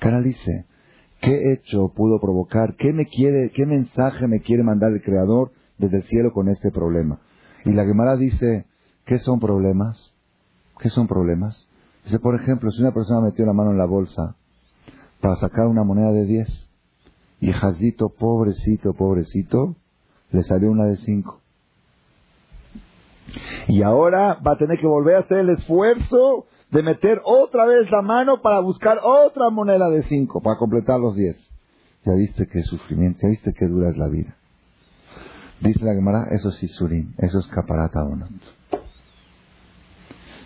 Que 0.00 0.08
analice 0.08 0.66
qué 1.20 1.52
hecho 1.52 1.92
pudo 1.94 2.20
provocar, 2.20 2.76
qué 2.76 2.92
me 2.92 3.06
quiere, 3.06 3.50
qué 3.50 3.66
mensaje 3.66 4.26
me 4.26 4.40
quiere 4.40 4.62
mandar 4.62 4.92
el 4.92 5.02
Creador 5.02 5.52
desde 5.76 5.98
el 5.98 6.02
cielo 6.04 6.32
con 6.32 6.48
este 6.48 6.70
problema. 6.70 7.20
Y 7.64 7.72
la 7.72 7.84
Gemara 7.84 8.16
dice, 8.16 8.66
¿qué 9.08 9.18
son 9.18 9.40
problemas? 9.40 10.12
¿Qué 10.78 10.90
son 10.90 11.08
problemas? 11.08 11.66
Dice, 12.04 12.18
por 12.18 12.34
ejemplo, 12.40 12.70
si 12.70 12.82
una 12.82 12.92
persona 12.92 13.22
metió 13.22 13.46
la 13.46 13.54
mano 13.54 13.70
en 13.70 13.78
la 13.78 13.86
bolsa 13.86 14.36
para 15.20 15.34
sacar 15.36 15.66
una 15.66 15.82
moneda 15.82 16.12
de 16.12 16.26
10 16.26 16.70
y 17.40 17.52
Jazito, 17.52 18.10
pobrecito, 18.10 18.92
pobrecito, 18.92 19.74
le 20.30 20.42
salió 20.42 20.70
una 20.70 20.84
de 20.84 20.96
5. 20.96 21.40
Y 23.68 23.82
ahora 23.82 24.38
va 24.46 24.52
a 24.52 24.58
tener 24.58 24.78
que 24.78 24.86
volver 24.86 25.16
a 25.16 25.20
hacer 25.20 25.38
el 25.38 25.50
esfuerzo 25.50 26.46
de 26.70 26.82
meter 26.82 27.22
otra 27.24 27.64
vez 27.64 27.90
la 27.90 28.02
mano 28.02 28.42
para 28.42 28.60
buscar 28.60 28.98
otra 29.02 29.48
moneda 29.48 29.88
de 29.88 30.02
5 30.02 30.42
para 30.42 30.58
completar 30.58 31.00
los 31.00 31.16
10. 31.16 31.34
Ya 32.04 32.12
viste 32.12 32.46
qué 32.46 32.62
sufrimiento, 32.62 33.20
ya 33.22 33.28
viste 33.30 33.54
qué 33.54 33.66
dura 33.66 33.88
es 33.88 33.96
la 33.96 34.08
vida. 34.08 34.36
Dice 35.60 35.82
la 35.82 35.94
Gemara, 35.94 36.28
eso 36.30 36.50
es 36.50 36.62
Isurim, 36.62 37.14
eso 37.16 37.38
es 37.38 37.46
caparata 37.46 38.04
uno. 38.04 38.26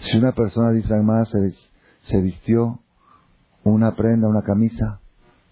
Si 0.03 0.19
una 0.19 0.33
persona, 0.33 0.73
dice 0.73 0.89
Gemara, 0.89 1.25
se, 1.25 1.55
se 2.03 2.21
vistió 2.21 2.81
una 3.63 3.95
prenda, 3.95 4.29
una 4.29 4.43
camisa, 4.43 5.01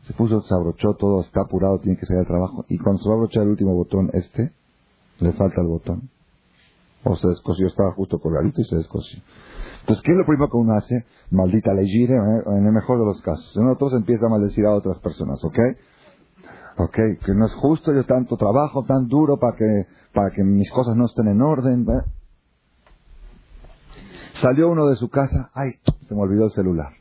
se 0.03 0.12
puso, 0.12 0.42
se 0.42 0.53
abrochó 0.53 0.94
todo, 0.94 1.20
está 1.20 1.42
apurado, 1.42 1.78
tiene 1.78 1.96
que 1.96 2.05
salir 2.05 2.20
al 2.20 2.26
trabajo, 2.26 2.64
y 2.68 2.76
cuando 2.78 3.01
se 3.01 3.09
va 3.09 3.14
a 3.14 3.18
abrochar 3.18 3.44
el 3.44 3.51
último 3.51 3.74
botón, 3.74 4.11
este, 4.12 4.53
le 5.20 5.32
falta 5.32 5.61
el 5.61 5.68
botón. 5.68 6.11
O 7.05 7.16
se 7.16 7.28
descosió, 7.28 7.68
estaba 7.68 7.92
justo 7.92 8.18
colgadito 8.18 8.61
y 8.61 8.64
se 8.64 8.76
descosió. 8.76 9.22
Entonces, 9.80 10.03
¿qué 10.05 10.12
es 10.12 10.18
lo 10.18 10.26
primero 10.26 10.51
que 10.51 10.57
uno 10.57 10.74
hace? 10.74 11.07
Maldita 11.30 11.72
legire, 11.72 12.14
¿eh? 12.14 12.42
en 12.59 12.66
el 12.66 12.72
mejor 12.72 12.98
de 12.98 13.07
los 13.07 13.22
casos. 13.22 13.57
Uno 13.57 13.76
todos 13.76 13.94
empieza 13.94 14.26
a 14.26 14.30
maldecir 14.30 14.66
a 14.66 14.74
otras 14.74 14.98
personas, 14.98 15.42
¿ok? 15.44 15.59
Ok, 16.76 16.96
que 17.24 17.34
no 17.34 17.46
es 17.46 17.55
justo 17.55 17.94
yo 17.94 18.05
tanto 18.05 18.36
trabajo, 18.36 18.84
tan 18.84 19.07
duro 19.07 19.38
para 19.38 19.57
que, 19.57 19.86
para 20.12 20.30
que 20.30 20.42
mis 20.42 20.70
cosas 20.70 20.96
no 20.96 21.07
estén 21.07 21.28
en 21.28 21.40
orden. 21.40 21.86
¿eh? 21.88 22.19
Salió 24.41 24.70
uno 24.70 24.86
de 24.88 24.97
su 24.97 25.09
casa, 25.09 25.51
ay, 25.55 25.72
se 26.09 26.14
me 26.14 26.20
olvidó 26.20 26.47
el 26.47 26.53
celular. 26.53 26.93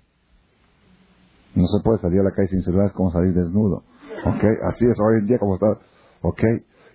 No 1.56 1.66
se 1.68 1.84
puede 1.84 2.00
salir 2.00 2.20
a 2.20 2.24
la 2.24 2.32
calle 2.32 2.48
sin 2.48 2.62
celular, 2.62 2.88
es 2.88 2.94
como 2.94 3.12
salir 3.12 3.34
desnudo. 3.34 3.84
¿Ok? 4.26 4.44
Así 4.64 4.86
es 4.86 4.98
hoy 5.00 5.20
en 5.20 5.28
día 5.28 5.40
como 5.40 5.56
está. 5.56 5.80
¿Ok? 6.22 6.44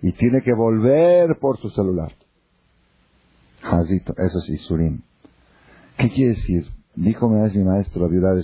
Y 0.01 0.11
tiene 0.13 0.41
que 0.41 0.53
volver 0.53 1.37
por 1.39 1.57
su 1.57 1.69
celular. 1.69 2.11
Hazito, 3.63 4.13
eso 4.17 4.39
es 4.39 4.49
Isurim. 4.49 5.01
¿Qué 5.97 6.09
quiere 6.09 6.31
decir? 6.31 6.65
Dijo 6.95 7.27
mi 7.27 7.63
maestro, 7.63 8.07
viuda 8.07 8.33
de 8.33 8.43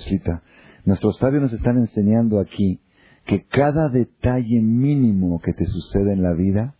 nuestros 0.83 1.17
sabios 1.17 1.43
nos 1.43 1.53
están 1.53 1.77
enseñando 1.77 2.39
aquí 2.39 2.81
que 3.25 3.45
cada 3.45 3.89
detalle 3.89 4.61
mínimo 4.61 5.39
que 5.39 5.53
te 5.53 5.65
sucede 5.65 6.13
en 6.13 6.23
la 6.23 6.33
vida 6.33 6.75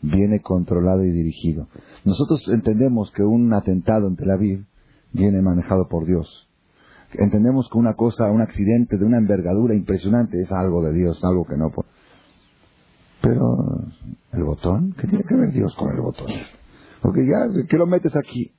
viene 0.00 0.40
controlado 0.40 1.04
y 1.04 1.10
dirigido. 1.10 1.68
Nosotros 2.04 2.48
entendemos 2.48 3.10
que 3.12 3.22
un 3.22 3.52
atentado 3.52 4.08
en 4.08 4.16
Tel 4.16 4.30
Aviv 4.30 4.64
viene 5.12 5.42
manejado 5.42 5.88
por 5.88 6.06
Dios. 6.06 6.48
Entendemos 7.12 7.68
que 7.70 7.78
una 7.78 7.94
cosa, 7.94 8.30
un 8.30 8.42
accidente 8.42 8.98
de 8.98 9.04
una 9.04 9.18
envergadura 9.18 9.74
impresionante 9.74 10.40
es 10.40 10.52
algo 10.52 10.82
de 10.82 10.92
Dios, 10.92 11.18
algo 11.24 11.46
que 11.46 11.56
no. 11.56 11.72
Pero, 13.22 13.56
¿el 14.32 14.44
botón? 14.44 14.94
¿Qué 14.98 15.06
tiene 15.06 15.24
que 15.24 15.34
ver 15.34 15.50
Dios 15.52 15.74
con 15.74 15.90
el 15.94 16.00
botón? 16.00 16.26
Porque 17.00 17.26
ya, 17.26 17.66
¿qué 17.68 17.76
lo 17.76 17.86
metes 17.86 18.14
aquí? 18.16 18.52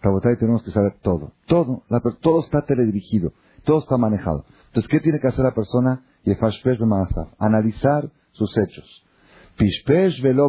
Rabotay, 0.00 0.36
tenemos 0.38 0.62
que 0.62 0.70
saber 0.70 0.94
todo. 1.02 1.32
Todo, 1.46 1.82
todo 2.20 2.40
está 2.40 2.64
teledirigido, 2.64 3.32
todo 3.64 3.80
está 3.80 3.96
manejado. 3.96 4.44
Entonces, 4.68 4.88
¿qué 4.88 5.00
tiene 5.00 5.18
que 5.20 5.28
hacer 5.28 5.44
la 5.44 5.54
persona? 5.54 6.04
Analizar 7.38 8.10
sus 8.32 8.56
hechos. 8.56 9.07
Pishpesh 9.58 10.22
velo 10.22 10.48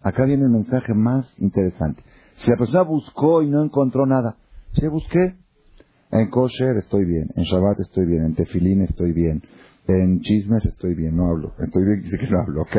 acá 0.00 0.24
viene 0.24 0.44
el 0.44 0.50
mensaje 0.50 0.94
más 0.94 1.30
interesante. 1.38 2.02
Si 2.36 2.50
la 2.50 2.56
persona 2.56 2.82
buscó 2.82 3.42
y 3.42 3.50
no 3.50 3.62
encontró 3.62 4.06
nada, 4.06 4.36
si 4.72 4.86
busqué, 4.88 5.36
en 6.10 6.30
kosher 6.30 6.76
estoy 6.78 7.04
bien, 7.04 7.28
en 7.36 7.44
Shabbat 7.44 7.80
estoy 7.80 8.06
bien, 8.06 8.24
en 8.24 8.34
tefilín 8.34 8.80
estoy 8.80 9.12
bien, 9.12 9.42
en 9.86 10.20
chismes 10.20 10.64
estoy 10.64 10.94
bien, 10.94 11.16
no 11.16 11.28
hablo, 11.28 11.52
estoy 11.58 11.84
bien, 11.84 12.02
dice 12.02 12.16
que 12.18 12.28
no 12.28 12.40
hablo, 12.40 12.62
¿ok? 12.62 12.76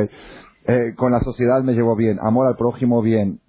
Eh, 0.67 0.95
con 0.97 1.11
la 1.11 1.19
sociedad 1.19 1.61
me 1.63 1.73
llevo 1.73 1.95
bien, 1.95 2.17
amor 2.21 2.47
al 2.47 2.55
prójimo 2.55 3.03
bien, 3.03 3.39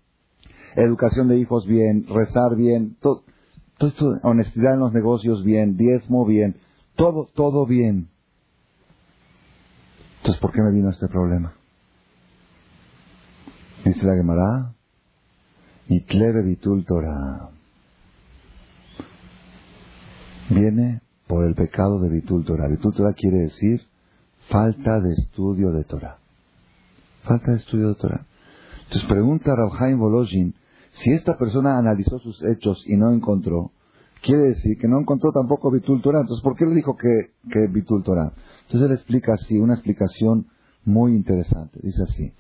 educación 0.77 1.29
de 1.29 1.39
hijos 1.39 1.67
bien, 1.67 2.07
rezar 2.07 2.57
bien, 2.57 2.97
todo, 3.01 3.23
todo 3.79 3.89
esto, 3.89 4.07
honestidad 4.23 4.75
en 4.75 4.81
los 4.81 4.93
negocios 4.93 5.43
bien, 5.45 5.79
diezmo 5.79 6.27
bien, 6.27 6.57
todo, 6.95 7.27
todo 7.35 7.67
bien. 7.67 8.09
Entonces, 10.19 10.41
¿por 10.43 10.53
qué 10.53 10.61
me 10.61 10.73
vino 10.73 10.91
este 10.91 11.09
problema? 11.09 11.55
Dice 13.85 14.07
la 14.07 14.15
Gemara, 14.15 14.75
Itleve 15.89 16.43
Bitul 16.43 16.85
Torah. 16.85 17.51
Viene 20.51 21.01
por 21.27 21.45
el 21.45 21.55
pecado 21.55 21.99
de 21.99 22.09
Bitul 22.09 22.45
Torah. 22.45 22.69
Bitul 22.69 22.95
Torah 22.95 23.13
quiere 23.13 23.39
decir 23.39 23.81
falta 24.49 25.01
de 25.01 25.13
estudio 25.13 25.73
de 25.73 25.83
Torah. 25.85 26.19
Falta 27.25 27.51
de 27.51 27.57
estudio 27.57 27.89
de 27.89 27.95
Torah. 27.97 28.27
Entonces 28.85 29.09
pregunta 29.09 29.55
Rabhaim 29.57 29.99
Volozhin, 29.99 30.55
si 30.93 31.11
esta 31.13 31.37
persona 31.37 31.79
analizó 31.79 32.19
sus 32.19 32.41
hechos 32.45 32.85
y 32.87 32.97
no 32.97 33.11
encontró, 33.11 33.73
quiere 34.23 34.49
decir 34.49 34.79
que 34.79 34.87
no 34.87 35.01
encontró 35.01 35.33
tampoco 35.33 35.71
Bitul 35.71 36.03
Torah. 36.03 36.21
Entonces, 36.21 36.43
¿por 36.45 36.57
qué 36.57 36.67
le 36.67 36.75
dijo 36.75 36.97
que, 36.97 37.33
que 37.51 37.67
Bitul 37.73 38.05
Torah? 38.05 38.33
Entonces 38.67 38.89
él 38.89 38.95
explica 38.95 39.33
así, 39.35 39.59
una 39.59 39.75
explicación 39.75 40.47
muy 40.85 41.15
interesante. 41.15 41.81
Dice 41.83 42.03
así, 42.03 42.33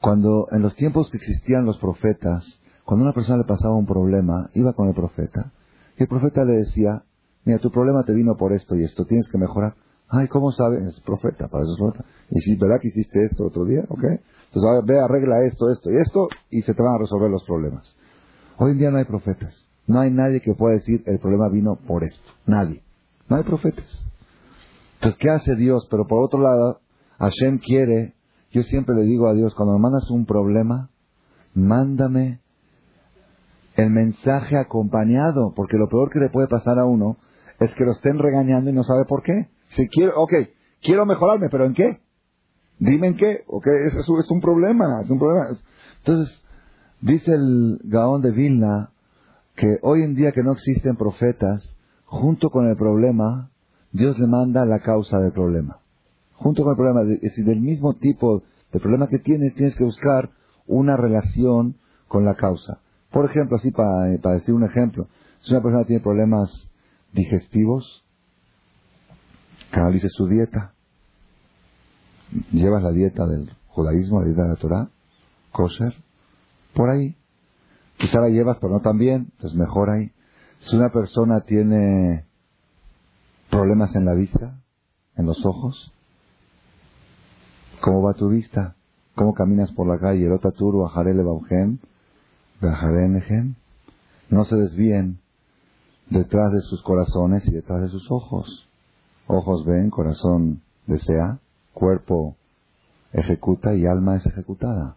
cuando 0.00 0.46
en 0.52 0.62
los 0.62 0.74
tiempos 0.76 1.10
que 1.10 1.16
existían 1.16 1.64
los 1.64 1.78
profetas, 1.78 2.60
cuando 2.84 3.04
una 3.04 3.14
persona 3.14 3.38
le 3.38 3.44
pasaba 3.44 3.74
un 3.74 3.86
problema, 3.86 4.48
iba 4.54 4.72
con 4.72 4.88
el 4.88 4.94
profeta, 4.94 5.52
y 5.98 6.02
el 6.02 6.08
profeta 6.08 6.44
le 6.44 6.58
decía, 6.58 7.02
mira, 7.44 7.58
tu 7.58 7.70
problema 7.70 8.04
te 8.04 8.12
vino 8.12 8.36
por 8.36 8.52
esto 8.52 8.76
y 8.76 8.84
esto, 8.84 9.04
tienes 9.04 9.28
que 9.28 9.38
mejorar. 9.38 9.74
Ay, 10.08 10.28
¿cómo 10.28 10.52
sabes? 10.52 10.82
Es 10.84 11.00
profeta, 11.00 11.48
para 11.48 11.64
eso 11.64 11.72
es 11.72 11.78
profeta. 11.78 12.04
Y 12.30 12.40
si, 12.40 12.56
¿verdad 12.56 12.80
que 12.80 12.88
hiciste 12.88 13.24
esto 13.24 13.46
otro 13.46 13.64
día? 13.64 13.84
¿Ok? 13.88 14.04
Entonces, 14.04 14.86
ve, 14.86 14.98
arregla 15.00 15.44
esto, 15.44 15.70
esto 15.70 15.90
y 15.90 15.96
esto, 15.96 16.28
y 16.50 16.62
se 16.62 16.72
te 16.72 16.82
van 16.82 16.94
a 16.94 16.98
resolver 16.98 17.30
los 17.30 17.44
problemas. 17.44 17.94
Hoy 18.56 18.72
en 18.72 18.78
día 18.78 18.90
no 18.90 18.98
hay 18.98 19.04
profetas. 19.04 19.66
No 19.86 20.00
hay 20.00 20.10
nadie 20.10 20.40
que 20.40 20.54
pueda 20.54 20.74
decir, 20.74 21.02
el 21.06 21.18
problema 21.18 21.48
vino 21.48 21.76
por 21.76 22.04
esto. 22.04 22.30
Nadie. 22.46 22.82
No 23.28 23.36
hay 23.36 23.42
profetas. 23.42 24.02
Entonces, 24.94 25.18
¿qué 25.20 25.30
hace 25.30 25.56
Dios? 25.56 25.86
Pero 25.90 26.06
por 26.06 26.24
otro 26.24 26.40
lado, 26.40 26.80
Hashem 27.18 27.58
quiere, 27.58 28.14
yo 28.52 28.62
siempre 28.62 28.94
le 28.94 29.02
digo 29.02 29.28
a 29.28 29.34
Dios, 29.34 29.54
cuando 29.54 29.74
me 29.74 29.80
mandas 29.80 30.10
un 30.10 30.24
problema, 30.26 30.90
mándame 31.54 32.40
el 33.76 33.90
mensaje 33.90 34.56
acompañado, 34.56 35.52
porque 35.54 35.76
lo 35.76 35.88
peor 35.88 36.10
que 36.10 36.18
le 36.18 36.30
puede 36.30 36.48
pasar 36.48 36.78
a 36.78 36.84
uno 36.84 37.16
es 37.60 37.72
que 37.74 37.84
lo 37.84 37.92
estén 37.92 38.18
regañando 38.18 38.70
y 38.70 38.72
no 38.72 38.84
sabe 38.84 39.04
por 39.04 39.22
qué. 39.22 39.48
Si 39.70 39.88
quiero, 39.88 40.20
ok, 40.20 40.32
quiero 40.82 41.06
mejorarme, 41.06 41.48
pero 41.50 41.66
¿en 41.66 41.74
qué? 41.74 42.00
Dime 42.78 43.08
en 43.08 43.16
qué, 43.16 43.44
ok, 43.46 43.66
eso 43.86 44.18
es 44.18 44.30
un 44.30 44.40
problema, 44.40 45.02
es 45.02 45.10
un 45.10 45.18
problema. 45.18 45.58
Entonces, 45.98 46.42
dice 47.00 47.32
el 47.32 47.80
Gaón 47.84 48.22
de 48.22 48.30
Vilna 48.30 48.90
que 49.56 49.78
hoy 49.82 50.02
en 50.02 50.14
día 50.14 50.32
que 50.32 50.42
no 50.42 50.52
existen 50.52 50.96
profetas, 50.96 51.76
junto 52.04 52.50
con 52.50 52.68
el 52.68 52.76
problema, 52.76 53.50
Dios 53.92 54.18
le 54.18 54.26
manda 54.26 54.64
la 54.64 54.80
causa 54.80 55.18
del 55.18 55.32
problema. 55.32 55.80
Junto 56.38 56.62
con 56.62 56.72
el 56.72 56.76
problema, 56.76 57.02
es 57.02 57.20
decir, 57.20 57.44
del 57.44 57.60
mismo 57.60 57.94
tipo 57.94 58.42
de 58.72 58.80
problema 58.80 59.08
que 59.08 59.18
tienes, 59.18 59.54
tienes 59.54 59.74
que 59.74 59.84
buscar 59.84 60.30
una 60.66 60.96
relación 60.96 61.76
con 62.06 62.24
la 62.24 62.34
causa. 62.34 62.80
Por 63.10 63.24
ejemplo, 63.24 63.56
así 63.56 63.70
para, 63.70 64.16
para 64.22 64.36
decir 64.36 64.54
un 64.54 64.64
ejemplo, 64.64 65.08
si 65.40 65.52
una 65.52 65.62
persona 65.62 65.84
tiene 65.84 66.02
problemas 66.02 66.68
digestivos, 67.12 68.04
canalice 69.70 70.08
su 70.08 70.26
dieta. 70.28 70.74
Llevas 72.52 72.82
la 72.82 72.92
dieta 72.92 73.26
del 73.26 73.50
judaísmo, 73.68 74.20
la 74.20 74.26
dieta 74.26 74.42
de 74.42 74.48
la 74.48 74.56
Torah, 74.56 74.90
kosher, 75.52 75.94
por 76.74 76.90
ahí. 76.90 77.16
Quizá 77.96 78.20
la 78.20 78.28
llevas, 78.28 78.58
pero 78.60 78.74
no 78.74 78.80
tan 78.80 78.98
bien, 78.98 79.32
pues 79.40 79.54
mejor 79.54 79.90
ahí. 79.90 80.12
Si 80.60 80.76
una 80.76 80.90
persona 80.90 81.40
tiene 81.40 82.26
problemas 83.50 83.94
en 83.96 84.04
la 84.04 84.14
vista, 84.14 84.60
en 85.16 85.26
los 85.26 85.44
ojos, 85.44 85.92
¿cómo 87.80 88.02
va 88.02 88.14
tu 88.14 88.28
vista? 88.28 88.74
¿Cómo 89.14 89.34
caminas 89.34 89.72
por 89.72 89.86
la 89.86 89.98
calle? 89.98 90.24
Erotaturu, 90.24 90.84
Ajarele 90.86 91.22
Baugen, 91.22 91.80
No 94.30 94.44
se 94.44 94.56
desvíen 94.56 95.18
detrás 96.10 96.52
de 96.52 96.60
sus 96.60 96.82
corazones 96.82 97.46
y 97.48 97.52
detrás 97.52 97.82
de 97.82 97.88
sus 97.88 98.10
ojos. 98.10 98.68
Ojos 99.26 99.64
ven, 99.66 99.90
corazón 99.90 100.62
desea, 100.86 101.38
cuerpo 101.74 102.36
ejecuta 103.12 103.74
y 103.74 103.86
alma 103.86 104.16
es 104.16 104.26
ejecutada. 104.26 104.96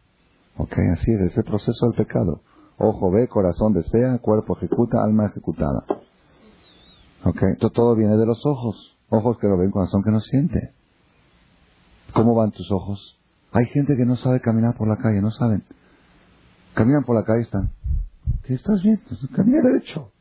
¿Ok? 0.58 0.78
Así 0.94 1.12
es, 1.12 1.22
ese 1.22 1.44
proceso 1.44 1.88
del 1.88 1.96
pecado. 1.96 2.42
Ojo 2.78 3.12
ve, 3.12 3.28
corazón 3.28 3.74
desea, 3.74 4.18
cuerpo 4.20 4.58
ejecuta, 4.58 5.04
alma 5.04 5.28
ejecutada. 5.28 5.86
¿Ok? 7.26 7.42
Todo, 7.60 7.72
todo 7.72 7.96
viene 7.96 8.18
de 8.18 8.26
los 8.26 8.46
ojos. 8.46 8.98
Ojos 9.10 9.38
que 9.40 9.48
lo 9.48 9.58
ven, 9.58 9.72
corazón 9.72 10.04
que 10.04 10.12
no 10.12 10.20
siente. 10.22 10.74
¿Cómo 12.14 12.36
van 12.36 12.52
tus 12.52 12.72
ojos? 12.72 13.20
Hay 13.52 13.66
gente 13.66 13.96
que 13.96 14.06
no 14.06 14.16
sabe 14.16 14.40
caminar 14.40 14.76
por 14.76 14.88
la 14.88 14.98
calle, 14.98 15.22
no 15.22 15.32
saben. 15.32 15.64
Caminan 16.74 17.04
por 17.04 17.16
la 17.16 17.24
calle 17.24 17.44
están. 17.44 17.72
¿Qué 18.44 18.54
estás 18.54 18.82
viendo? 18.82 19.04
Camina 19.36 19.62
derecho. 19.62 20.12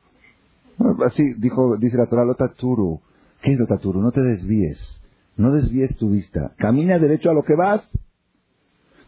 Así 1.07 1.35
dijo, 1.39 1.77
dice 1.77 1.97
la 1.97 2.07
Torah, 2.07 2.25
Lotaturu. 2.25 3.01
¿Qué 3.43 3.53
es 3.53 3.59
Lotaturu? 3.59 4.01
No 4.01 4.11
te 4.11 4.23
desvíes. 4.23 5.01
No 5.37 5.53
desvíes 5.53 5.97
tu 5.97 6.11
vista. 6.11 6.53
Camina 6.57 6.99
derecho 6.99 7.31
a 7.31 7.35
lo 7.35 7.45
que 7.45 7.55
vas. 7.55 7.83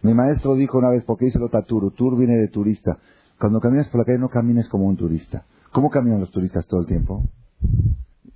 Mi 0.02 0.14
maestro 0.14 0.54
dijo 0.54 0.78
una 0.78 0.90
vez, 0.90 1.04
porque 1.04 1.26
dice 1.26 1.38
Lotaturu? 1.38 1.90
Tur 1.92 2.16
viene 2.16 2.36
de 2.36 2.48
turista. 2.48 2.98
Cuando 3.38 3.60
caminas 3.60 3.88
por 3.88 4.00
la 4.00 4.04
calle 4.04 4.18
no 4.18 4.28
camines 4.28 4.68
como 4.68 4.86
un 4.86 4.96
turista. 4.96 5.44
¿Cómo 5.72 5.90
caminan 5.90 6.20
los 6.20 6.30
turistas 6.30 6.66
todo 6.66 6.80
el 6.80 6.86
tiempo? 6.86 7.24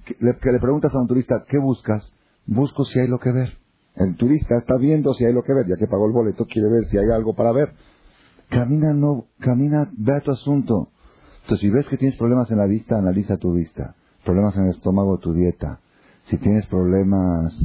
Que 0.04 0.16
le 0.20 0.58
preguntas 0.60 0.94
a 0.94 1.00
un 1.00 1.06
turista, 1.06 1.44
¿qué 1.48 1.58
buscas? 1.58 2.12
Busco 2.46 2.84
si 2.84 2.98
hay 2.98 3.08
lo 3.08 3.18
que 3.18 3.32
ver. 3.32 3.65
El 3.96 4.14
turista 4.16 4.56
está 4.56 4.76
viendo 4.76 5.14
si 5.14 5.24
hay 5.24 5.32
lo 5.32 5.42
que 5.42 5.54
ver, 5.54 5.66
ya 5.66 5.76
que 5.76 5.86
pagó 5.86 6.06
el 6.06 6.12
boleto, 6.12 6.46
quiere 6.46 6.70
ver 6.70 6.84
si 6.84 6.98
hay 6.98 7.10
algo 7.10 7.34
para 7.34 7.52
ver. 7.52 7.72
Camina, 8.50 8.92
no, 8.92 9.26
camina, 9.40 9.90
ve 9.96 10.16
a 10.16 10.20
tu 10.20 10.30
asunto. 10.30 10.90
Entonces, 11.42 11.60
si 11.60 11.70
ves 11.70 11.88
que 11.88 11.96
tienes 11.96 12.18
problemas 12.18 12.50
en 12.50 12.58
la 12.58 12.66
vista, 12.66 12.98
analiza 12.98 13.38
tu 13.38 13.54
vista. 13.54 13.94
Problemas 14.24 14.54
en 14.56 14.64
el 14.64 14.70
estómago, 14.70 15.18
tu 15.18 15.32
dieta. 15.32 15.80
Si 16.24 16.36
tienes 16.38 16.66
problemas 16.66 17.56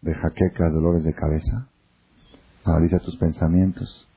de 0.00 0.14
jaquecas, 0.14 0.72
dolores 0.72 1.04
de 1.04 1.14
cabeza, 1.14 1.68
analiza 2.64 2.98
tus 2.98 3.16
pensamientos. 3.16 4.08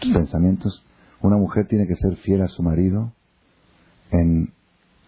Tus 0.00 0.12
pensamientos. 0.12 0.84
Una 1.22 1.36
mujer 1.36 1.68
tiene 1.68 1.86
que 1.86 1.94
ser 1.96 2.16
fiel 2.16 2.42
a 2.42 2.48
su 2.48 2.62
marido 2.62 3.12
en 4.10 4.52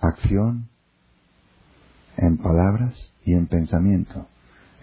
acción, 0.00 0.68
en 2.16 2.38
palabras 2.38 3.12
y 3.24 3.34
en 3.34 3.48
pensamiento. 3.48 4.28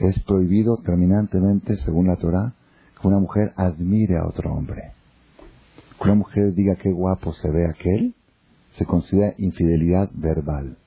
Es 0.02 0.20
prohibido 0.24 0.78
terminantemente, 0.78 1.78
según 1.78 2.08
la 2.08 2.18
Torah, 2.18 2.54
que 3.00 3.08
una 3.08 3.20
mujer 3.20 3.54
admire 3.56 4.18
a 4.18 4.26
otro 4.26 4.52
hombre 4.52 4.94
que 6.02 6.10
una 6.10 6.16
mujer 6.16 6.54
diga 6.54 6.76
qué 6.76 6.92
guapo 6.92 7.34
se 7.34 7.52
ve 7.52 7.68
aquel, 7.68 8.16
se 8.72 8.86
considera 8.86 9.36
infidelidad 9.38 10.10
verbal. 10.14 10.78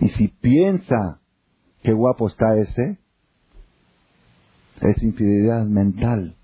Y 0.00 0.08
si 0.10 0.28
piensa 0.28 1.20
qué 1.82 1.92
guapo 1.92 2.28
está 2.28 2.56
ese, 2.56 2.98
es 4.82 5.02
infidelidad 5.02 5.64
mental. 5.64 6.36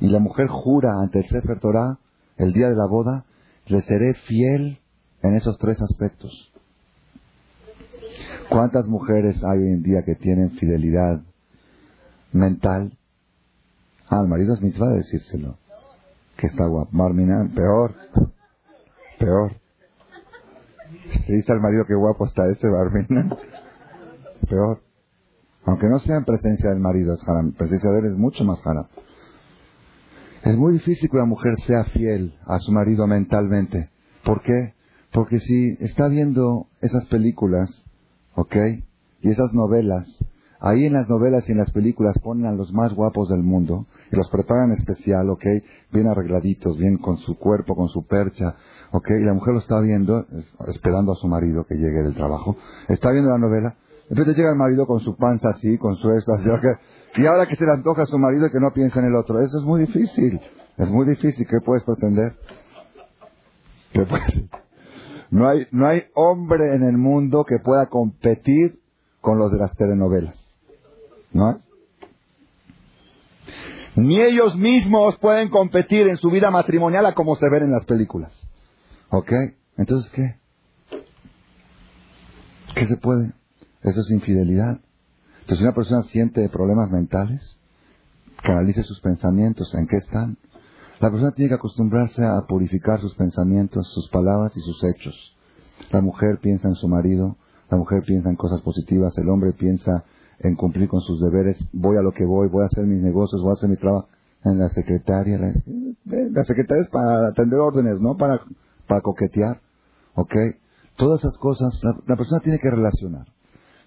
Y 0.00 0.08
la 0.08 0.18
mujer 0.18 0.48
jura 0.48 1.00
ante 1.00 1.20
el 1.20 1.28
Sefer 1.28 1.60
Torah, 1.60 1.98
el 2.36 2.52
día 2.52 2.68
de 2.68 2.76
la 2.76 2.86
boda, 2.86 3.24
le 3.66 3.82
seré 3.82 4.14
fiel 4.14 4.80
en 5.22 5.34
esos 5.34 5.58
tres 5.58 5.80
aspectos. 5.80 6.52
¿Cuántas 8.50 8.86
mujeres 8.86 9.42
hay 9.44 9.58
hoy 9.58 9.72
en 9.72 9.82
día 9.82 10.04
que 10.04 10.14
tienen 10.14 10.50
fidelidad 10.52 11.22
mental? 12.32 12.96
Ah, 14.08 14.20
el 14.22 14.28
marido 14.28 14.54
es 14.54 14.62
mitzvah 14.62 14.88
decírselo 14.90 15.58
que 16.38 16.46
está 16.46 16.66
guapo. 16.66 16.90
Peor. 17.54 17.94
Peor. 19.18 19.52
Se 21.26 21.32
dice 21.32 21.52
al 21.52 21.60
marido 21.60 21.84
que 21.84 21.94
guapo 21.94 22.26
está 22.26 22.48
ese 22.48 22.68
Marmina. 22.70 23.36
Peor. 24.48 24.80
Aunque 25.66 25.88
no 25.88 25.98
sea 25.98 26.16
en 26.16 26.24
presencia 26.24 26.70
del 26.70 26.78
marido, 26.78 27.12
es 27.12 27.20
En 27.28 27.52
presencia 27.52 27.90
de 27.90 27.98
él 27.98 28.06
es 28.06 28.16
mucho 28.16 28.44
más 28.44 28.64
haram. 28.66 28.86
Es 30.44 30.56
muy 30.56 30.74
difícil 30.74 31.10
que 31.10 31.16
una 31.16 31.26
mujer 31.26 31.54
sea 31.66 31.84
fiel 31.84 32.38
a 32.46 32.58
su 32.58 32.72
marido 32.72 33.06
mentalmente. 33.06 33.90
¿Por 34.24 34.40
qué? 34.42 34.74
Porque 35.12 35.40
si 35.40 35.76
está 35.80 36.08
viendo 36.08 36.68
esas 36.80 37.04
películas, 37.06 37.84
¿ok? 38.38 38.56
Y 39.20 39.30
esas 39.30 39.52
novelas, 39.52 40.06
Ahí 40.60 40.86
en 40.86 40.92
las 40.92 41.08
novelas 41.08 41.48
y 41.48 41.52
en 41.52 41.58
las 41.58 41.70
películas 41.70 42.18
ponen 42.18 42.46
a 42.46 42.52
los 42.52 42.72
más 42.72 42.92
guapos 42.92 43.28
del 43.28 43.44
mundo 43.44 43.86
y 44.10 44.16
los 44.16 44.28
preparan 44.28 44.72
especial, 44.72 45.30
¿ok? 45.30 45.44
Bien 45.92 46.08
arregladitos, 46.08 46.76
bien 46.76 46.98
con 46.98 47.16
su 47.18 47.38
cuerpo, 47.38 47.76
con 47.76 47.88
su 47.88 48.04
percha, 48.06 48.56
¿ok? 48.90 49.08
Y 49.20 49.24
la 49.24 49.34
mujer 49.34 49.54
lo 49.54 49.60
está 49.60 49.78
viendo, 49.80 50.26
esperando 50.66 51.12
a 51.12 51.14
su 51.14 51.28
marido 51.28 51.64
que 51.64 51.76
llegue 51.76 52.02
del 52.02 52.14
trabajo. 52.14 52.56
Está 52.88 53.12
viendo 53.12 53.30
la 53.30 53.38
novela. 53.38 53.76
Entonces 54.10 54.36
llega 54.36 54.50
el 54.50 54.58
marido 54.58 54.86
con 54.86 54.98
su 54.98 55.16
panza 55.16 55.50
así, 55.50 55.78
con 55.78 55.94
su 55.94 56.10
esto, 56.10 56.32
así, 56.32 56.48
Y 57.18 57.26
ahora 57.26 57.46
que 57.46 57.54
se 57.54 57.64
le 57.64 57.72
antoja 57.72 58.02
a 58.02 58.06
su 58.06 58.18
marido 58.18 58.50
que 58.50 58.58
no 58.58 58.72
piensa 58.72 58.98
en 58.98 59.06
el 59.06 59.14
otro. 59.14 59.40
Eso 59.40 59.58
es 59.58 59.64
muy 59.64 59.82
difícil. 59.82 60.40
Es 60.76 60.90
muy 60.90 61.06
difícil. 61.06 61.46
¿Qué 61.46 61.60
puedes 61.64 61.84
pretender? 61.84 62.34
¿Qué 63.92 64.04
puedes? 64.04 64.67
No 65.30 65.48
hay, 65.48 65.66
no 65.70 65.86
hay 65.86 66.04
hombre 66.14 66.74
en 66.74 66.82
el 66.82 66.96
mundo 66.96 67.44
que 67.44 67.58
pueda 67.58 67.86
competir 67.86 68.80
con 69.20 69.38
los 69.38 69.52
de 69.52 69.58
las 69.58 69.74
telenovelas. 69.76 70.36
¿No? 71.32 71.60
Ni 73.96 74.20
ellos 74.20 74.56
mismos 74.56 75.16
pueden 75.18 75.48
competir 75.48 76.06
en 76.08 76.16
su 76.16 76.30
vida 76.30 76.50
matrimonial 76.50 77.04
a 77.06 77.14
como 77.14 77.36
se 77.36 77.48
ven 77.50 77.64
en 77.64 77.72
las 77.72 77.84
películas. 77.84 78.32
¿Ok? 79.10 79.32
Entonces, 79.76 80.10
¿qué? 80.12 80.36
¿Qué 82.74 82.86
se 82.86 82.96
puede? 82.96 83.32
Eso 83.82 84.00
es 84.00 84.10
infidelidad. 84.10 84.80
Entonces, 85.40 85.58
si 85.58 85.64
una 85.64 85.74
persona 85.74 86.02
siente 86.04 86.48
problemas 86.48 86.90
mentales, 86.90 87.58
canalice 88.42 88.82
sus 88.84 89.00
pensamientos. 89.00 89.74
¿En 89.74 89.86
qué 89.86 89.96
están? 89.96 90.36
La 91.00 91.10
persona 91.10 91.32
tiene 91.32 91.50
que 91.50 91.54
acostumbrarse 91.54 92.24
a 92.24 92.40
purificar 92.46 93.00
sus 93.00 93.14
pensamientos, 93.14 93.88
sus 93.94 94.08
palabras 94.10 94.56
y 94.56 94.60
sus 94.60 94.82
hechos. 94.82 95.36
La 95.92 96.00
mujer 96.00 96.38
piensa 96.42 96.68
en 96.68 96.74
su 96.74 96.88
marido, 96.88 97.36
la 97.70 97.76
mujer 97.76 98.02
piensa 98.04 98.28
en 98.28 98.36
cosas 98.36 98.60
positivas, 98.62 99.16
el 99.16 99.28
hombre 99.28 99.52
piensa 99.52 100.04
en 100.40 100.56
cumplir 100.56 100.88
con 100.88 101.00
sus 101.00 101.20
deberes, 101.20 101.58
voy 101.72 101.96
a 101.96 102.02
lo 102.02 102.12
que 102.12 102.24
voy, 102.24 102.48
voy 102.48 102.62
a 102.62 102.66
hacer 102.66 102.84
mis 102.84 103.00
negocios, 103.00 103.42
voy 103.42 103.50
a 103.50 103.54
hacer 103.54 103.68
mi 103.68 103.76
trabajo 103.76 104.08
en 104.44 104.58
la 104.58 104.68
secretaria. 104.70 105.38
La, 105.38 106.44
secretaria 106.44 106.82
es 106.82 106.90
para 106.90 107.28
atender 107.28 107.58
órdenes, 107.58 108.00
no 108.00 108.16
para, 108.16 108.40
para 108.86 109.00
coquetear. 109.00 109.60
¿Ok? 110.14 110.34
Todas 110.96 111.20
esas 111.20 111.38
cosas, 111.38 111.80
la, 112.06 112.16
persona 112.16 112.40
tiene 112.40 112.58
que 112.58 112.70
relacionar. 112.70 113.26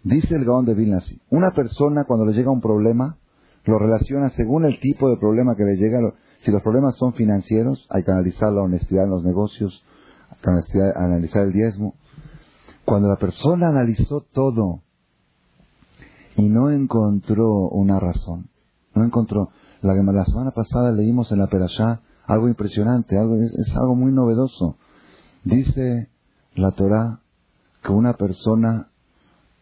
Dice 0.04 0.36
el 0.36 0.46
Gaón 0.46 0.66
de 0.66 0.74
Vilna 0.74 1.00
una 1.30 1.52
persona 1.52 2.06
cuando 2.06 2.26
le 2.26 2.34
llega 2.34 2.52
un 2.52 2.62
problema, 2.62 3.18
lo 3.66 3.78
relaciona 3.78 4.30
según 4.30 4.66
el 4.66 4.80
tipo 4.80 5.10
de 5.10 5.18
problema 5.18 5.56
que 5.56 5.64
le 5.64 5.76
llega. 5.76 6.00
Si 6.42 6.52
los 6.52 6.62
problemas 6.62 6.96
son 6.98 7.14
financieros, 7.14 7.86
hay 7.90 8.04
que 8.04 8.12
analizar 8.12 8.52
la 8.52 8.62
honestidad 8.62 9.06
en 9.06 9.12
los 9.12 9.24
negocios, 9.24 9.84
analizar 10.96 11.44
el 11.44 11.54
diezmo. 11.54 11.96
Cuando 12.86 13.10
la 13.10 13.18
persona 13.18 13.70
analizó 13.70 14.22
todo 14.22 14.82
y 16.36 16.50
no 16.50 16.72
encontró 16.72 17.70
una 17.70 18.00
razón. 18.00 18.50
No 18.96 19.04
encontró. 19.04 19.50
La, 19.82 19.94
la 19.94 20.26
semana 20.26 20.52
pasada 20.52 20.92
leímos 20.92 21.32
en 21.32 21.40
la 21.40 21.48
Perashá 21.48 22.02
algo 22.26 22.48
impresionante, 22.48 23.18
algo, 23.18 23.36
es, 23.36 23.76
algo 23.76 23.96
muy 23.96 24.12
novedoso. 24.12 24.78
Dice 25.44 26.10
la 26.56 26.72
Torá 26.72 27.20
que 27.84 27.92
una 27.92 28.14
persona 28.14 28.90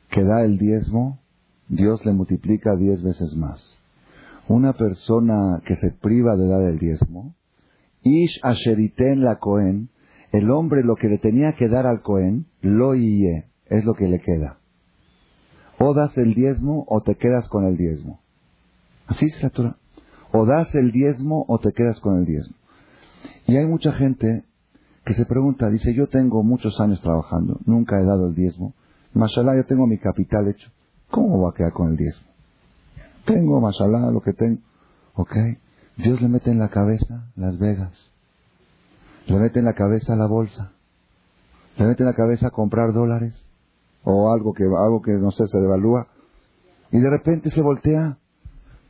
que 0.09 0.23
da 0.23 0.43
el 0.43 0.57
diezmo, 0.57 1.19
Dios 1.67 2.05
le 2.05 2.13
multiplica 2.13 2.75
diez 2.75 3.01
veces 3.01 3.36
más. 3.36 3.80
Una 4.50 4.74
persona 4.74 5.62
que 5.64 5.76
se 5.76 5.91
priva 5.91 6.36
de 6.36 6.47
dar 6.47 6.64
el 6.64 6.80
diezmo, 6.80 7.36
Ish 8.02 8.39
asheriten 8.41 9.24
la 9.24 9.38
Cohen, 9.38 9.89
el 10.32 10.50
hombre 10.50 10.84
lo 10.84 10.95
que 10.95 11.08
le 11.08 11.20
tenía 11.20 11.54
que 11.54 11.68
dar 11.68 11.86
al 11.86 12.02
Cohen, 12.02 12.47
lo 12.62 12.95
iye, 12.95 13.45
es 13.68 13.86
lo 13.86 13.93
que 13.93 14.08
le 14.08 14.18
queda. 14.18 14.58
O 15.78 15.93
das 15.93 16.18
el 16.18 16.34
diezmo 16.34 16.84
o 16.88 17.02
te 17.02 17.16
quedas 17.16 17.47
con 17.47 17.66
el 17.66 17.78
diezmo. 17.78 18.22
Así 19.06 19.28
es 19.28 19.43
la 19.43 19.52
Torah. 19.52 19.78
O 20.32 20.47
das 20.47 20.74
el 20.74 20.91
diezmo 20.91 21.45
o 21.47 21.60
te 21.60 21.72
quedas 21.72 22.00
con 22.00 22.18
el 22.18 22.26
diezmo. 22.26 22.56
Y 23.45 23.56
hay 23.56 23.68
mucha 23.68 23.91
gente 23.91 24.45
que 25.06 25.14
se 25.14 25.28
pregunta, 25.28 25.70
dice, 25.70 25.93
yo 25.93 26.08
tengo 26.08 26.41
muchos 26.41 26.80
años 26.82 27.02
trabajando, 27.02 27.60
nunca 27.66 28.00
he 28.00 28.04
dado 28.04 28.30
el 28.30 28.34
diezmo. 28.34 28.74
Mashallah, 29.14 29.56
yo 29.58 29.66
tengo 29.68 29.86
mi 29.86 30.00
capital 30.00 30.47
hecho. 30.47 30.72
¿Cómo 31.12 31.39
va 31.39 31.52
a 31.52 31.54
quedar 31.54 31.72
con 31.72 31.91
el 31.91 31.97
diezmo? 31.97 32.28
Tengo, 33.26 33.59
mashallah, 33.61 34.11
lo 34.11 34.22
que 34.22 34.34
tengo. 34.34 34.59
¿Ok? 35.15 35.36
Dios 35.97 36.22
le 36.22 36.30
mete 36.30 36.51
en 36.51 36.59
la 36.59 36.70
cabeza 36.70 37.28
Las 37.36 37.57
Vegas. 37.57 38.11
Le 39.28 39.39
mete 39.39 39.59
en 39.59 39.65
la 39.65 39.74
cabeza 39.74 40.15
la 40.15 40.28
bolsa. 40.28 40.72
Le 41.78 41.86
mete 41.86 42.03
en 42.03 42.07
la 42.07 42.15
cabeza 42.15 42.49
comprar 42.49 42.93
dólares. 42.93 43.45
O 44.03 44.32
algo 44.32 44.53
que, 44.53 44.63
algo 44.63 45.01
que 45.01 45.11
no 45.11 45.32
sé, 45.32 45.47
se 45.47 45.59
devalúa. 45.59 46.07
Y 46.91 46.99
de 46.99 47.09
repente 47.09 47.51
se 47.51 47.61
voltea 47.61 48.17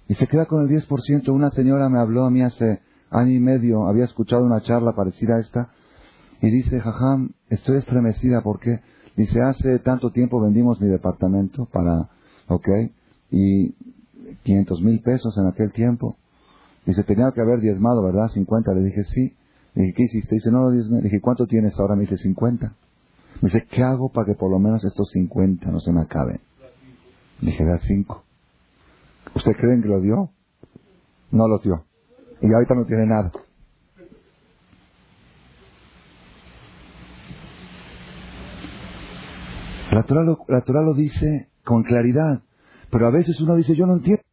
y 0.08 0.14
se 0.16 0.28
queda 0.28 0.46
con 0.46 0.62
el 0.62 0.70
10%. 0.70 1.30
Una 1.30 1.50
señora 1.52 1.90
me 1.90 2.00
habló 2.00 2.26
a 2.26 2.32
mí 2.32 2.42
hace 2.42 2.82
año 3.12 3.32
y 3.32 3.40
medio, 3.40 3.88
había 3.88 4.06
escuchado 4.06 4.44
una 4.44 4.62
charla 4.62 4.94
parecida 4.94 5.36
a 5.36 5.40
esta, 5.40 5.70
y 6.42 6.50
dice, 6.50 6.80
jajam, 6.80 7.32
estoy 7.50 7.78
estremecida 7.78 8.42
porque, 8.42 8.80
dice, 9.16 9.42
hace 9.42 9.80
tanto 9.80 10.12
tiempo 10.12 10.42
vendimos 10.42 10.80
mi 10.80 10.88
departamento 10.88 11.66
para, 11.66 12.10
ok, 12.48 12.68
y 13.32 13.76
500 14.44 14.82
mil 14.82 15.02
pesos 15.02 15.38
en 15.38 15.48
aquel 15.48 15.72
tiempo. 15.72 16.18
Dice, 16.86 17.04
tenía 17.04 17.32
que 17.34 17.42
haber 17.42 17.60
diezmado, 17.60 18.04
¿verdad? 18.04 18.28
50. 18.30 18.74
Le 18.74 18.82
dije, 18.82 19.04
sí. 19.04 19.36
Le 19.76 19.84
dije, 19.84 19.94
¿qué 19.96 20.04
hiciste? 20.04 20.36
Dice, 20.36 20.52
no 20.52 20.64
lo 20.64 20.72
diezmé. 20.72 20.98
Le 20.98 21.04
dije, 21.04 21.22
¿cuánto 21.22 21.46
tienes 21.46 21.80
ahora? 21.80 21.96
Me 21.96 22.02
dice, 22.02 22.18
50. 22.18 22.74
Me 23.42 23.50
dice, 23.50 23.68
¿qué 23.70 23.84
hago 23.84 24.10
para 24.10 24.26
que 24.26 24.34
por 24.34 24.50
lo 24.50 24.60
menos 24.60 24.84
estos 24.84 25.10
50 25.12 25.70
no 25.72 25.80
se 25.80 25.92
me 25.92 26.02
acaben? 26.02 26.40
Le 27.42 27.52
dije, 27.52 27.66
da 27.66 27.78
5. 27.78 28.24
¿Usted 29.36 29.52
creen 29.54 29.82
que 29.82 29.88
lo 29.88 30.02
dio? 30.02 30.32
No 31.32 31.48
lo 31.48 31.60
dio. 31.60 31.86
Y 32.42 32.52
ahorita 32.52 32.74
no 32.74 32.86
tiene 32.86 33.06
nada. 33.06 33.32
La 39.92 40.04
Torah, 40.04 40.24
lo, 40.24 40.38
lo 40.48 40.94
dice 40.94 41.50
con 41.64 41.84
claridad, 41.84 42.44
pero 42.92 43.08
a 43.08 43.12
veces 43.12 43.40
uno 43.42 43.56
dice, 43.56 43.76
yo 43.76 43.86
no 43.86 43.94
entiendo. 43.94 44.24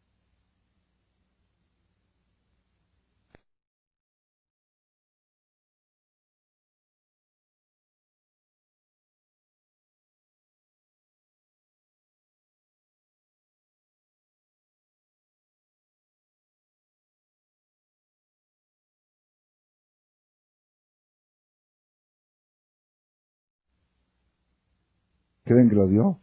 ¿Creen 25.45 25.69
que 25.71 25.77
lo 25.77 25.87
dio? 25.87 26.19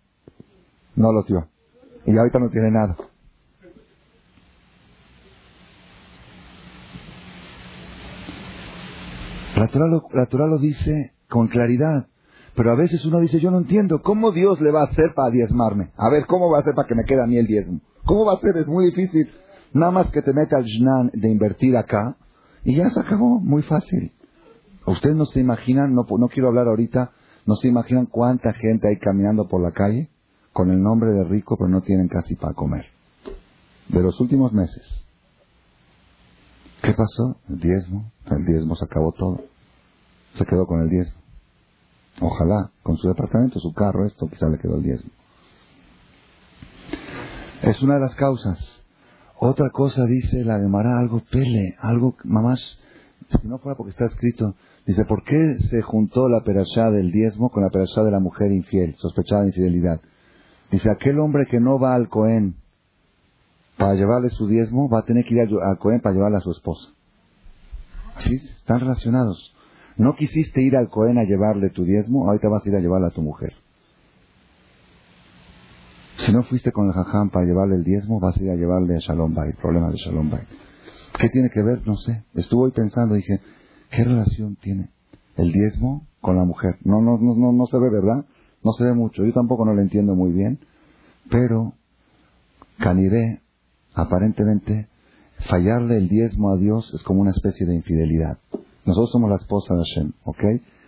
No 0.96 1.14
lo 1.14 1.24
dio. 1.24 1.53
Y 2.06 2.18
ahorita 2.18 2.40
no 2.40 2.50
tiene 2.50 2.72
nada. 2.72 2.96
La 9.56 9.68
Torah, 10.26 10.48
lo, 10.48 10.58
dice 10.58 11.14
con 11.30 11.48
claridad. 11.48 12.08
Pero 12.56 12.72
a 12.72 12.76
veces 12.76 13.06
uno 13.06 13.20
dice, 13.20 13.40
yo 13.40 13.50
no 13.50 13.60
entiendo, 13.60 14.02
¿cómo 14.02 14.32
Dios 14.32 14.60
le 14.62 14.72
va 14.72 14.82
a 14.82 14.86
hacer 14.86 15.14
para 15.16 15.32
diezmarme? 15.32 15.92
A 15.98 16.10
ver, 16.10 16.26
¿cómo 16.26 16.52
va 16.52 16.58
a 16.58 16.62
hacer 16.62 16.74
para 16.76 16.88
que 16.88 16.96
me 16.96 17.06
quede 17.06 17.24
a 17.24 17.28
mí 17.28 17.38
el 17.38 17.48
diezmo? 17.48 17.80
¿Cómo 18.06 18.26
va 18.26 18.34
a 18.34 18.40
ser? 18.40 18.56
Es 18.58 18.68
muy 18.68 18.86
difícil. 18.86 19.32
Nada 19.74 19.92
más 19.92 20.12
que 20.12 20.22
te 20.22 20.34
meta 20.34 20.58
al 20.58 20.66
jnan 20.66 21.10
de 21.14 21.30
invertir 21.30 21.78
acá 21.78 22.18
y 22.64 22.76
ya 22.76 22.90
se 22.90 23.00
acabó, 23.00 23.40
muy 23.40 23.64
fácil. 23.64 24.12
Ustedes 24.86 25.16
no 25.16 25.26
se 25.26 25.40
imaginan, 25.40 25.96
no, 25.96 26.06
no 26.10 26.28
quiero 26.28 26.50
hablar 26.50 26.68
ahorita 26.68 27.12
¿No 27.46 27.56
se 27.56 27.68
imaginan 27.68 28.06
cuánta 28.06 28.54
gente 28.54 28.88
hay 28.88 28.98
caminando 28.98 29.48
por 29.48 29.62
la 29.62 29.72
calle 29.72 30.10
con 30.54 30.72
el 30.72 30.82
nombre 30.82 31.12
de 31.12 31.24
rico 31.26 31.58
pero 31.58 31.70
no 31.70 31.82
tienen 31.82 32.08
casi 32.08 32.36
para 32.36 32.54
comer? 32.54 32.86
De 33.90 34.02
los 34.02 34.20
últimos 34.22 34.54
meses. 34.54 35.06
¿Qué 36.82 36.94
pasó? 36.94 37.38
El 37.50 37.60
diezmo. 37.60 38.12
El 38.30 38.46
diezmo 38.46 38.76
se 38.76 38.86
acabó 38.86 39.12
todo. 39.12 39.42
Se 40.38 40.46
quedó 40.46 40.66
con 40.66 40.82
el 40.82 40.90
diezmo. 40.90 41.22
Ojalá, 42.22 42.72
con 42.84 42.98
su 42.98 43.08
departamento, 43.08 43.60
su 43.60 43.74
carro, 43.74 44.06
esto, 44.06 44.28
quizá 44.28 44.48
le 44.48 44.60
quedó 44.60 44.76
el 44.76 44.84
diezmo. 44.84 45.10
Es 47.64 47.82
una 47.82 47.96
de 47.96 48.02
las 48.02 48.16
causas. 48.16 48.82
Otra 49.40 49.70
cosa 49.72 50.06
dice 50.06 50.46
la 50.46 50.58
de 50.60 50.68
Mara, 50.68 51.00
algo 51.00 51.22
pele, 51.32 51.76
algo, 51.80 52.16
mamás, 52.24 52.80
si 53.42 53.48
no 53.48 53.58
fuera 53.58 53.76
porque 53.76 53.92
está 53.92 54.06
escrito, 54.06 54.56
Dice, 54.86 55.06
¿por 55.06 55.24
qué 55.24 55.56
se 55.70 55.82
juntó 55.82 56.28
la 56.28 56.44
perashá 56.44 56.92
del 56.92 57.12
diezmo 57.12 57.50
con 57.50 57.64
la 57.64 57.70
perashá 57.70 58.04
de 58.04 58.12
la 58.12 58.20
mujer 58.20 58.52
infiel, 58.52 58.96
sospechada 58.98 59.42
de 59.42 59.48
infidelidad? 59.48 60.02
Dice, 60.74 60.90
aquel 60.90 61.20
hombre 61.20 61.46
que 61.46 61.60
no 61.60 61.78
va 61.78 61.94
al 61.94 62.10
Cohen 62.10 62.56
para 63.78 63.94
llevarle 63.94 64.30
su 64.30 64.48
diezmo, 64.48 64.90
va 64.90 65.02
a 65.02 65.06
tener 65.06 65.24
que 65.24 65.36
ir 65.36 65.42
al 65.42 65.78
Cohen 65.78 66.02
para 66.02 66.16
llevarle 66.16 66.38
a 66.38 66.42
su 66.42 66.50
esposa. 66.50 66.90
¿Sí? 68.18 68.34
Están 68.34 68.80
relacionados. 68.80 69.56
No 69.98 70.16
quisiste 70.16 70.64
ir 70.64 70.76
al 70.76 70.90
Cohen 70.90 71.20
a 71.20 71.26
llevarle 71.26 71.70
tu 71.70 71.84
diezmo, 71.84 72.28
ahorita 72.28 72.50
vas 72.50 72.66
a 72.66 72.70
ir 72.70 72.76
a 72.76 72.80
llevarle 72.80 73.08
a 73.08 73.12
tu 73.12 73.22
mujer. 73.22 73.54
Si 76.18 76.32
no 76.34 76.42
fuiste 76.42 76.72
con 76.72 76.88
el 76.88 76.94
jajam 76.94 77.30
para 77.30 77.46
llevarle 77.46 77.76
el 77.76 77.84
diezmo, 77.84 78.20
vas 78.20 78.36
a 78.36 78.44
ir 78.44 78.50
a 78.50 78.56
llevarle 78.56 78.96
a 78.96 79.00
Shalom 79.00 79.36
Bay, 79.36 79.54
problema 79.54 79.92
de 79.92 79.98
Shalom 79.98 80.32
Bay. 80.32 80.42
¿Qué 81.20 81.30
tiene 81.30 81.52
que 81.54 81.62
ver? 81.62 81.86
No 81.86 81.96
sé. 81.98 82.24
Estuve 82.34 82.66
hoy 82.66 82.72
pensando, 82.72 83.14
dije, 83.14 83.40
¿Qué 83.96 84.04
relación 84.04 84.56
tiene 84.56 84.90
el 85.36 85.52
diezmo 85.52 86.08
con 86.20 86.36
la 86.36 86.46
mujer? 86.46 86.78
No, 86.84 87.00
no, 87.00 87.20
no, 87.20 87.52
no, 87.54 87.66
se 87.68 87.78
ve, 87.78 87.92
¿verdad? 87.92 88.26
No 88.64 88.72
se 88.72 88.86
ve 88.86 88.94
mucho. 88.94 89.26
Yo 89.26 89.34
tampoco 89.34 89.66
no 89.66 89.74
lo 89.74 89.82
entiendo 89.82 90.16
muy 90.16 90.32
bien. 90.32 90.60
Pero 91.30 91.74
Caniré, 92.80 93.42
aparentemente, 93.94 94.88
fallarle 95.48 95.98
el 95.98 96.10
diezmo 96.10 96.52
a 96.52 96.58
Dios 96.58 96.92
es 96.94 97.04
como 97.04 97.22
una 97.22 97.32
especie 97.32 97.66
de 97.66 97.76
infidelidad. 97.76 98.40
Nosotros 98.86 99.12
somos 99.12 99.30
la 99.30 99.38
esposa 99.38 99.74
de 99.74 99.84
Hashem, 99.84 100.12
¿ok? 100.24 100.44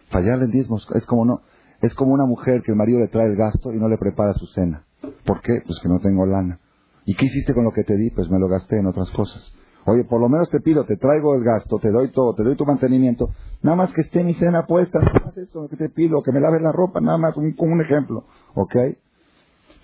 Fallarle 0.09 0.45
el 0.45 0.51
diezmo 0.51 0.77
es 0.93 1.05
como 1.05 1.25
no, 1.25 1.41
es 1.81 1.93
como 1.93 2.13
una 2.13 2.25
mujer 2.25 2.61
que 2.63 2.71
el 2.71 2.77
marido 2.77 2.99
le 2.99 3.07
trae 3.07 3.27
el 3.27 3.35
gasto 3.35 3.73
y 3.73 3.79
no 3.79 3.87
le 3.87 3.97
prepara 3.97 4.33
su 4.33 4.45
cena. 4.47 4.83
¿Por 5.25 5.41
qué? 5.41 5.61
Pues 5.65 5.79
que 5.79 5.89
no 5.89 5.99
tengo 5.99 6.25
lana. 6.25 6.59
¿Y 7.05 7.15
qué 7.15 7.25
hiciste 7.25 7.53
con 7.53 7.63
lo 7.63 7.71
que 7.71 7.83
te 7.83 7.95
di? 7.95 8.09
Pues 8.09 8.29
me 8.29 8.39
lo 8.39 8.47
gasté 8.47 8.79
en 8.79 8.87
otras 8.87 9.09
cosas. 9.11 9.53
Oye, 9.85 10.03
por 10.03 10.19
lo 10.19 10.29
menos 10.29 10.49
te 10.49 10.61
pido, 10.61 10.83
te 10.85 10.97
traigo 10.97 11.35
el 11.35 11.43
gasto, 11.43 11.77
te 11.77 11.91
doy 11.91 12.11
todo, 12.11 12.33
te 12.33 12.43
doy 12.43 12.55
tu 12.55 12.65
mantenimiento. 12.65 13.29
Nada 13.61 13.77
más 13.77 13.93
que 13.93 14.01
esté 14.01 14.23
mi 14.23 14.33
cena 14.33 14.65
puesta, 14.65 14.99
nada 14.99 15.25
más 15.25 15.37
eso 15.37 15.67
que 15.69 15.77
te 15.77 15.89
pido, 15.89 16.23
que 16.23 16.31
me 16.31 16.39
laves 16.39 16.61
la 16.61 16.71
ropa, 16.71 16.99
nada 17.01 17.19
más, 17.19 17.37
un, 17.37 17.55
un 17.57 17.81
ejemplo. 17.81 18.25
¿Ok? 18.55 18.75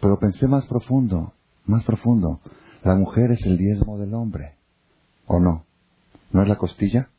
Pero 0.01 0.17
pensé 0.17 0.47
más 0.47 0.65
profundo, 0.67 1.33
más 1.65 1.83
profundo. 1.83 2.39
La 2.83 2.95
mujer 2.95 3.31
es 3.31 3.45
el 3.45 3.57
diezmo 3.57 3.99
del 3.99 4.15
hombre. 4.15 4.55
¿O 5.27 5.39
no? 5.39 5.65
¿No 6.31 6.41
es 6.41 6.49
la 6.49 6.57
costilla? 6.57 7.09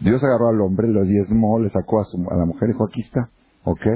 Dios 0.00 0.22
agarró 0.24 0.48
al 0.48 0.60
hombre, 0.60 0.88
lo 0.88 1.04
diezmó, 1.04 1.60
le 1.60 1.70
sacó 1.70 2.00
a, 2.00 2.04
su, 2.04 2.16
a 2.28 2.36
la 2.36 2.44
mujer 2.44 2.70
y 2.70 2.72
dijo, 2.72 2.84
aquí 2.84 3.02
está. 3.02 3.30
¿Ok? 3.64 3.86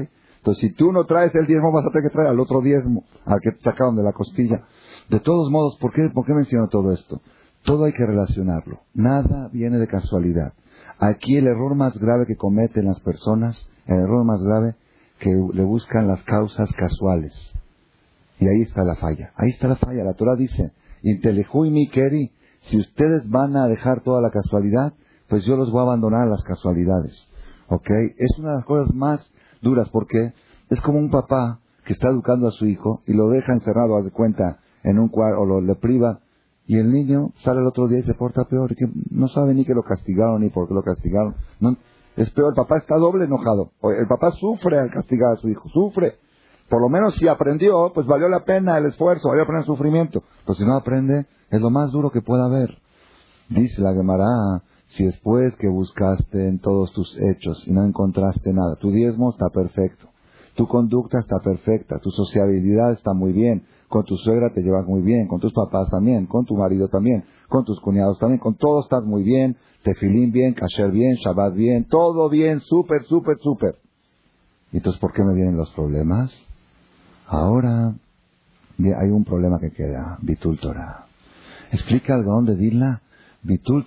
Entonces, 0.45 0.68
si 0.68 0.76
tú 0.76 0.92
no 0.92 1.07
traes 1.07 1.34
el 1.34 1.47
diezmo, 1.47 1.72
vas 1.72 1.86
a 1.86 1.90
tener 1.90 2.11
que 2.11 2.12
traer 2.12 2.28
al 2.28 2.38
otro 2.38 2.61
diezmo, 2.61 3.05
al 3.24 3.40
que 3.40 3.53
te 3.53 3.62
sacaron 3.62 3.97
de 3.97 4.03
la 4.03 4.12
costilla. 4.12 4.62
De 5.09 5.18
todos 5.20 5.51
modos, 5.51 5.78
¿por 5.80 5.90
qué, 5.90 6.11
¿por 6.12 6.26
qué 6.26 6.34
menciono 6.34 6.68
todo 6.68 6.92
esto? 6.92 7.22
Todo 7.62 7.84
hay 7.84 7.95
que 7.95 8.05
relacionarlo. 8.05 8.80
Nada 8.92 9.49
viene 9.55 9.78
de 9.78 9.86
casualidad. 9.86 10.53
Aquí 10.99 11.38
el 11.38 11.47
error 11.47 11.74
más 11.74 11.97
grave 11.97 12.26
que 12.26 12.36
cometen 12.36 12.84
las 12.84 13.01
personas, 13.01 13.70
el 13.86 14.01
error 14.01 14.22
más 14.26 14.42
grave 14.42 14.74
que 15.18 15.30
le 15.30 15.64
buscan 15.64 16.09
las 16.09 16.22
causas 16.24 16.70
casuales. 16.74 17.32
Y 18.38 18.47
ahí 18.47 18.61
está 18.61 18.84
la 18.84 18.97
falla. 18.97 19.32
Ahí 19.36 19.49
está 19.49 19.66
la 19.66 19.76
falla. 19.76 20.05
La 20.05 20.12
Torah 20.12 20.36
dice, 20.36 20.72
Intelejú 21.03 21.64
mi 21.70 21.88
keri, 21.88 22.32
si 22.64 22.78
ustedes 22.78 23.26
van 23.30 23.57
a 23.57 23.66
dejar 23.66 24.03
toda 24.03 24.20
la 24.20 24.28
casualidad, 24.28 24.92
pues 25.26 25.47
yo 25.47 25.57
los 25.57 25.70
voy 25.70 25.80
a 25.80 25.84
abandonar 25.84 26.28
a 26.28 26.30
las 26.30 26.42
casualidades. 26.42 27.30
¿Ok? 27.68 27.88
Es 28.18 28.38
una 28.38 28.51
de 28.51 28.57
las 28.57 28.66
cosas 28.66 28.95
más 28.95 29.32
duras 29.65 29.89
porque 29.89 30.33
es 30.71 30.81
como 30.81 31.01
un 31.01 31.11
papá 31.11 31.59
que 31.85 31.95
está 31.95 32.09
educando 32.09 32.47
a 32.47 32.53
su 32.53 32.67
hijo 32.67 33.03
y 33.07 33.15
lo 33.15 33.29
deja 33.29 33.53
encerrado, 33.53 33.97
haz 33.97 34.05
de 34.05 34.12
cuenta, 34.12 34.61
en 34.85 35.01
un 35.01 35.09
cuarto 35.09 35.41
o 35.41 35.45
lo, 35.45 35.61
le 35.61 35.75
priva 35.75 36.21
y 36.67 36.79
el 36.79 36.91
niño 36.91 37.33
sale 37.43 37.61
el 37.61 37.67
otro 37.67 37.89
día 37.89 37.99
y 37.99 38.05
se 38.05 38.15
porta 38.15 38.45
peor 38.45 38.73
y 38.73 38.77
que 38.77 38.87
no 39.11 39.29
sabe 39.29 39.55
ni 39.55 39.65
que 39.65 39.75
lo 39.75 39.83
castigaron 39.83 40.41
ni 40.41 40.51
por 40.51 40.69
qué 40.69 40.75
lo 40.75 40.83
castigaron. 40.83 41.35
No, 41.61 41.77
Es 42.17 42.31
peor, 42.31 42.51
el 42.51 42.55
papá 42.55 42.79
está 42.79 42.97
doble 42.97 43.25
enojado. 43.25 43.73
El 43.83 44.07
papá 44.09 44.31
sufre 44.31 44.79
al 44.79 44.91
castigar 44.91 45.33
a 45.33 45.37
su 45.37 45.49
hijo, 45.49 45.69
sufre. 45.69 46.15
Por 46.69 46.81
lo 46.81 46.89
menos 46.89 47.15
si 47.17 47.29
aprendió, 47.29 47.93
pues 47.93 48.07
valió 48.07 48.29
la 48.29 48.45
pena 48.45 48.79
el 48.79 48.87
esfuerzo, 48.87 49.29
valió 49.29 49.43
la 49.43 49.47
pena 49.47 49.59
el 49.61 49.67
sufrimiento. 49.67 50.23
Pero 50.47 50.55
si 50.55 50.65
no 50.65 50.75
aprende, 50.75 51.27
es 51.51 51.61
lo 51.61 51.71
más 51.71 51.91
duro 51.91 52.11
que 52.11 52.23
pueda 52.23 52.47
haber. 52.47 52.79
Dice 53.51 53.83
la 53.83 53.93
Gemara, 53.93 54.62
si 54.97 55.05
después 55.05 55.55
que 55.57 55.68
buscaste 55.68 56.49
en 56.49 56.61
todos 56.61 56.92
tus 56.92 57.16
hechos 57.20 57.66
y 57.66 57.72
no 57.72 57.84
encontraste 57.84 58.53
nada, 58.53 58.76
tu 58.76 58.90
diezmo 58.90 59.30
está 59.30 59.49
perfecto, 59.49 60.09
tu 60.55 60.68
conducta 60.68 61.18
está 61.18 61.38
perfecta, 61.40 61.99
tu 61.99 62.11
sociabilidad 62.11 62.92
está 62.92 63.12
muy 63.12 63.32
bien, 63.32 63.64
con 63.88 64.05
tu 64.05 64.16
suegra 64.16 64.51
te 64.55 64.62
llevas 64.62 64.86
muy 64.86 65.03
bien, 65.03 65.26
con 65.26 65.40
tus 65.40 65.53
papás 65.53 65.90
también, 65.90 66.26
con 66.26 66.45
tu 66.45 66.57
marido 66.57 66.88
también, 66.88 67.24
con 67.49 67.64
tus 67.64 67.80
cuñados 67.80 68.18
también, 68.18 68.38
con 68.38 68.55
todos 68.55 68.84
estás 68.84 69.05
muy 69.05 69.24
bien, 69.24 69.57
tefilín 69.82 70.30
bien, 70.30 70.55
kasher 70.55 70.90
bien, 70.92 71.16
shabbat 71.16 71.55
bien, 71.55 71.84
todo 71.88 72.28
bien, 72.28 72.61
súper, 72.61 73.03
súper, 73.05 73.38
súper. 73.40 73.76
¿Y 74.72 74.76
entonces 74.78 75.01
por 75.01 75.12
qué 75.12 75.22
me 75.24 75.34
vienen 75.34 75.57
los 75.57 75.70
problemas? 75.72 76.32
Ahora 77.26 77.95
hay 78.78 79.11
un 79.11 79.24
problema 79.24 79.59
que 79.59 79.70
queda, 79.70 80.18
Bitul. 80.22 80.59
Explica 81.72 82.14
al 82.14 82.24
Gaón 82.24 82.45
de 82.45 82.55
Vilna, 82.55 83.03
Bitul 83.42 83.84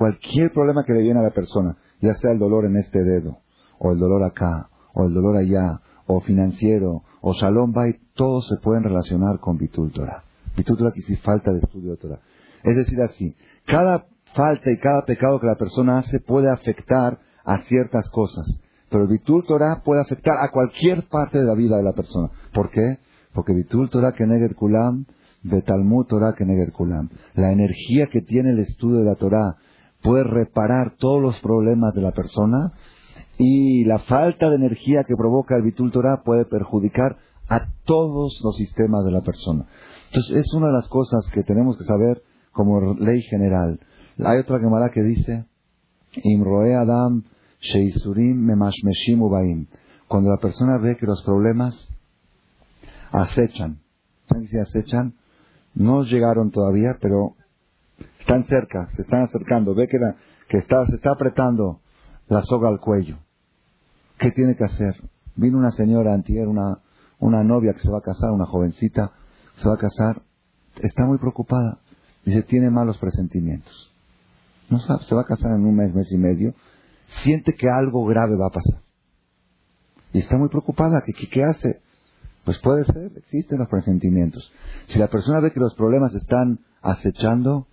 cualquier 0.00 0.50
problema 0.50 0.82
que 0.86 0.94
le 0.94 1.02
viene 1.02 1.20
a 1.20 1.24
la 1.24 1.30
persona, 1.30 1.76
ya 2.00 2.14
sea 2.14 2.32
el 2.32 2.38
dolor 2.38 2.64
en 2.64 2.74
este 2.78 3.04
dedo, 3.04 3.40
o 3.78 3.92
el 3.92 3.98
dolor 3.98 4.22
acá, 4.22 4.70
o 4.94 5.04
el 5.04 5.12
dolor 5.12 5.36
allá, 5.36 5.82
o 6.06 6.22
financiero, 6.22 7.02
o 7.20 7.34
Shalom 7.34 7.72
Bay, 7.72 7.96
todos 8.14 8.48
se 8.48 8.56
pueden 8.62 8.82
relacionar 8.82 9.40
con 9.40 9.58
Bitul 9.58 9.92
Torah. 9.92 10.24
Bitul 10.56 10.90
que 10.94 11.02
si 11.02 11.16
falta 11.16 11.52
de 11.52 11.58
estudio 11.58 11.90
de 11.90 11.96
Torah. 11.98 12.20
Es 12.64 12.76
decir, 12.76 12.98
así, 13.02 13.36
cada 13.66 14.06
falta 14.34 14.70
y 14.70 14.78
cada 14.78 15.04
pecado 15.04 15.38
que 15.38 15.46
la 15.46 15.56
persona 15.56 15.98
hace 15.98 16.18
puede 16.18 16.50
afectar 16.50 17.18
a 17.44 17.58
ciertas 17.64 18.08
cosas. 18.10 18.58
Pero 18.88 19.02
el 19.02 19.10
Bitul 19.10 19.44
Torah 19.46 19.82
puede 19.84 20.00
afectar 20.00 20.38
a 20.40 20.50
cualquier 20.50 21.08
parte 21.10 21.38
de 21.38 21.44
la 21.44 21.54
vida 21.54 21.76
de 21.76 21.82
la 21.82 21.92
persona. 21.92 22.30
¿Por 22.54 22.70
qué? 22.70 23.00
Porque 23.34 23.52
Bitul 23.52 23.90
Torah 23.90 24.12
que 24.12 24.24
Neged 24.24 24.56
Kulam, 24.56 25.04
Betalmud 25.42 26.06
Torah 26.06 26.34
que 26.34 26.46
Neged 26.46 26.72
Kulam. 26.72 27.10
La 27.34 27.52
energía 27.52 28.06
que 28.10 28.22
tiene 28.22 28.52
el 28.52 28.60
estudio 28.60 29.00
de 29.00 29.04
la 29.04 29.16
Torah 29.16 29.58
puede 30.02 30.24
reparar 30.24 30.96
todos 30.98 31.20
los 31.20 31.38
problemas 31.40 31.94
de 31.94 32.02
la 32.02 32.12
persona 32.12 32.72
y 33.38 33.84
la 33.84 33.98
falta 33.98 34.50
de 34.50 34.56
energía 34.56 35.04
que 35.04 35.16
provoca 35.16 35.56
el 35.56 35.62
Bitul 35.62 35.92
Torah 35.92 36.22
puede 36.24 36.44
perjudicar 36.44 37.18
a 37.48 37.68
todos 37.84 38.40
los 38.42 38.56
sistemas 38.56 39.04
de 39.04 39.12
la 39.12 39.22
persona. 39.22 39.66
Entonces 40.06 40.36
es 40.36 40.54
una 40.54 40.68
de 40.68 40.74
las 40.74 40.88
cosas 40.88 41.28
que 41.32 41.42
tenemos 41.42 41.76
que 41.78 41.84
saber 41.84 42.22
como 42.52 42.94
ley 42.94 43.22
general. 43.22 43.80
Hay 44.18 44.38
otra 44.38 44.58
Gemara 44.58 44.90
que 44.90 45.02
dice, 45.02 45.46
Imroe 46.22 46.74
Adam 46.74 47.24
Sheisurim 47.60 48.36
Memashmeshim 48.36 49.22
Ubaim. 49.22 49.66
Cuando 50.08 50.30
la 50.30 50.38
persona 50.38 50.78
ve 50.78 50.96
que 50.96 51.06
los 51.06 51.22
problemas 51.22 51.88
acechan, 53.12 53.80
¿saben 54.28 54.46
si 54.48 54.58
acechan? 54.58 55.14
No 55.74 56.02
llegaron 56.02 56.50
todavía, 56.50 56.98
pero 57.00 57.36
están 58.20 58.44
cerca, 58.44 58.88
se 58.96 59.02
están 59.02 59.22
acercando, 59.22 59.74
ve 59.74 59.88
que, 59.88 59.98
que 60.48 60.58
está, 60.58 60.86
se 60.86 60.96
está 60.96 61.12
apretando 61.12 61.80
la 62.28 62.42
soga 62.42 62.68
al 62.68 62.80
cuello. 62.80 63.18
¿Qué 64.18 64.30
tiene 64.32 64.54
que 64.54 64.64
hacer? 64.64 64.94
Vino 65.34 65.58
una 65.58 65.70
señora 65.72 66.14
antier, 66.14 66.46
una, 66.46 66.80
una 67.18 67.42
novia 67.42 67.72
que 67.72 67.80
se 67.80 67.90
va 67.90 67.98
a 67.98 68.02
casar, 68.02 68.30
una 68.30 68.46
jovencita, 68.46 69.12
se 69.56 69.68
va 69.68 69.74
a 69.74 69.78
casar, 69.78 70.22
está 70.76 71.04
muy 71.06 71.18
preocupada. 71.18 71.78
Dice, 72.24 72.42
tiene 72.42 72.70
malos 72.70 72.98
presentimientos. 72.98 73.92
No 74.68 74.78
sabe, 74.80 75.04
se 75.04 75.14
va 75.14 75.22
a 75.22 75.26
casar 75.26 75.52
en 75.52 75.64
un 75.64 75.74
mes, 75.74 75.94
mes 75.94 76.12
y 76.12 76.18
medio, 76.18 76.54
siente 77.22 77.54
que 77.54 77.68
algo 77.68 78.04
grave 78.06 78.36
va 78.36 78.46
a 78.46 78.50
pasar. 78.50 78.82
Y 80.12 80.18
está 80.18 80.36
muy 80.36 80.48
preocupada, 80.48 81.02
¿qué, 81.04 81.12
qué 81.12 81.44
hace? 81.44 81.80
Pues 82.44 82.58
puede 82.60 82.84
ser, 82.84 83.12
existen 83.16 83.58
los 83.58 83.68
presentimientos. 83.68 84.52
Si 84.86 84.98
la 84.98 85.08
persona 85.08 85.40
ve 85.40 85.52
que 85.52 85.60
los 85.60 85.74
problemas 85.74 86.14
están 86.14 86.60
acechando, 86.82 87.66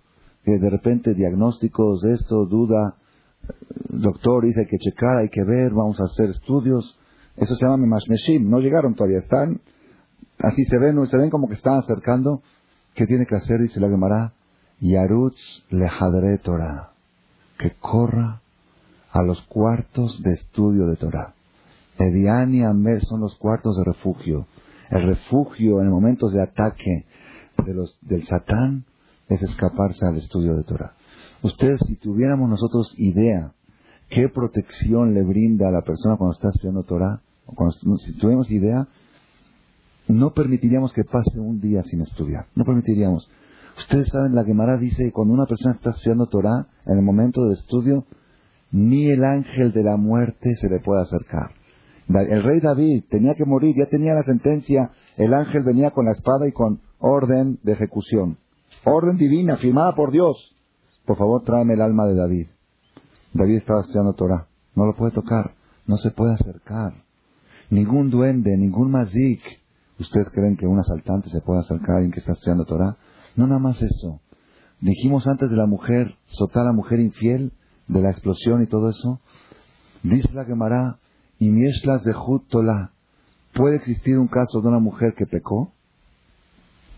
que 0.48 0.58
de 0.58 0.70
repente 0.70 1.12
diagnósticos 1.12 2.02
esto, 2.04 2.46
duda, 2.46 2.94
doctor 3.90 4.44
dice 4.44 4.60
hay 4.60 4.66
que 4.66 4.78
checar, 4.78 5.18
hay 5.18 5.28
que 5.28 5.44
ver, 5.44 5.72
vamos 5.72 6.00
a 6.00 6.04
hacer 6.04 6.30
estudios, 6.30 6.98
eso 7.36 7.54
se 7.54 7.66
llama 7.66 7.86
Mashmeshim, 7.86 8.48
no 8.48 8.58
llegaron 8.58 8.94
todavía, 8.94 9.18
están, 9.18 9.60
así 10.38 10.64
se 10.64 10.78
ven, 10.78 11.06
se 11.06 11.18
ven 11.18 11.28
como 11.28 11.48
que 11.48 11.54
están 11.54 11.78
acercando, 11.78 12.42
¿qué 12.94 13.06
tiene 13.06 13.26
que 13.26 13.36
hacer? 13.36 13.60
Dice 13.60 13.78
la 13.78 13.90
Gemara, 13.90 14.32
Yarutz 14.80 15.66
lehadre 15.68 16.38
Torah, 16.38 16.92
que 17.58 17.72
corra 17.78 18.40
a 19.12 19.22
los 19.22 19.42
cuartos 19.42 20.22
de 20.22 20.32
estudio 20.32 20.86
de 20.86 20.96
Torah. 20.96 21.34
Edian 21.98 22.54
y 22.54 22.62
Amber 22.62 23.04
son 23.04 23.20
los 23.20 23.36
cuartos 23.36 23.76
de 23.76 23.84
refugio. 23.84 24.46
El 24.88 25.02
refugio 25.02 25.82
en 25.82 25.90
momentos 25.90 26.32
de 26.32 26.42
ataque 26.42 27.04
de 27.66 27.74
los, 27.74 27.98
del 28.00 28.26
Satán 28.26 28.86
es 29.28 29.42
escaparse 29.42 30.06
al 30.06 30.16
estudio 30.16 30.56
de 30.56 30.64
Torah. 30.64 30.94
Ustedes, 31.42 31.80
si 31.86 31.96
tuviéramos 31.96 32.48
nosotros 32.48 32.94
idea 32.96 33.52
qué 34.08 34.28
protección 34.28 35.14
le 35.14 35.22
brinda 35.22 35.68
a 35.68 35.72
la 35.72 35.82
persona 35.82 36.16
cuando 36.16 36.34
está 36.34 36.48
estudiando 36.48 36.82
Torah, 36.84 37.20
si 38.00 38.16
tuviéramos 38.16 38.50
idea, 38.50 38.88
no 40.08 40.32
permitiríamos 40.32 40.92
que 40.92 41.04
pase 41.04 41.38
un 41.38 41.60
día 41.60 41.82
sin 41.82 42.00
estudiar. 42.00 42.46
No 42.54 42.64
permitiríamos. 42.64 43.30
Ustedes 43.76 44.08
saben, 44.08 44.34
la 44.34 44.44
Gemara 44.44 44.76
dice 44.76 45.04
que 45.04 45.12
cuando 45.12 45.34
una 45.34 45.46
persona 45.46 45.74
está 45.74 45.90
estudiando 45.90 46.26
Torah, 46.26 46.66
en 46.86 46.98
el 46.98 47.04
momento 47.04 47.44
del 47.44 47.52
estudio, 47.52 48.06
ni 48.70 49.10
el 49.10 49.24
ángel 49.24 49.72
de 49.72 49.82
la 49.82 49.96
muerte 49.96 50.54
se 50.56 50.68
le 50.68 50.80
puede 50.80 51.02
acercar. 51.02 51.52
El 52.08 52.42
rey 52.42 52.60
David 52.60 53.04
tenía 53.10 53.34
que 53.34 53.44
morir, 53.44 53.76
ya 53.76 53.86
tenía 53.86 54.14
la 54.14 54.22
sentencia, 54.22 54.90
el 55.16 55.34
ángel 55.34 55.62
venía 55.62 55.90
con 55.90 56.06
la 56.06 56.12
espada 56.12 56.48
y 56.48 56.52
con 56.52 56.80
orden 56.98 57.58
de 57.62 57.72
ejecución. 57.72 58.38
Orden 58.90 59.18
divina, 59.18 59.56
firmada 59.58 59.94
por 59.94 60.10
Dios. 60.10 60.56
Por 61.04 61.18
favor, 61.18 61.42
tráeme 61.44 61.74
el 61.74 61.82
alma 61.82 62.06
de 62.06 62.14
David. 62.14 62.46
David 63.34 63.56
estaba 63.56 63.82
estudiando 63.82 64.14
Torah. 64.14 64.46
No 64.74 64.86
lo 64.86 64.96
puede 64.96 65.12
tocar, 65.12 65.54
no 65.86 65.96
se 65.96 66.10
puede 66.10 66.34
acercar. 66.34 66.94
Ningún 67.70 68.10
duende, 68.10 68.56
ningún 68.56 68.90
mazik. 68.90 69.42
¿Ustedes 69.98 70.30
creen 70.30 70.56
que 70.56 70.66
un 70.66 70.78
asaltante 70.78 71.28
se 71.28 71.40
puede 71.42 71.60
acercar 71.60 71.90
a 71.90 71.94
alguien 71.96 72.12
que 72.12 72.20
está 72.20 72.32
estudiando 72.32 72.64
Torah? 72.64 72.96
No 73.36 73.46
nada 73.46 73.58
más 73.58 73.82
eso. 73.82 74.20
Dijimos 74.80 75.26
antes 75.26 75.50
de 75.50 75.56
la 75.56 75.66
mujer, 75.66 76.16
sotar 76.26 76.64
la 76.64 76.72
mujer 76.72 77.00
infiel, 77.00 77.52
de 77.88 78.00
la 78.00 78.10
explosión 78.10 78.62
y 78.62 78.66
todo 78.66 78.88
eso. 78.88 79.20
Dice 80.02 80.32
la 80.32 80.98
y 81.38 81.50
mieslas 81.50 82.04
de 82.04 82.14
Tola. 82.48 82.92
¿Puede 83.52 83.76
existir 83.76 84.18
un 84.18 84.28
caso 84.28 84.60
de 84.62 84.68
una 84.68 84.78
mujer 84.78 85.14
que 85.16 85.26
pecó? 85.26 85.72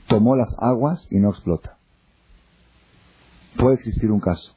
Tomó 0.08 0.36
las 0.36 0.54
aguas 0.58 1.06
y 1.10 1.18
no 1.18 1.30
explota. 1.30 1.79
Puede 3.56 3.74
existir 3.74 4.10
un 4.10 4.20
caso. 4.20 4.54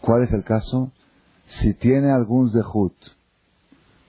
¿Cuál 0.00 0.22
es 0.22 0.32
el 0.32 0.44
caso? 0.44 0.92
Si 1.46 1.74
tiene 1.74 2.10
algún 2.10 2.50
zehut. 2.50 2.94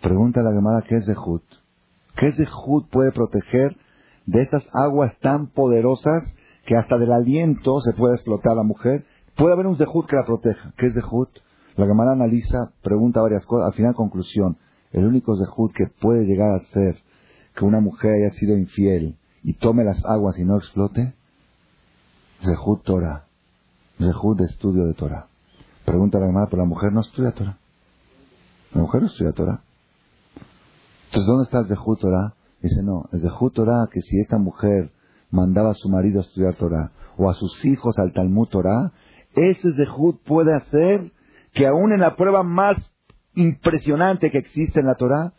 Pregunta 0.02 0.42
la 0.42 0.52
Gemara, 0.52 0.84
¿qué 0.88 0.98
es 0.98 1.06
zehut? 1.06 1.44
¿Qué 2.16 2.32
zehut 2.32 2.90
puede 2.90 3.12
proteger 3.12 3.78
de 4.26 4.42
estas 4.42 4.66
aguas 4.74 5.18
tan 5.20 5.48
poderosas 5.48 6.36
que 6.66 6.76
hasta 6.76 6.98
del 6.98 7.12
aliento 7.12 7.82
se 7.82 7.94
puede 7.94 8.16
explotar 8.16 8.54
a 8.54 8.56
la 8.56 8.64
mujer. 8.64 9.06
Puede 9.36 9.54
haber 9.54 9.68
un 9.68 9.78
zehut 9.78 10.08
que 10.08 10.16
la 10.16 10.26
proteja. 10.26 10.74
¿Qué 10.78 10.88
es 10.88 10.94
zehut? 10.94 11.30
La 11.76 11.86
Gemara 11.86 12.12
analiza, 12.12 12.72
pregunta 12.82 13.22
varias 13.22 13.46
cosas. 13.46 13.68
Al 13.68 13.74
final, 13.74 13.96
conclusión. 13.96 14.58
El 14.92 15.06
único 15.06 15.36
zehut 15.38 15.74
que 15.74 15.88
puede 15.88 16.26
llegar 16.26 16.52
a 16.56 16.64
ser 16.74 16.98
que 17.56 17.66
una 17.66 17.80
mujer 17.80 18.14
haya 18.14 18.30
sido 18.32 18.56
infiel 18.56 19.18
y 19.44 19.54
tome 19.54 19.84
las 19.84 20.06
aguas 20.06 20.38
y 20.38 20.46
no 20.46 20.58
explote, 20.58 21.14
zehut 22.44 22.84
Torah. 22.84 23.26
Zehut 24.02 24.38
de 24.38 24.46
estudio 24.46 24.86
de 24.86 24.94
Torah. 24.94 25.28
Pregunta 25.86 26.20
la 26.20 26.28
Gemara, 26.28 26.48
pero 26.50 26.64
la 26.64 26.68
mujer 26.68 26.92
no 26.92 27.02
estudia 27.02 27.32
Torah. 27.32 27.58
La 28.74 28.82
mujer 28.82 29.02
no 29.02 29.08
estudia 29.08 29.32
Torah. 29.34 29.62
Entonces, 31.06 31.28
¿dónde 31.28 31.44
está 31.44 31.60
el 31.60 31.68
zehut 31.68 32.00
Torah? 32.00 32.34
Dice, 32.62 32.84
no, 32.84 33.10
el 33.12 33.22
zehut 33.22 33.54
Torah 33.54 33.88
que 33.92 34.02
si 34.02 34.20
esta 34.20 34.38
mujer 34.38 34.92
mandaba 35.30 35.72
a 35.72 35.74
su 35.74 35.90
marido 35.90 36.20
a 36.20 36.24
estudiar 36.24 36.56
Torah 36.56 36.92
o 37.18 37.30
a 37.30 37.34
sus 37.34 37.66
hijos 37.66 37.98
al 38.00 38.14
Talmud 38.14 38.48
Torah, 38.48 38.92
ese 39.34 39.74
Zehut 39.74 40.22
puede 40.24 40.54
hacer 40.56 41.12
que 41.54 41.68
aún 41.68 41.94
en 41.94 42.00
la 42.00 42.16
prueba 42.16 42.44
más 42.44 42.78
impresionante 43.36 44.30
que 44.32 44.38
existe 44.38 44.80
en 44.80 44.88
la 44.88 44.96
Torah 44.96 45.34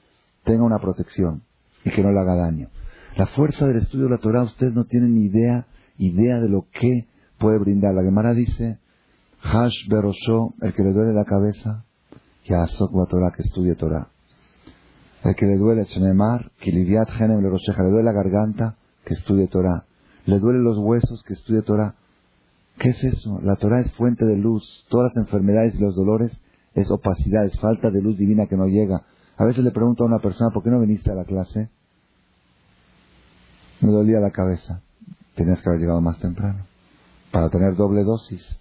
tenga 0.45 0.65
una 0.65 0.79
protección 0.79 1.43
y 1.85 1.91
que 1.91 2.03
no 2.03 2.11
le 2.11 2.21
haga 2.21 2.35
daño. 2.37 2.69
La 3.17 3.27
fuerza 3.27 3.67
del 3.67 3.79
estudio 3.79 4.07
de 4.07 4.13
la 4.13 4.19
Torah, 4.19 4.43
ustedes 4.43 4.73
no 4.73 4.85
tienen 4.85 5.15
ni 5.15 5.27
idea, 5.27 5.67
idea 5.99 6.41
de 6.41 6.49
lo 6.49 6.67
que 6.73 7.07
puede 7.43 7.59
brindar. 7.59 7.93
La 7.93 8.05
Gemara 8.05 8.33
dice, 8.33 8.79
Hash 9.43 9.89
Berosho, 9.89 10.55
el 10.63 10.73
que 10.73 10.83
le 10.85 10.93
duele 10.93 11.13
la 11.13 11.25
cabeza, 11.25 11.85
Yasok 12.45 12.93
Torah, 13.11 13.33
que 13.37 13.43
estudie 13.43 13.75
Torah. 13.75 14.09
El 15.25 15.35
que 15.35 15.47
le 15.47 15.57
duele 15.57 15.85
Shenemar, 15.85 16.53
Kiliviat 16.61 17.11
Genem 17.11 17.41
le 17.41 17.51
le 17.51 17.91
duele 17.91 18.03
la 18.05 18.13
garganta, 18.13 18.77
que 19.05 19.15
estudie 19.15 19.49
Torah. 19.49 19.85
Le 20.27 20.39
duelen 20.39 20.63
los 20.63 20.79
huesos, 20.79 21.23
que 21.25 21.35
estudie 21.35 21.63
Torah. 21.63 21.97
¿Qué 22.79 22.91
es 22.91 23.05
eso? 23.05 23.41
La 23.43 23.57
Torah 23.57 23.81
es 23.81 23.93
fuente 23.93 24.25
de 24.25 24.37
luz. 24.37 24.87
Todas 24.89 25.13
las 25.13 25.27
enfermedades 25.27 25.75
y 25.75 25.79
los 25.79 25.97
dolores 25.97 26.41
es 26.75 26.91
opacidad, 26.91 27.45
es 27.45 27.59
falta 27.59 27.91
de 27.91 28.01
luz 28.01 28.17
divina 28.17 28.47
que 28.47 28.57
no 28.57 28.67
llega. 28.67 29.03
A 29.37 29.45
veces 29.45 29.65
le 29.65 29.73
pregunto 29.73 30.05
a 30.05 30.07
una 30.07 30.21
persona, 30.21 30.51
¿por 30.51 30.63
qué 30.63 30.71
no 30.71 30.81
viniste 30.81 31.11
a 31.11 31.15
la 31.15 31.25
clase? 31.25 31.71
Me 33.81 33.91
dolía 33.91 34.21
la 34.21 34.31
cabeza. 34.31 34.81
Tenías 35.35 35.61
que 35.61 35.69
haber 35.69 35.81
llegado 35.81 36.01
más 36.01 36.19
temprano 36.19 36.72
para 37.33 37.49
tener 37.51 37.75
doble 37.75 38.05
dosis. 38.05 38.59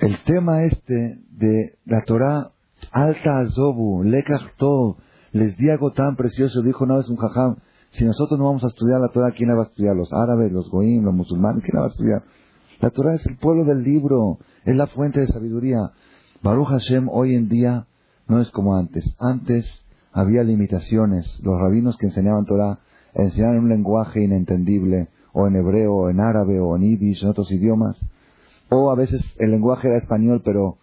El 0.00 0.18
tema 0.24 0.64
este 0.64 1.20
de 1.30 1.78
la 1.86 2.02
Torah, 2.02 2.50
alta 2.90 3.38
azobu, 3.38 4.02
lekach 4.02 4.42
les 5.32 5.56
di 5.56 5.70
algo 5.70 5.92
tan 5.92 6.16
precioso, 6.16 6.62
dijo 6.62 6.84
una 6.84 6.96
vez 6.96 7.08
un 7.08 7.16
jajam, 7.16 7.56
si 7.90 8.04
nosotros 8.04 8.38
no 8.38 8.46
vamos 8.46 8.64
a 8.64 8.68
estudiar 8.68 9.00
la 9.00 9.08
Torah, 9.08 9.30
¿quién 9.30 9.48
la 9.48 9.54
va 9.54 9.62
a 9.62 9.66
estudiar? 9.66 9.96
Los 9.96 10.12
árabes, 10.12 10.52
los 10.52 10.68
goim, 10.68 11.04
los 11.04 11.14
musulmanes, 11.14 11.62
¿quién 11.62 11.80
va 11.80 11.86
a 11.86 11.90
estudiar? 11.90 12.22
La 12.80 12.90
Torah 12.90 13.14
es 13.14 13.24
el 13.26 13.36
pueblo 13.36 13.64
del 13.64 13.82
libro, 13.82 14.38
es 14.64 14.76
la 14.76 14.86
fuente 14.88 15.20
de 15.20 15.28
sabiduría. 15.28 15.92
Baruch 16.42 16.68
Hashem 16.68 17.08
hoy 17.08 17.34
en 17.34 17.48
día 17.48 17.86
no 18.26 18.40
es 18.40 18.50
como 18.50 18.76
antes. 18.76 19.04
Antes 19.18 19.84
había 20.12 20.42
limitaciones. 20.42 21.40
Los 21.42 21.58
rabinos 21.58 21.96
que 21.96 22.06
enseñaban 22.06 22.46
Torah 22.46 22.80
enseñaban 23.14 23.60
un 23.60 23.68
lenguaje 23.68 24.22
inentendible, 24.22 25.08
o 25.34 25.46
en 25.46 25.56
hebreo, 25.56 25.94
o 25.94 26.08
en 26.08 26.20
árabe, 26.20 26.58
o 26.60 26.76
en 26.76 26.82
yiddish, 26.82 27.22
en 27.22 27.28
otros 27.28 27.52
idiomas. 27.52 28.00
O 28.70 28.90
a 28.90 28.94
veces 28.94 29.22
el 29.38 29.50
lenguaje 29.50 29.88
era 29.88 29.98
español, 29.98 30.40
pero 30.42 30.78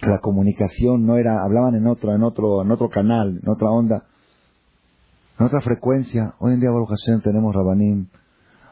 la 0.00 0.20
comunicación 0.20 1.04
no 1.04 1.18
era, 1.18 1.42
hablaban 1.42 1.74
en 1.74 1.86
otro, 1.86 2.14
en 2.14 2.22
otro, 2.22 2.62
en 2.62 2.70
otro 2.70 2.88
canal, 2.88 3.40
en 3.42 3.48
otra 3.50 3.70
onda 3.70 4.06
en 5.38 5.46
otra 5.46 5.60
frecuencia. 5.60 6.34
Hoy 6.38 6.54
en 6.54 6.60
día, 6.60 6.70
Baruch 6.70 6.88
Hashem, 6.88 7.20
tenemos 7.20 7.54
Rabanim, 7.54 8.08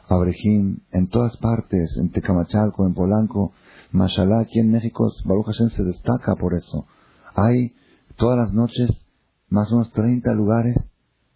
Abrejim, 0.09 0.79
en 0.93 1.09
todas 1.09 1.37
partes, 1.37 1.99
en 2.01 2.11
Tecamachalco, 2.11 2.87
en 2.87 2.95
Polanco, 2.95 3.53
Mashallah, 3.93 4.41
aquí 4.41 4.61
en 4.61 4.71
México, 4.71 5.11
Baruch 5.25 5.47
Hashem 5.47 5.69
se 5.71 5.85
destaca 5.85 6.35
por 6.37 6.55
eso. 6.55 6.87
Hay 7.35 7.75
todas 8.17 8.39
las 8.39 8.53
noches 8.55 8.91
más 9.49 9.71
o 9.73 9.77
menos 9.77 9.93
30 9.93 10.33
lugares 10.33 10.75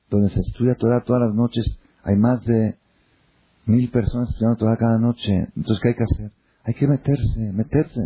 donde 0.08 0.30
se 0.30 0.40
estudia 0.40 0.74
Torah 0.76 1.04
todas 1.04 1.22
las 1.22 1.34
noches. 1.34 1.78
Hay 2.02 2.16
más 2.16 2.42
de 2.44 2.78
mil 3.68 3.90
personas 3.90 4.30
estudiando 4.30 4.58
Torah 4.58 4.76
cada 4.76 4.98
noche. 4.98 5.48
Entonces, 5.54 5.80
¿qué 5.80 5.88
hay 5.90 5.94
que 5.94 6.04
hacer? 6.04 6.32
Hay 6.64 6.74
que 6.74 6.88
meterse, 6.88 7.52
meterse. 7.52 8.00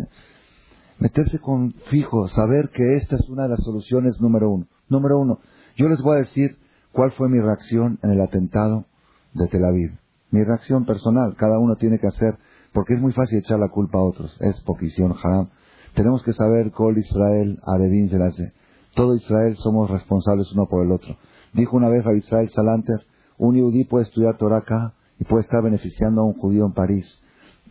Meterse 0.99 1.39
con 1.39 1.73
fijo, 1.89 2.27
saber 2.27 2.69
que 2.69 2.97
esta 2.97 3.15
es 3.15 3.27
una 3.27 3.43
de 3.43 3.49
las 3.49 3.63
soluciones 3.63 4.21
número 4.21 4.51
uno. 4.51 4.67
Número 4.89 5.17
uno. 5.17 5.39
Yo 5.75 5.89
les 5.89 5.99
voy 6.01 6.17
a 6.17 6.19
decir 6.19 6.57
¿Cuál 6.93 7.11
fue 7.13 7.27
mi 7.27 7.39
reacción 7.39 7.97
en 8.03 8.11
el 8.11 8.21
atentado 8.21 8.85
de 9.33 9.47
Tel 9.47 9.65
Aviv? 9.65 9.97
Mi 10.29 10.43
reacción 10.43 10.85
personal, 10.85 11.35
cada 11.35 11.57
uno 11.57 11.75
tiene 11.75 11.97
que 11.97 12.05
hacer, 12.05 12.37
porque 12.71 12.93
es 12.93 13.01
muy 13.01 13.11
fácil 13.13 13.39
echar 13.39 13.59
la 13.59 13.69
culpa 13.69 13.97
a 13.97 14.03
otros, 14.03 14.37
es 14.39 14.61
poquisión, 14.61 15.15
haram. 15.23 15.49
Tenemos 15.95 16.21
que 16.21 16.33
saber, 16.33 16.71
Col 16.71 16.99
Israel, 16.99 17.59
Arevin 17.65 18.09
hace. 18.21 18.53
todo 18.93 19.15
Israel 19.15 19.55
somos 19.55 19.89
responsables 19.89 20.51
uno 20.51 20.67
por 20.67 20.85
el 20.85 20.91
otro. 20.91 21.17
Dijo 21.53 21.75
una 21.75 21.89
vez 21.89 22.05
a 22.05 22.13
Israel 22.13 22.49
Salanter, 22.51 23.07
un 23.39 23.55
yudí 23.55 23.85
puede 23.85 24.05
estudiar 24.05 24.37
Torah 24.37 24.57
acá 24.57 24.93
y 25.23 25.25
puede 25.25 25.43
estar 25.43 25.63
beneficiando 25.63 26.21
a 26.21 26.25
un 26.25 26.33
judío 26.33 26.65
en 26.65 26.73
París. 26.73 27.21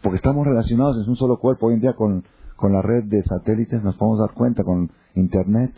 Porque 0.02 0.16
estamos 0.16 0.46
relacionados 0.46 0.96
en 1.02 1.10
un 1.10 1.16
solo 1.16 1.38
cuerpo. 1.38 1.66
Hoy 1.66 1.74
en 1.74 1.80
día 1.80 1.92
con, 1.92 2.24
con 2.56 2.72
la 2.72 2.80
red 2.80 3.04
de 3.04 3.22
satélites 3.22 3.82
nos 3.82 3.96
podemos 3.96 4.20
dar 4.20 4.32
cuenta, 4.34 4.64
con 4.64 4.90
Internet, 5.14 5.70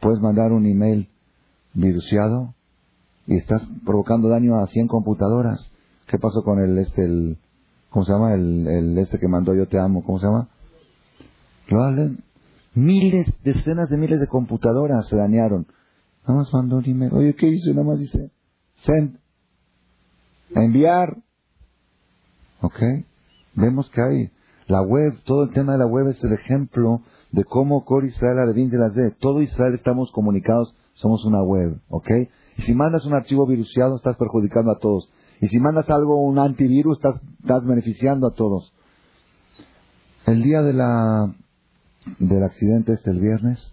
puedes 0.00 0.20
mandar 0.20 0.52
un 0.52 0.64
email 0.64 1.08
viruciado 1.74 2.54
y 3.26 3.36
estás 3.36 3.66
provocando 3.84 4.28
daño 4.28 4.58
a 4.58 4.66
100 4.68 4.86
computadoras. 4.86 5.72
¿Qué 6.06 6.18
pasó 6.18 6.42
con 6.44 6.60
el 6.60 6.78
este 6.78 7.04
el 7.04 7.38
cómo 7.90 8.04
se 8.04 8.12
llama 8.12 8.34
el, 8.34 8.96
este 8.98 9.18
que 9.18 9.26
mandó 9.26 9.54
yo 9.54 9.66
te 9.66 9.78
amo, 9.78 10.04
¿cómo 10.04 10.20
se 10.20 10.26
llama? 10.26 10.48
Lo 11.66 11.82
miles, 12.74 13.26
decenas 13.42 13.90
de 13.90 13.96
miles 13.96 14.20
de 14.20 14.28
computadoras 14.28 15.08
se 15.08 15.16
dañaron. 15.16 15.66
Nada 16.22 16.40
más 16.40 16.54
mandó 16.54 16.76
un 16.76 16.84
email. 16.86 17.12
Oye, 17.12 17.34
¿qué 17.34 17.48
hizo? 17.48 17.70
Nada 17.70 17.84
más 17.84 17.98
dice 17.98 18.30
send. 18.84 19.18
Enviar. 20.54 21.16
¿Ok? 22.60 22.80
Vemos 23.54 23.90
que 23.90 24.02
hay 24.02 24.30
la 24.66 24.82
web, 24.82 25.22
todo 25.24 25.44
el 25.44 25.50
tema 25.50 25.72
de 25.72 25.78
la 25.78 25.86
web 25.86 26.08
es 26.08 26.22
el 26.22 26.32
ejemplo 26.32 27.02
de 27.32 27.44
cómo 27.44 27.84
Cor 27.84 28.04
Israel 28.04 28.54
de 28.54 28.78
las 28.78 28.94
de 28.94 29.10
todo 29.12 29.40
Israel 29.42 29.74
estamos 29.74 30.10
comunicados, 30.12 30.74
somos 30.94 31.24
una 31.24 31.42
web, 31.42 31.80
¿ok? 31.88 32.10
Y 32.56 32.62
si 32.62 32.74
mandas 32.74 33.04
un 33.06 33.14
archivo 33.14 33.46
viruciado, 33.46 33.96
estás 33.96 34.16
perjudicando 34.16 34.72
a 34.72 34.78
todos. 34.78 35.10
Y 35.40 35.48
si 35.48 35.58
mandas 35.58 35.88
algo, 35.90 36.20
un 36.20 36.38
antivirus, 36.38 36.98
estás, 36.98 37.20
estás 37.40 37.64
beneficiando 37.64 38.26
a 38.26 38.34
todos. 38.34 38.72
El 40.26 40.42
día 40.42 40.62
de 40.62 40.72
la, 40.72 41.32
del 42.18 42.42
accidente 42.42 42.92
este, 42.92 43.10
el 43.10 43.20
viernes, 43.20 43.72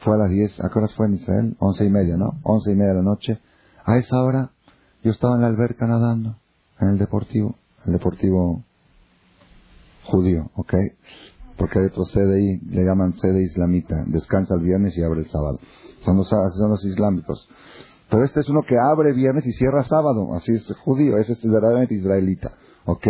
fue 0.00 0.14
a 0.14 0.18
las 0.18 0.30
10, 0.30 0.64
¿a 0.64 0.70
qué 0.70 0.78
horas 0.78 0.94
fue 0.94 1.06
en 1.06 1.14
Israel? 1.14 1.56
Once 1.60 1.84
y 1.84 1.90
media, 1.90 2.16
¿no? 2.16 2.40
Once 2.42 2.72
y 2.72 2.74
media 2.74 2.90
de 2.90 2.96
la 2.96 3.02
noche. 3.02 3.38
A 3.84 3.98
esa 3.98 4.20
hora, 4.20 4.50
yo 5.02 5.10
estaba 5.10 5.34
en 5.34 5.42
la 5.42 5.48
alberca 5.48 5.86
nadando, 5.86 6.36
en 6.80 6.88
el 6.90 6.98
deportivo, 6.98 7.56
el 7.86 7.92
deportivo 7.92 8.62
judío, 10.04 10.50
¿ok? 10.54 10.74
Porque 11.56 11.78
hay 11.78 11.86
otro 11.86 12.04
CDI, 12.04 12.60
le 12.70 12.84
llaman 12.84 13.14
sede 13.14 13.42
islamita, 13.42 14.04
descansa 14.06 14.54
el 14.54 14.62
viernes 14.62 14.96
y 14.96 15.02
abre 15.02 15.20
el 15.20 15.28
sábado. 15.28 15.58
Son 16.00 16.16
los, 16.16 16.28
son 16.28 16.70
los 16.70 16.84
islámicos. 16.84 17.48
Pero 18.10 18.24
este 18.24 18.40
es 18.40 18.48
uno 18.48 18.62
que 18.66 18.76
abre 18.78 19.12
viernes 19.12 19.46
y 19.46 19.52
cierra 19.52 19.84
sábado. 19.84 20.34
Así 20.34 20.52
es 20.52 20.66
judío, 20.84 21.18
ese 21.18 21.32
es 21.32 21.42
verdaderamente 21.42 21.94
israelita. 21.94 22.52
¿Ok? 22.84 23.06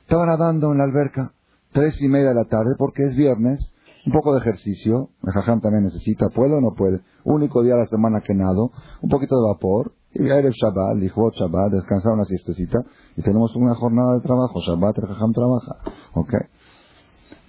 Estaba 0.00 0.26
nadando 0.26 0.72
en 0.72 0.78
la 0.78 0.84
alberca, 0.84 1.32
tres 1.72 2.00
y 2.02 2.08
media 2.08 2.30
de 2.30 2.34
la 2.34 2.44
tarde, 2.44 2.74
porque 2.78 3.04
es 3.04 3.14
viernes, 3.14 3.72
un 4.04 4.12
poco 4.12 4.32
de 4.34 4.40
ejercicio, 4.40 5.10
el 5.22 5.32
jajam 5.32 5.60
también 5.60 5.84
necesita, 5.84 6.28
¿puede 6.34 6.54
o 6.54 6.60
no 6.60 6.74
puede? 6.74 7.00
Único 7.24 7.62
día 7.62 7.74
de 7.74 7.80
la 7.80 7.86
semana 7.86 8.20
que 8.20 8.34
nado, 8.34 8.72
un 9.00 9.08
poquito 9.08 9.36
de 9.36 9.48
vapor, 9.48 9.92
y 10.14 10.28
el 10.28 10.52
Shabbat, 10.52 10.98
dijo 10.98 11.30
Shabbat, 11.30 11.72
descansar 11.72 12.12
una 12.12 12.24
siestecita, 12.24 12.78
y 13.16 13.22
tenemos 13.22 13.54
una 13.56 13.74
jornada 13.74 14.14
de 14.14 14.20
trabajo, 14.20 14.60
Shabbat 14.60 14.98
el 14.98 15.06
jajam 15.06 15.32
trabaja, 15.32 15.76
¿ok? 16.14 16.34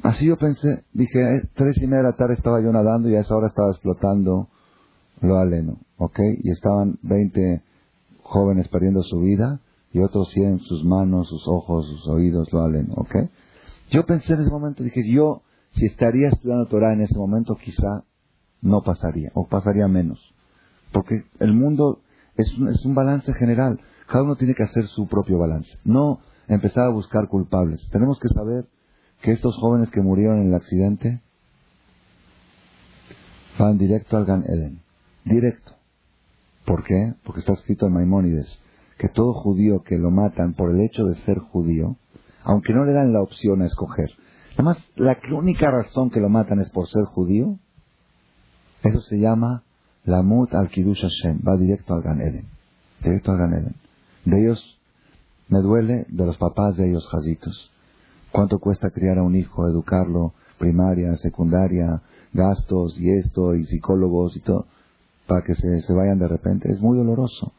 Así 0.04 0.26
yo 0.26 0.38
pensé, 0.38 0.84
dije, 0.94 1.20
eh, 1.20 1.50
tres 1.56 1.78
y 1.82 1.88
media 1.88 2.04
de 2.04 2.10
la 2.10 2.16
tarde 2.16 2.34
estaba 2.34 2.62
yo 2.62 2.72
nadando 2.72 3.10
y 3.10 3.16
a 3.16 3.22
esa 3.22 3.36
hora 3.36 3.48
estaba 3.48 3.72
explotando 3.72 4.50
lo 5.22 5.38
aleno, 5.38 5.78
¿ok? 5.98 6.20
Y 6.44 6.52
estaban 6.52 7.00
20 7.04 7.62
jóvenes 8.22 8.68
perdiendo 8.68 9.02
su 9.04 9.20
vida 9.20 9.62
y 9.94 10.00
otros 10.00 10.30
100 10.32 10.60
sus 10.60 10.84
manos, 10.84 11.30
sus 11.30 11.48
ojos, 11.48 11.88
sus 11.88 12.08
oídos, 12.10 12.52
lo 12.52 12.64
aleno, 12.64 12.96
¿ok? 12.98 13.16
Yo 13.92 14.06
pensé 14.06 14.34
en 14.34 14.42
ese 14.42 14.52
momento, 14.52 14.84
dije, 14.84 15.02
yo 15.10 15.42
si 15.72 15.86
estaría 15.86 16.30
estudiando 16.30 16.68
Torah 16.68 16.94
en 16.94 17.02
ese 17.02 17.18
momento 17.18 17.56
quizá 17.56 18.04
no 18.62 18.82
pasaría, 18.82 19.32
o 19.36 19.48
pasaría 19.48 19.88
menos. 19.88 20.20
Porque 20.92 21.24
el 21.40 21.54
mundo 21.54 22.00
es 22.36 22.58
un, 22.58 22.70
es 22.70 22.86
un 22.86 22.96
balance 22.96 23.34
general, 23.34 23.80
cada 24.08 24.24
uno 24.24 24.36
tiene 24.36 24.56
que 24.56 24.64
hacer 24.64 24.88
su 24.88 25.08
propio 25.08 25.38
balance, 25.38 25.78
no 25.84 26.20
empezar 26.48 26.86
a 26.86 26.90
buscar 26.90 27.28
culpables. 27.28 27.88
Tenemos 27.92 28.20
que 28.20 28.30
saber 28.30 28.66
que 29.22 29.32
estos 29.32 29.56
jóvenes 29.58 29.90
que 29.92 30.02
murieron 30.02 30.42
en 30.42 30.48
el 30.50 30.56
accidente 30.56 31.22
van 33.58 33.78
directo 33.78 34.18
al 34.18 34.26
Gan 34.26 34.44
Eden 34.46 34.84
directo. 35.26 35.74
¿Por 36.66 36.84
qué? 36.84 37.14
Porque 37.24 37.42
está 37.42 37.54
escrito 37.54 37.88
en 37.88 37.94
Maimónides 37.94 38.60
que 38.98 39.10
todo 39.10 39.34
judío 39.34 39.84
que 39.84 39.98
lo 39.98 40.12
matan 40.12 40.54
por 40.54 40.72
el 40.72 40.82
hecho 40.82 41.06
de 41.06 41.16
ser 41.24 41.40
judío, 41.40 41.98
aunque 42.44 42.74
no 42.74 42.86
le 42.86 42.94
dan 42.94 43.12
la 43.12 43.22
opción 43.22 43.62
a 43.62 43.66
escoger, 43.66 44.12
además 44.54 44.78
la 44.96 45.18
única 45.32 45.72
razón 45.72 46.10
que 46.10 46.20
lo 46.20 46.30
matan 46.30 46.60
es 46.60 46.70
por 46.70 46.88
ser 46.88 47.04
judío, 47.06 47.58
eso 48.84 49.02
se 49.02 49.20
llama 49.20 49.64
la 50.06 50.22
mut 50.22 50.54
al 50.54 50.70
kiddush 50.70 51.02
Hashem, 51.02 51.42
va 51.48 51.58
directo 51.58 51.94
al 51.94 52.02
Gan 52.02 52.22
Eden, 52.22 52.48
directo 53.04 53.32
al 53.32 53.38
Gan 53.38 53.54
Eden. 53.54 53.76
De 54.26 54.42
ellos 54.42 54.80
me 55.50 55.60
duele, 55.60 56.06
de 56.10 56.26
los 56.26 56.38
papás 56.38 56.76
de 56.78 56.90
ellos 56.90 57.08
jazitos. 57.10 57.72
¿Cuánto 58.32 58.60
cuesta 58.60 58.90
criar 58.90 59.20
a 59.20 59.24
un 59.24 59.36
hijo, 59.36 59.68
educarlo, 59.68 60.34
primaria, 60.58 61.16
secundaria, 61.16 62.02
gastos 62.34 63.00
y 63.00 63.12
esto, 63.12 63.54
y 63.56 63.66
psicólogos 63.66 64.36
y 64.36 64.40
todo? 64.40 64.66
para 65.28 65.44
que 65.44 65.56
se, 65.56 65.94
vayan 65.94 66.20
de 66.20 66.28
repente. 66.28 66.72
Es 66.72 66.82
muy 66.82 66.98
doloroso. 66.98 67.54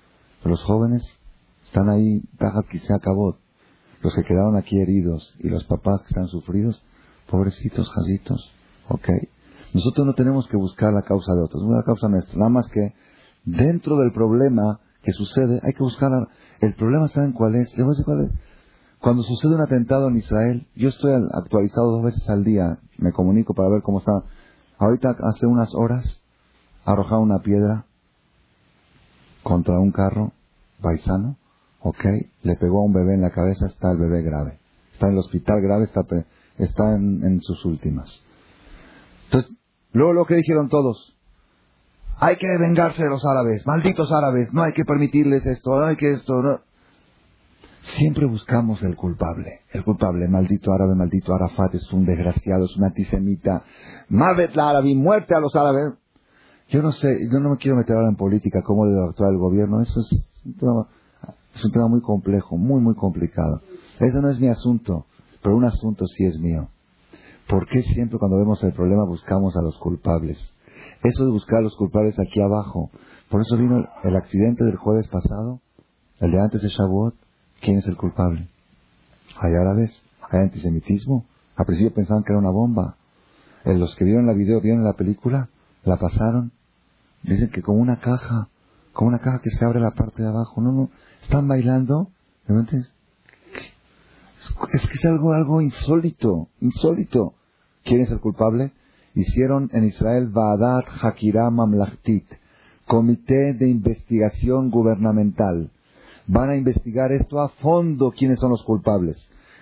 los 0.45 0.63
jóvenes 0.63 1.03
están 1.65 1.89
ahí, 1.89 2.23
Tajat 2.39 2.67
que 2.67 2.79
se 2.79 2.93
acabó. 2.93 3.37
Los 4.03 4.15
que 4.15 4.23
quedaron 4.23 4.57
aquí 4.57 4.79
heridos 4.79 5.35
y 5.39 5.49
los 5.49 5.65
papás 5.65 6.03
que 6.03 6.09
están 6.09 6.29
sufridos, 6.29 6.83
pobrecitos, 7.31 7.89
jazitos. 7.91 8.53
¿Ok? 8.89 9.09
Nosotros 9.75 10.07
no 10.07 10.15
tenemos 10.15 10.49
que 10.49 10.57
buscar 10.57 10.93
la 10.93 11.03
causa 11.03 11.35
de 11.35 11.43
otros, 11.43 11.63
no 11.63 11.77
la 11.77 11.83
causa 11.83 12.09
nuestra. 12.09 12.39
Nada 12.39 12.51
más 12.51 12.67
que 12.69 12.95
dentro 13.45 13.99
del 13.99 14.13
problema 14.13 14.81
que 15.03 15.13
sucede, 15.13 15.61
hay 15.63 15.73
que 15.73 15.83
buscar. 15.83 16.11
El 16.61 16.75
problema, 16.75 17.09
¿saben 17.09 17.33
cuál 17.33 17.57
es? 17.57 17.71
Les 17.77 17.85
voy 17.85 17.89
a 17.89 17.91
decir 17.91 18.05
cuál 18.07 18.21
es. 18.25 18.31
Cuando 19.01 19.23
sucede 19.23 19.55
un 19.55 19.61
atentado 19.61 20.09
en 20.09 20.17
Israel, 20.17 20.67
yo 20.77 20.89
estoy 20.89 21.13
actualizado 21.35 21.91
dos 21.91 22.05
veces 22.05 22.27
al 22.31 22.43
día, 22.43 22.79
me 22.97 23.13
comunico 23.13 23.53
para 23.53 23.69
ver 23.69 23.83
cómo 23.83 23.99
está. 23.99 24.13
Ahorita, 24.79 25.11
hace 25.11 25.47
unas 25.47 25.75
horas, 25.75 26.23
arrojado 26.87 27.21
una 27.21 27.41
piedra 27.41 27.85
contra 29.43 29.79
un 29.79 29.93
carro 29.93 30.33
paisano, 30.81 31.37
ok, 31.81 32.05
le 32.43 32.57
pegó 32.57 32.81
a 32.81 32.85
un 32.85 32.93
bebé 32.93 33.15
en 33.15 33.21
la 33.21 33.31
cabeza, 33.31 33.67
está 33.67 33.93
el 33.93 33.99
bebé 33.99 34.23
grave. 34.23 34.59
Está 34.93 35.09
en 35.09 35.13
el 35.13 35.19
hospital 35.19 35.61
grave, 35.61 35.85
está, 35.85 36.01
está 36.57 36.95
en, 36.95 37.41
sus 37.43 37.65
últimas. 37.65 38.25
Entonces, 39.27 39.53
luego 39.95 40.13
lo 40.13 40.27
que 40.27 40.35
dijeron 40.35 40.69
todos, 40.69 41.17
hay 42.19 42.37
que 42.37 42.47
vengarse 42.59 43.03
de 43.03 43.11
los 43.11 43.25
árabes, 43.25 43.67
malditos 43.67 44.13
árabes, 44.13 44.53
no 44.53 44.63
hay 44.63 44.73
que 44.73 44.85
permitirles 44.85 45.45
esto, 45.47 45.71
no 45.79 45.87
hay 45.87 45.97
que 45.97 46.13
esto, 46.13 46.43
no. 46.43 46.61
Siempre 47.97 48.27
buscamos 48.27 48.83
el 48.83 48.97
culpable, 48.97 49.61
el 49.71 49.85
culpable, 49.85 50.27
maldito 50.29 50.73
árabe, 50.73 50.95
maldito 50.95 51.35
Arafat, 51.35 51.75
es 51.75 51.93
un 51.93 52.07
desgraciado, 52.07 52.65
es 52.65 52.77
un 52.77 52.85
antisemita, 52.85 53.63
Mavet 54.09 54.55
la 54.55 54.71
árabe, 54.71 54.95
muerte 54.95 55.35
a 55.35 55.41
los 55.41 55.55
árabes. 55.55 55.93
Yo 56.71 56.83
no 56.83 56.93
sé, 56.93 57.29
yo 57.31 57.41
no 57.41 57.51
me 57.51 57.57
quiero 57.59 57.77
meter 57.77 57.95
ahora 57.95 58.09
en 58.09 58.17
política, 58.17 58.63
cómo 58.63 58.87
debe 58.87 59.05
actuar 59.05 59.33
el 59.33 59.39
gobierno, 59.39 59.83
eso 59.83 60.01
es 60.01 60.43
un 60.47 60.57
tema, 60.57 60.89
es 61.55 61.65
un 61.65 61.73
tema 61.73 61.89
muy 61.89 62.01
complejo, 62.01 62.57
muy, 62.57 62.81
muy 62.81 62.95
complicado. 62.95 63.61
Eso 64.01 64.23
no 64.23 64.31
es 64.31 64.41
mi 64.41 64.49
asunto, 64.49 65.07
pero 65.43 65.57
un 65.57 65.65
asunto 65.65 66.07
sí 66.07 66.25
es 66.25 66.39
mío. 66.39 66.71
¿Por 67.49 67.67
qué 67.67 67.83
siempre 67.83 68.19
cuando 68.19 68.39
vemos 68.39 68.63
el 68.65 68.73
problema 68.73 69.05
buscamos 69.05 69.57
a 69.57 69.63
los 69.63 69.79
culpables? 69.79 70.53
Eso 71.03 71.25
de 71.25 71.31
buscar 71.31 71.59
a 71.59 71.63
los 71.63 71.77
culpables 71.77 72.19
aquí 72.19 72.41
abajo. 72.41 72.91
Por 73.29 73.43
eso 73.43 73.57
vino 73.57 73.85
el 74.03 74.17
accidente 74.17 74.65
del 74.65 74.77
jueves 74.77 75.09
pasado, 75.09 75.61
el 76.21 76.33
de 76.33 76.41
antes 76.41 76.63
de 76.63 76.69
Shavuot. 76.69 77.15
¿Quién 77.61 77.79
es 77.79 77.87
el 77.87 77.97
culpable? 77.97 78.49
Hay 79.37 79.53
árabes, 79.55 80.03
hay 80.31 80.41
antisemitismo. 80.41 81.27
Al 81.57 81.67
principio 81.67 81.95
pensaban 81.95 82.25
que 82.25 82.33
era 82.33 82.39
una 82.39 82.51
bomba. 82.51 82.97
En 83.65 83.81
los 83.81 83.95
que 83.97 84.05
vieron 84.05 84.27
la 84.27 84.33
video, 84.33 84.61
vieron 84.61 84.85
la 84.85 84.95
película, 84.95 85.49
la 85.85 85.97
pasaron. 85.97 86.53
Dicen 87.23 87.51
que 87.51 87.63
como 87.63 87.79
una 87.79 88.01
caja, 88.01 88.49
como 88.93 89.09
una 89.09 89.19
caja 89.19 89.41
que 89.43 89.51
se 89.51 89.65
abre 89.65 89.81
la 89.81 89.93
parte 89.93 90.23
de 90.23 90.29
abajo. 90.29 90.61
No, 90.61 90.73
no, 90.73 90.91
están 91.23 91.49
bailando. 91.49 92.09
Es, 92.47 92.94
es 94.73 94.89
que 94.89 94.95
es 94.95 95.05
algo, 95.05 95.33
algo 95.33 95.61
insólito, 95.61 96.49
insólito. 96.61 97.35
¿Quién 97.85 98.01
es 98.01 98.11
el 98.11 98.21
culpable? 98.21 98.73
Hicieron 99.15 99.71
en 99.73 99.85
Israel 99.85 100.29
Vaadat 100.29 100.87
Hakira 101.03 101.51
Mamlachtit, 101.51 102.25
Comité 102.87 103.55
de 103.55 103.69
Investigación 103.69 104.71
Gubernamental 104.71 105.71
van 106.27 106.51
a 106.51 106.57
investigar 106.57 107.13
esto 107.13 107.41
a 107.41 107.49
fondo 107.49 108.13
quiénes 108.17 108.41
son 108.41 108.51
los 108.51 108.63
culpables. 108.65 109.17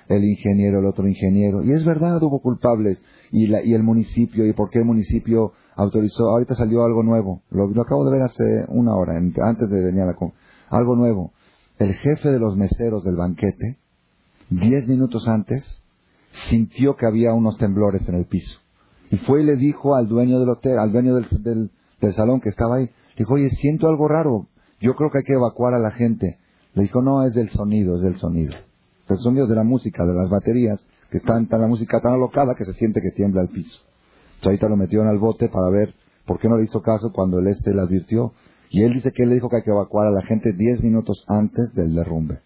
El 0.09 0.24
ingeniero, 0.24 0.80
el 0.80 0.87
otro 0.87 1.07
ingeniero. 1.07 1.62
Y 1.62 1.72
es 1.72 1.85
verdad, 1.85 2.22
hubo 2.22 2.41
culpables. 2.41 3.03
Y, 3.30 3.53
el 3.72 3.83
municipio, 3.83 4.47
y 4.47 4.53
por 4.53 4.70
qué 4.70 4.80
el 4.80 4.85
municipio 4.85 5.53
autorizó. 5.76 6.28
Ahorita 6.28 6.55
salió 6.55 6.85
algo 6.85 7.03
nuevo. 7.03 7.43
Lo, 7.51 7.64
acabo 7.80 8.05
de 8.05 8.12
ver 8.12 8.22
hace 8.22 8.64
una 8.68 8.95
hora, 8.95 9.16
antes 9.16 9.70
de 9.70 9.85
venir 9.85 10.03
a 10.03 10.07
la. 10.07 10.16
Algo 10.70 10.97
nuevo. 10.97 11.33
El 11.78 11.95
jefe 11.95 12.30
de 12.30 12.39
los 12.39 12.57
meseros 12.57 13.05
del 13.05 13.16
banquete, 13.16 13.78
diez 14.51 14.86
minutos 14.86 15.26
antes, 15.28 15.82
sintió 16.49 16.97
que 16.97 17.07
había 17.07 17.34
unos 17.34 17.59
temblores 17.59 18.09
en 18.09 18.14
el 18.14 18.26
piso. 18.26 18.59
Y 19.11 19.18
fue 19.18 19.43
y 19.43 19.45
le 19.45 19.57
dijo 19.57 19.95
al 19.95 20.09
dueño 20.09 20.38
del 20.40 20.49
hotel, 20.49 20.78
al 20.78 20.93
dueño 20.93 21.14
del, 21.14 21.70
del, 22.01 22.14
salón 22.14 22.40
que 22.40 22.49
estaba 22.49 22.76
ahí, 22.76 22.90
dijo, 23.18 23.34
oye, 23.34 23.51
siento 23.51 23.88
algo 23.88 24.09
raro. 24.09 24.47
Yo 24.80 24.95
creo 24.95 25.11
que 25.11 25.18
hay 25.18 25.24
que 25.24 25.34
evacuar 25.34 25.74
a 25.74 25.78
la 25.78 25.90
gente. 25.90 26.38
Le 26.74 26.82
dijo, 26.82 27.03
no, 27.03 27.22
es 27.22 27.34
del 27.34 27.51
sonido, 27.51 27.97
es 27.97 28.03
del 28.03 28.16
sonido. 28.16 28.55
El 29.09 29.18
sonido 29.18 29.47
de 29.47 29.55
la 29.55 29.64
música, 29.64 30.05
de 30.07 30.14
las 30.14 30.30
baterías, 30.30 30.82
que 31.11 31.18
están 31.18 31.47
tan 31.47 31.61
la 31.61 31.66
música 31.66 32.01
tan 32.01 32.14
alocada 32.14 32.55
que 32.55 32.64
se 32.64 32.72
siente 32.72 33.03
que 33.03 33.11
tiembla 33.11 33.43
el 33.43 33.49
piso. 33.49 33.78
Entonces 34.24 34.47
ahorita 34.47 34.68
lo 34.70 34.76
metieron 34.76 35.09
al 35.09 35.18
bote 35.18 35.51
para 35.51 35.68
ver 35.68 35.95
por 36.26 36.40
qué 36.40 36.49
no 36.49 36.57
le 36.57 36.64
hizo 36.64 36.80
caso 36.80 37.12
cuando 37.12 37.38
el 37.38 37.49
este 37.49 37.74
le 37.74 37.82
advirtió. 37.82 38.32
Y 38.70 38.82
él 38.82 38.95
dice 38.95 39.12
que 39.12 39.24
él 39.24 39.28
le 39.28 39.34
dijo 39.34 39.51
que 39.51 39.57
hay 39.57 39.62
que 39.62 39.70
evacuar 39.70 40.07
a 40.07 40.11
la 40.11 40.22
gente 40.22 40.55
diez 40.55 40.82
minutos 40.82 41.22
antes 41.28 41.74
del 41.74 41.95
derrumbe. 41.95 42.40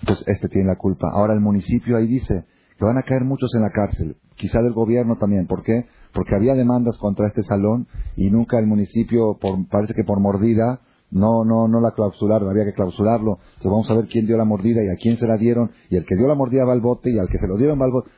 Entonces 0.00 0.26
este 0.28 0.48
tiene 0.48 0.68
la 0.68 0.76
culpa. 0.76 1.10
Ahora 1.12 1.34
el 1.34 1.40
municipio 1.40 1.96
ahí 1.96 2.06
dice 2.06 2.44
que 2.78 2.84
van 2.84 2.98
a 2.98 3.02
caer 3.02 3.24
muchos 3.24 3.54
en 3.54 3.62
la 3.62 3.70
cárcel. 3.70 4.16
Quizá 4.36 4.62
del 4.62 4.72
gobierno 4.72 5.16
también. 5.16 5.46
¿Por 5.46 5.62
qué? 5.62 5.86
Porque 6.12 6.34
había 6.34 6.54
demandas 6.54 6.96
contra 6.98 7.26
este 7.26 7.42
salón 7.42 7.86
y 8.16 8.30
nunca 8.30 8.58
el 8.58 8.66
municipio, 8.66 9.36
por, 9.38 9.68
parece 9.68 9.94
que 9.94 10.04
por 10.04 10.20
mordida, 10.20 10.80
no, 11.10 11.44
no, 11.44 11.68
no 11.68 11.80
la 11.80 11.90
clausuraron, 11.90 12.48
había 12.48 12.64
que 12.64 12.72
clausurarlo. 12.72 13.38
Entonces 13.56 13.70
vamos 13.70 13.90
a 13.90 13.94
ver 13.94 14.06
quién 14.06 14.26
dio 14.26 14.36
la 14.36 14.44
mordida 14.44 14.82
y 14.82 14.88
a 14.88 14.96
quién 14.96 15.16
se 15.18 15.26
la 15.26 15.36
dieron. 15.36 15.70
Y 15.90 15.96
el 15.96 16.06
que 16.06 16.16
dio 16.16 16.26
la 16.26 16.34
mordida 16.34 16.64
va 16.64 16.72
al 16.72 16.80
bote 16.80 17.10
y 17.10 17.18
al 17.18 17.28
que 17.28 17.38
se 17.38 17.48
lo 17.48 17.56
dieron 17.56 17.80
va 17.80 17.84
al 17.84 17.92
bote. 17.92 18.10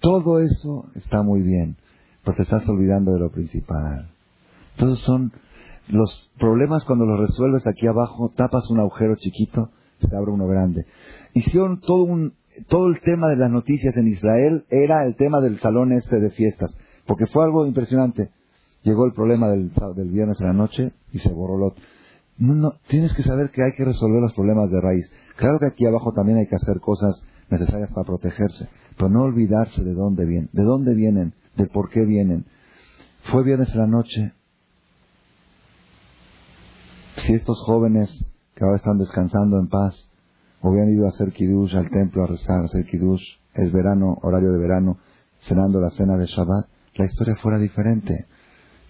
Todo 0.00 0.38
eso 0.38 0.86
está 0.94 1.22
muy 1.22 1.40
bien, 1.42 1.76
pero 2.22 2.36
te 2.36 2.42
estás 2.42 2.68
olvidando 2.68 3.12
de 3.12 3.20
lo 3.20 3.30
principal. 3.30 4.10
Todos 4.76 5.00
son 5.00 5.32
los 5.88 6.30
problemas 6.38 6.84
cuando 6.84 7.06
los 7.06 7.18
resuelves 7.18 7.66
aquí 7.66 7.86
abajo, 7.86 8.32
tapas 8.36 8.70
un 8.70 8.80
agujero 8.80 9.16
chiquito, 9.16 9.70
se 10.00 10.16
abre 10.16 10.30
uno 10.30 10.46
grande. 10.46 10.86
Hicieron 11.32 11.80
todo 11.80 12.04
un, 12.04 12.34
todo 12.68 12.86
el 12.88 13.00
tema 13.00 13.28
de 13.28 13.36
las 13.36 13.50
noticias 13.50 13.96
en 13.96 14.08
Israel 14.08 14.64
era 14.70 15.04
el 15.04 15.16
tema 15.16 15.40
del 15.40 15.58
salón 15.60 15.92
este 15.92 16.20
de 16.20 16.30
fiestas, 16.30 16.74
porque 17.06 17.26
fue 17.26 17.44
algo 17.44 17.66
impresionante. 17.66 18.30
Llegó 18.82 19.06
el 19.06 19.12
problema 19.12 19.48
del, 19.48 19.70
viernes 20.10 20.40
en 20.40 20.46
la 20.46 20.52
noche 20.52 20.92
y 21.12 21.18
se 21.18 21.30
borró 21.30 21.74
no, 22.36 22.54
no, 22.54 22.74
tienes 22.88 23.12
que 23.14 23.22
saber 23.22 23.50
que 23.50 23.62
hay 23.62 23.72
que 23.72 23.84
resolver 23.84 24.20
los 24.20 24.34
problemas 24.34 24.70
de 24.70 24.80
raíz. 24.80 25.10
Claro 25.36 25.58
que 25.58 25.66
aquí 25.66 25.86
abajo 25.86 26.12
también 26.12 26.38
hay 26.38 26.46
que 26.46 26.56
hacer 26.56 26.80
cosas 26.80 27.22
necesarias 27.48 27.90
para 27.90 28.04
protegerse, 28.04 28.68
pero 28.96 29.08
no 29.08 29.22
olvidarse 29.22 29.82
de 29.84 29.94
dónde 29.94 30.24
vienen, 30.24 30.50
de 30.52 30.62
dónde 30.64 30.94
vienen, 30.94 31.32
de 31.56 31.66
por 31.66 31.90
qué 31.90 32.04
vienen. 32.04 32.44
Fue 33.30 33.44
viernes 33.44 33.72
en 33.74 33.80
la 33.80 33.86
noche. 33.86 34.32
Si 37.18 37.32
estos 37.32 37.60
jóvenes 37.60 38.24
que 38.54 38.64
ahora 38.64 38.76
están 38.76 38.98
descansando 38.98 39.58
en 39.58 39.68
paz 39.68 40.10
hubieran 40.62 40.90
ido 40.90 41.06
a 41.06 41.10
hacer 41.10 41.32
kiddush 41.32 41.74
al 41.76 41.90
templo 41.90 42.24
a 42.24 42.26
rezar, 42.26 42.62
a 42.62 42.64
hacer 42.64 42.86
kiddush, 42.86 43.22
es 43.52 43.70
verano, 43.72 44.16
horario 44.22 44.50
de 44.50 44.58
verano, 44.58 44.98
cenando 45.40 45.78
la 45.78 45.90
cena 45.90 46.16
de 46.16 46.26
Shabbat, 46.26 46.66
la 46.94 47.04
historia 47.04 47.36
fuera 47.36 47.58
diferente. 47.58 48.26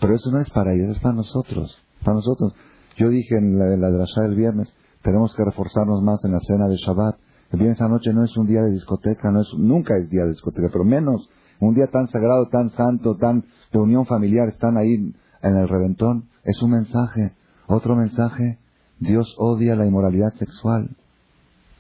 Pero 0.01 0.15
eso 0.15 0.31
no 0.31 0.41
es 0.41 0.49
para 0.51 0.73
ellos, 0.73 0.91
es 0.91 1.01
para 1.01 1.15
nosotros, 1.15 1.83
para 2.05 2.15
nosotros. 2.15 2.55
Yo 2.97 3.09
dije 3.09 3.37
en 3.37 3.59
la, 3.59 3.77
la 3.77 3.91
drasha 3.91 4.23
del 4.23 4.37
viernes, 4.37 4.73
tenemos 5.03 5.35
que 5.35 5.45
reforzarnos 5.45 6.01
más 6.03 6.25
en 6.25 6.33
la 6.33 6.41
cena 6.41 6.69
de 6.69 6.77
Shabbat. 6.77 7.17
El 7.51 7.59
viernes 7.59 7.81
anoche 7.81 8.13
no 8.13 8.25
es 8.25 8.37
un 8.37 8.47
día 8.47 8.63
de 8.63 8.71
discoteca, 8.71 9.33
no 9.33 9.41
es, 9.41 9.49
nunca 9.59 9.97
es 9.97 10.09
día 10.11 10.23
de 10.25 10.31
discoteca, 10.31 10.69
pero 10.71 10.85
menos 10.85 11.29
un 11.61 11.75
día 11.75 11.87
tan 11.89 12.07
sagrado, 12.09 12.49
tan 12.49 12.71
santo, 12.71 13.17
tan 13.17 13.45
de 13.73 13.79
unión 13.79 14.07
familiar, 14.07 14.49
están 14.49 14.77
ahí 14.77 15.13
en 15.43 15.57
el 15.57 15.69
reventón. 15.69 16.29
Es 16.45 16.63
un 16.63 16.71
mensaje. 16.71 17.33
Otro 17.67 17.97
mensaje, 17.97 18.59
Dios 18.99 19.35
odia 19.39 19.77
la 19.77 19.87
inmoralidad 19.87 20.35
sexual. 20.35 20.97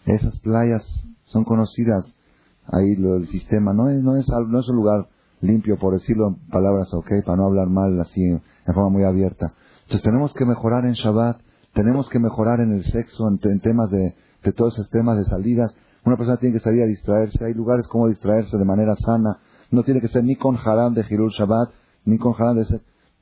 Esas 0.04 0.38
playas 0.40 1.04
son 1.24 1.44
conocidas. 1.44 2.14
Ahí 2.66 2.92
el 2.92 3.26
sistema 3.28 3.72
no 3.72 3.88
es, 3.90 4.02
no 4.02 4.16
es, 4.16 4.26
no 4.28 4.60
es 4.60 4.68
un 4.68 4.76
lugar 4.76 5.08
limpio, 5.40 5.78
por 5.78 5.94
decirlo 5.94 6.28
en 6.28 6.34
palabras 6.50 6.92
ok, 6.92 7.24
para 7.24 7.36
no 7.36 7.44
hablar 7.44 7.68
mal 7.68 8.00
así 8.00 8.22
en 8.22 8.40
forma 8.66 8.88
muy 8.88 9.04
abierta. 9.04 9.54
Entonces 9.82 10.02
tenemos 10.02 10.32
que 10.32 10.44
mejorar 10.44 10.86
en 10.86 10.94
Shabbat, 10.94 11.40
tenemos 11.74 12.08
que 12.08 12.18
mejorar 12.18 12.60
en 12.60 12.72
el 12.72 12.84
sexo, 12.84 13.28
en, 13.28 13.60
temas 13.60 13.90
de, 13.90 14.14
de, 14.42 14.52
todos 14.52 14.74
esos 14.74 14.90
temas 14.90 15.16
de 15.18 15.24
salidas. 15.24 15.74
Una 16.04 16.16
persona 16.16 16.38
tiene 16.38 16.54
que 16.54 16.60
salir 16.60 16.82
a 16.82 16.86
distraerse, 16.86 17.44
hay 17.44 17.54
lugares 17.54 17.86
como 17.86 18.08
distraerse 18.08 18.56
de 18.56 18.64
manera 18.64 18.94
sana. 18.94 19.38
No 19.70 19.82
tiene 19.82 20.00
que 20.00 20.08
ser 20.08 20.24
ni 20.24 20.36
con 20.36 20.56
haram 20.56 20.94
de 20.94 21.04
Hirul 21.08 21.30
Shabbat, 21.32 21.70
ni 22.04 22.18
con 22.18 22.34
haram 22.38 22.56
de. 22.56 22.64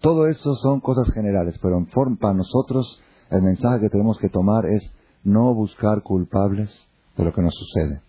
Todo 0.01 0.26
eso 0.26 0.55
son 0.57 0.80
cosas 0.80 1.12
generales, 1.12 1.59
pero 1.62 1.78
en 1.78 1.86
forma, 1.86 2.16
para 2.16 2.34
nosotros 2.34 3.01
el 3.32 3.42
mensaje 3.42 3.80
que 3.80 3.88
tenemos 3.88 4.18
que 4.18 4.28
tomar 4.28 4.66
es 4.66 4.92
no 5.24 5.54
buscar 5.54 6.02
culpables 6.02 6.88
de 7.16 7.24
lo 7.24 7.32
que 7.32 7.42
nos 7.42 7.54
sucede. 7.54 8.02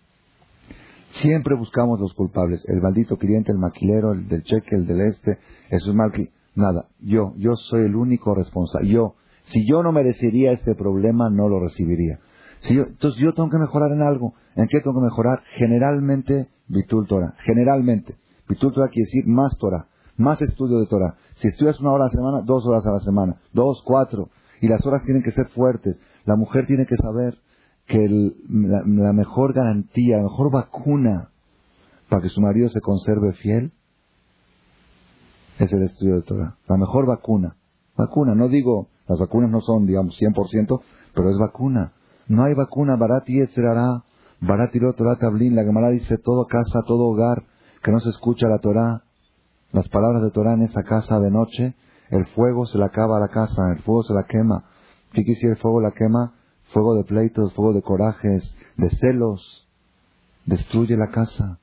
Siempre 1.20 1.54
buscamos 1.54 2.00
los 2.00 2.12
culpables. 2.14 2.64
El 2.66 2.80
maldito 2.80 3.16
cliente, 3.16 3.52
el 3.52 3.58
maquilero, 3.58 4.12
el 4.12 4.26
del 4.28 4.42
cheque, 4.42 4.74
el 4.74 4.86
del 4.86 5.00
este, 5.00 5.38
es 5.70 5.86
un 5.86 5.96
mal 5.96 6.12
Nada, 6.56 6.86
yo, 7.00 7.32
yo 7.36 7.54
soy 7.56 7.86
el 7.86 7.96
único 7.96 8.34
responsable. 8.34 8.88
Yo, 8.88 9.14
si 9.44 9.66
yo 9.68 9.82
no 9.82 9.92
merecería 9.92 10.52
este 10.52 10.74
problema, 10.74 11.28
no 11.28 11.48
lo 11.48 11.58
recibiría. 11.58 12.20
Si 12.60 12.74
yo, 12.74 12.84
entonces 12.84 13.20
yo 13.20 13.32
tengo 13.34 13.50
que 13.50 13.58
mejorar 13.58 13.92
en 13.92 14.02
algo. 14.02 14.34
¿En 14.54 14.68
qué 14.68 14.80
tengo 14.80 15.00
que 15.00 15.04
mejorar? 15.04 15.40
Generalmente, 15.56 16.48
Bitul 16.68 17.06
Torah. 17.06 17.34
Generalmente. 17.44 18.16
Bitul 18.48 18.72
Torah 18.72 18.88
quiere 18.88 19.06
decir 19.06 19.26
más 19.26 19.56
Torah, 19.58 19.86
más 20.16 20.40
estudio 20.40 20.78
de 20.78 20.86
Torah. 20.86 21.16
Si 21.34 21.48
estudias 21.48 21.80
una 21.80 21.92
hora 21.92 22.04
a 22.04 22.06
la 22.06 22.12
semana, 22.12 22.40
dos 22.44 22.64
horas 22.66 22.86
a 22.86 22.92
la 22.92 23.00
semana, 23.00 23.36
dos, 23.52 23.82
cuatro. 23.84 24.28
Y 24.64 24.68
las 24.68 24.86
horas 24.86 25.02
tienen 25.04 25.22
que 25.22 25.30
ser 25.30 25.48
fuertes. 25.48 26.00
La 26.24 26.36
mujer 26.36 26.64
tiene 26.66 26.86
que 26.86 26.96
saber 26.96 27.36
que 27.86 28.08
la 28.08 29.12
mejor 29.12 29.52
garantía, 29.52 30.16
la 30.16 30.22
mejor 30.22 30.50
vacuna 30.50 31.28
para 32.08 32.22
que 32.22 32.30
su 32.30 32.40
marido 32.40 32.70
se 32.70 32.80
conserve 32.80 33.34
fiel 33.34 33.72
es 35.58 35.70
el 35.70 35.82
estudio 35.82 36.14
de 36.14 36.22
Torah. 36.22 36.56
La 36.66 36.78
mejor 36.78 37.04
vacuna. 37.04 37.56
Vacuna, 37.94 38.34
no 38.34 38.48
digo, 38.48 38.88
las 39.06 39.18
vacunas 39.18 39.50
no 39.50 39.60
son, 39.60 39.84
digamos, 39.84 40.16
100%, 40.18 40.80
pero 41.14 41.30
es 41.30 41.36
vacuna. 41.36 41.92
No 42.26 42.44
hay 42.44 42.54
vacuna, 42.54 42.96
barati 42.96 43.42
etzerará, 43.42 44.02
barati 44.40 44.78
lo 44.78 44.94
Torah 44.94 45.16
tablín. 45.16 45.56
La 45.56 45.64
Gemara 45.64 45.90
dice 45.90 46.16
todo 46.16 46.46
casa, 46.46 46.80
todo 46.86 47.04
hogar, 47.08 47.42
que 47.82 47.92
no 47.92 48.00
se 48.00 48.08
escucha 48.08 48.48
la 48.48 48.60
Torah, 48.60 49.02
las 49.72 49.90
palabras 49.90 50.22
de 50.22 50.30
Torah 50.30 50.54
en 50.54 50.62
esa 50.62 50.82
casa 50.84 51.20
de 51.20 51.30
noche, 51.30 51.74
el 52.10 52.26
fuego 52.26 52.66
se 52.66 52.78
la 52.78 52.86
acaba 52.86 53.16
a 53.16 53.20
la 53.20 53.28
casa, 53.28 53.72
el 53.72 53.82
fuego 53.82 54.02
se 54.04 54.14
la 54.14 54.24
quema. 54.24 54.64
¿Qué 55.12 55.24
quisiera 55.24 55.54
el 55.54 55.60
fuego 55.60 55.80
la 55.80 55.92
quema? 55.92 56.34
Fuego 56.72 56.94
de 56.94 57.04
pleitos, 57.04 57.52
fuego 57.54 57.72
de 57.72 57.82
corajes, 57.82 58.54
de 58.76 58.90
celos. 58.90 59.66
Destruye 60.46 60.96
la 60.96 61.10
casa. 61.10 61.58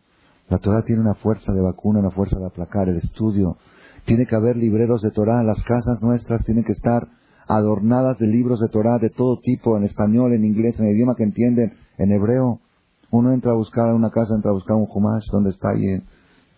La 0.49 0.57
Torah 0.57 0.83
tiene 0.83 1.01
una 1.01 1.15
fuerza 1.15 1.53
de 1.53 1.61
vacuna, 1.61 1.99
una 1.99 2.11
fuerza 2.11 2.37
de 2.37 2.45
aplacar 2.45 2.89
el 2.89 2.97
estudio. 2.97 3.57
Tiene 4.05 4.25
que 4.25 4.35
haber 4.35 4.57
libreros 4.57 5.01
de 5.01 5.11
Torah. 5.11 5.43
Las 5.43 5.61
casas 5.63 6.01
nuestras 6.01 6.43
tienen 6.43 6.63
que 6.63 6.73
estar 6.73 7.07
adornadas 7.47 8.17
de 8.17 8.27
libros 8.27 8.59
de 8.59 8.69
Torah 8.69 8.97
de 8.97 9.09
todo 9.09 9.39
tipo, 9.39 9.77
en 9.77 9.83
español, 9.83 10.33
en 10.33 10.43
inglés, 10.43 10.79
en 10.79 10.87
el 10.87 10.95
idioma 10.95 11.15
que 11.15 11.23
entienden, 11.23 11.73
en 11.97 12.11
hebreo. 12.11 12.59
Uno 13.11 13.31
entra 13.33 13.51
a 13.51 13.55
buscar 13.55 13.93
una 13.93 14.09
casa, 14.09 14.35
entra 14.35 14.51
a 14.51 14.53
buscar 14.53 14.75
un 14.75 14.87
Humash, 14.89 15.27
¿dónde 15.31 15.49
está 15.49 15.69
ahí? 15.69 16.01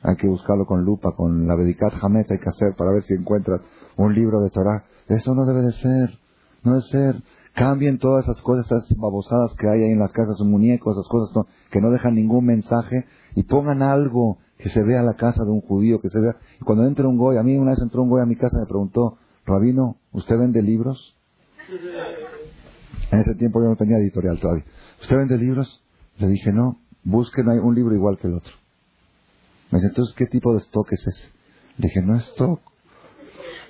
Hay 0.04 0.18
que 0.18 0.28
buscarlo 0.28 0.66
con 0.66 0.84
lupa, 0.84 1.16
con 1.16 1.48
la 1.48 1.56
Bedikat 1.56 1.94
Hametz 2.02 2.30
hay 2.30 2.40
que 2.40 2.50
hacer 2.50 2.76
para 2.76 2.92
ver 2.92 3.04
si 3.04 3.14
encuentras 3.14 3.62
un 3.96 4.14
libro 4.14 4.42
de 4.42 4.50
Torah. 4.50 4.84
Eso 5.08 5.34
no 5.34 5.46
debe 5.46 5.62
de 5.62 5.72
ser, 5.74 6.20
no 6.64 6.72
debe 6.72 6.84
ser. 6.84 7.24
Cambien 7.54 8.00
todas 8.00 8.26
esas 8.26 8.42
cosas, 8.42 8.66
esas 8.66 8.98
babosadas 8.98 9.54
que 9.54 9.70
hay 9.70 9.84
ahí 9.84 9.92
en 9.92 10.00
las 10.00 10.12
casas, 10.12 10.40
un 10.42 10.62
esas 10.64 11.08
cosas 11.08 11.46
que 11.70 11.80
no 11.80 11.92
dejan 11.92 12.16
ningún 12.16 12.46
mensaje 12.46 13.06
y 13.36 13.44
pongan 13.44 13.82
algo 13.84 14.40
que 14.58 14.70
se 14.70 14.84
vea 14.84 15.04
la 15.04 15.14
casa 15.14 15.44
de 15.44 15.52
un 15.52 15.62
judío, 15.62 16.02
que 16.02 16.10
se 16.10 16.20
vea. 16.20 16.36
Y 16.60 16.64
cuando 16.64 16.86
entre 16.86 17.06
un 17.06 17.18
goy, 17.18 17.38
a 17.38 17.44
mí 17.44 17.56
una 17.56 17.72
vez 17.72 17.82
entró 17.82 18.02
un 18.02 18.10
goy 18.10 18.22
a 18.22 18.26
mi 18.26 18.36
casa 18.36 18.58
y 18.58 18.62
me 18.62 18.68
preguntó, 18.68 19.18
Rabino, 19.46 19.98
¿usted 20.12 20.38
vende 20.38 20.62
libros? 20.62 21.16
En 23.12 23.20
ese 23.20 23.36
tiempo 23.36 23.62
yo 23.62 23.70
no 23.70 23.76
tenía 23.76 23.98
editorial 23.98 24.40
todavía. 24.40 24.66
¿Usted 25.02 25.16
vende 25.16 25.38
libros? 25.38 25.84
Le 26.18 26.28
dije, 26.28 26.52
no, 26.52 26.80
busquen 27.04 27.48
un 27.50 27.76
libro 27.76 27.94
igual 27.94 28.18
que 28.18 28.28
el 28.28 28.36
otro. 28.36 28.63
Me 29.74 29.80
dice, 29.80 29.88
entonces, 29.88 30.14
¿qué 30.16 30.28
tipo 30.28 30.54
de 30.54 30.60
stock 30.60 30.88
es 30.92 31.08
ese? 31.08 31.30
Le 31.80 31.88
dije, 31.88 32.04
no 32.04 32.16
es 32.16 32.28
stock. 32.28 32.60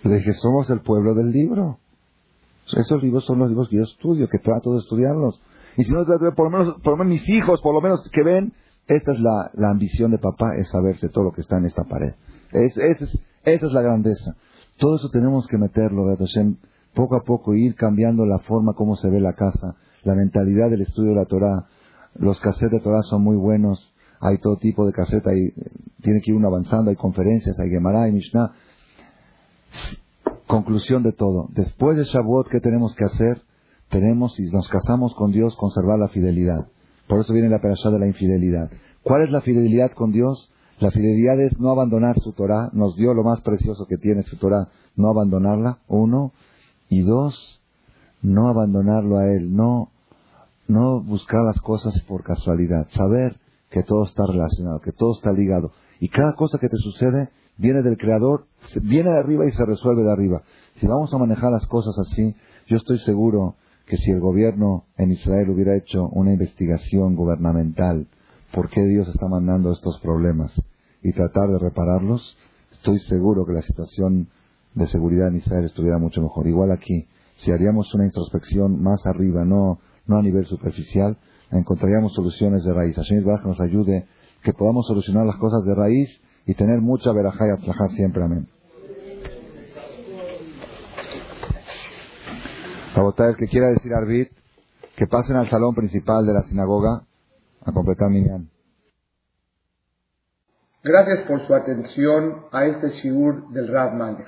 Le 0.04 0.16
dije, 0.16 0.34
somos 0.34 0.70
el 0.70 0.82
pueblo 0.82 1.16
del 1.16 1.32
libro. 1.32 1.80
Esos 2.76 3.02
libros 3.02 3.24
son 3.24 3.40
los 3.40 3.48
libros 3.48 3.70
que 3.70 3.78
yo 3.78 3.84
estudio, 3.84 4.28
que 4.28 4.40
trato 4.40 4.74
de 4.74 4.80
estudiarlos. 4.80 5.42
Y 5.78 5.86
si 5.86 5.94
no, 5.94 6.04
por 6.36 6.52
lo 6.52 6.58
menos, 6.58 6.76
por 6.82 6.98
lo 6.98 6.98
menos 6.98 7.14
mis 7.14 7.30
hijos, 7.30 7.62
por 7.62 7.74
lo 7.74 7.80
menos 7.80 8.06
que 8.12 8.22
ven, 8.22 8.52
esta 8.86 9.14
es 9.14 9.20
la, 9.22 9.50
la 9.54 9.70
ambición 9.70 10.12
de 10.12 10.18
papá, 10.18 10.58
es 10.58 10.70
saberse 10.72 11.08
todo 11.08 11.24
lo 11.24 11.32
que 11.32 11.40
está 11.40 11.58
en 11.58 11.68
esta 11.68 11.86
pared. 11.86 12.14
Es, 12.52 12.76
es, 12.76 13.24
esa 13.46 13.66
es 13.66 13.72
la 13.72 13.82
grandeza. 13.82 14.36
Todo 14.78 14.98
eso 14.98 15.10
tenemos 15.10 15.48
que 15.48 15.58
meterlo, 15.58 16.04
Hashem, 16.18 16.58
poco 16.94 17.16
a 17.16 17.24
poco, 17.24 17.54
ir 17.54 17.76
cambiando 17.76 18.26
la 18.26 18.40
forma 18.40 18.74
como 18.74 18.98
se 18.98 19.10
ve 19.10 19.22
la 19.22 19.36
casa, 19.36 19.78
la 20.04 20.16
mentalidad 20.16 20.70
del 20.70 20.82
estudio 20.82 21.12
de 21.12 21.16
la 21.16 21.26
Torah. 21.28 21.66
Los 22.16 22.42
cassettes 22.42 22.72
de 22.72 22.80
Torah 22.82 23.04
son 23.04 23.24
muy 23.24 23.38
buenos, 23.38 23.93
hay 24.24 24.38
todo 24.38 24.56
tipo 24.58 24.86
de 24.86 24.94
caseta, 24.94 25.32
hay, 25.32 25.52
tiene 26.02 26.22
que 26.22 26.32
ir 26.32 26.38
uno 26.38 26.48
avanzando, 26.48 26.90
hay 26.90 26.96
conferencias, 26.96 27.60
hay 27.60 27.70
Gemara, 27.70 28.04
hay 28.04 28.14
Mishnah. 28.14 28.54
Conclusión 30.48 31.04
de 31.04 31.12
todo. 31.12 31.50
Después 31.54 31.98
de 31.98 32.06
Shavuot, 32.06 32.48
¿qué 32.48 32.62
tenemos 32.62 32.96
que 32.96 33.04
hacer? 33.04 33.42
Tenemos, 33.90 34.36
si 34.36 34.44
nos 34.44 34.68
casamos 34.70 35.14
con 35.16 35.32
Dios, 35.32 35.56
conservar 35.58 36.00
la 36.00 36.08
fidelidad. 36.08 36.68
Por 37.08 37.20
eso 37.20 37.34
viene 37.34 37.50
la 37.50 37.60
perashá 37.60 37.90
de 37.90 38.00
la 38.00 38.08
infidelidad. 38.08 38.72
¿Cuál 39.04 39.24
es 39.24 39.32
la 39.32 39.42
fidelidad 39.42 39.92
con 39.92 40.12
Dios? 40.12 40.52
La 40.80 40.90
fidelidad 40.90 41.40
es 41.40 41.60
no 41.60 41.70
abandonar 41.70 42.18
su 42.20 42.32
Torah. 42.32 42.70
Nos 42.72 42.96
dio 42.96 43.14
lo 43.14 43.24
más 43.24 43.42
precioso 43.42 43.86
que 43.88 43.98
tiene 43.98 44.24
su 44.24 44.38
Torah, 44.38 44.70
no 44.96 45.10
abandonarla. 45.10 45.80
Uno. 45.88 46.32
Y 46.88 47.02
dos, 47.02 47.62
no 48.22 48.48
abandonarlo 48.48 49.18
a 49.18 49.28
Él. 49.28 49.54
No, 49.54 49.90
no 50.68 51.02
buscar 51.02 51.44
las 51.44 51.60
cosas 51.60 52.02
por 52.08 52.24
casualidad. 52.24 52.88
Saber 52.92 53.43
que 53.74 53.82
todo 53.82 54.06
está 54.06 54.28
relacionado, 54.28 54.80
que 54.82 54.92
todo 54.92 55.14
está 55.14 55.32
ligado. 55.32 55.72
Y 56.00 56.08
cada 56.10 56.36
cosa 56.36 56.60
que 56.60 56.70
te 56.70 56.78
sucede 56.78 57.30
viene 57.58 57.82
del 57.82 57.98
Creador, 57.98 58.46
viene 58.84 59.10
de 59.10 59.18
arriba 59.18 59.48
y 59.48 59.52
se 59.52 59.66
resuelve 59.66 60.04
de 60.04 60.12
arriba. 60.12 60.44
Si 60.76 60.86
vamos 60.86 61.12
a 61.12 61.18
manejar 61.18 61.52
las 61.52 61.66
cosas 61.66 61.96
así, 61.98 62.36
yo 62.68 62.78
estoy 62.78 63.00
seguro 63.00 63.56
que 63.88 63.98
si 63.98 64.12
el 64.12 64.20
gobierno 64.20 64.86
en 64.96 65.12
Israel 65.12 65.50
hubiera 65.50 65.76
hecho 65.76 66.08
una 66.10 66.34
investigación 66.34 67.16
gubernamental, 67.16 68.06
por 68.54 68.70
qué 68.70 68.86
Dios 68.86 69.08
está 69.08 69.28
mandando 69.28 69.72
estos 69.72 70.00
problemas 70.02 70.54
y 71.02 71.12
tratar 71.12 71.50
de 71.50 71.58
repararlos, 71.58 72.38
estoy 72.72 73.00
seguro 73.00 73.44
que 73.44 73.54
la 73.54 73.64
situación 73.64 74.28
de 74.76 74.86
seguridad 74.86 75.30
en 75.30 75.38
Israel 75.38 75.66
estuviera 75.66 75.98
mucho 75.98 76.22
mejor. 76.22 76.46
Igual 76.46 76.72
aquí, 76.72 77.08
si 77.38 77.52
haríamos 77.52 77.92
una 77.96 78.06
introspección 78.06 78.84
más 78.84 79.04
arriba, 79.08 79.44
no, 79.46 79.80
no 80.06 80.18
a 80.18 80.22
nivel 80.22 80.46
superficial, 80.46 81.18
encontraríamos 81.58 82.14
soluciones 82.14 82.64
de 82.64 82.74
raíz. 82.74 82.96
Hashem 82.96 83.24
que 83.24 83.48
nos 83.48 83.60
ayude, 83.60 84.08
que 84.44 84.54
podamos 84.54 84.88
solucionar 84.88 85.26
las 85.26 85.38
cosas 85.38 85.64
de 85.66 85.76
raíz 85.76 86.22
y 86.46 86.54
tener 86.56 86.82
mucha 86.82 87.12
verajá 87.12 87.48
y 87.48 87.62
atlajá 87.62 87.88
siempre. 87.90 88.24
Amén. 88.24 88.48
el 92.96 93.36
que 93.36 93.48
quiera 93.48 93.68
decir 93.70 93.94
Arbit, 93.94 94.32
que 94.96 95.08
pasen 95.08 95.36
al 95.36 95.50
salón 95.50 95.74
principal 95.74 96.26
de 96.26 96.34
la 96.34 96.42
sinagoga 96.44 97.04
a 97.66 97.72
completar 97.72 98.10
Minyan. 98.10 98.50
Gracias 100.84 101.26
por 101.28 101.46
su 101.48 101.56
atención 101.56 102.46
a 102.52 102.66
este 102.66 102.90
shiur 102.90 103.50
del 103.50 103.70
Rav 103.70 103.96
Malech. 103.96 104.28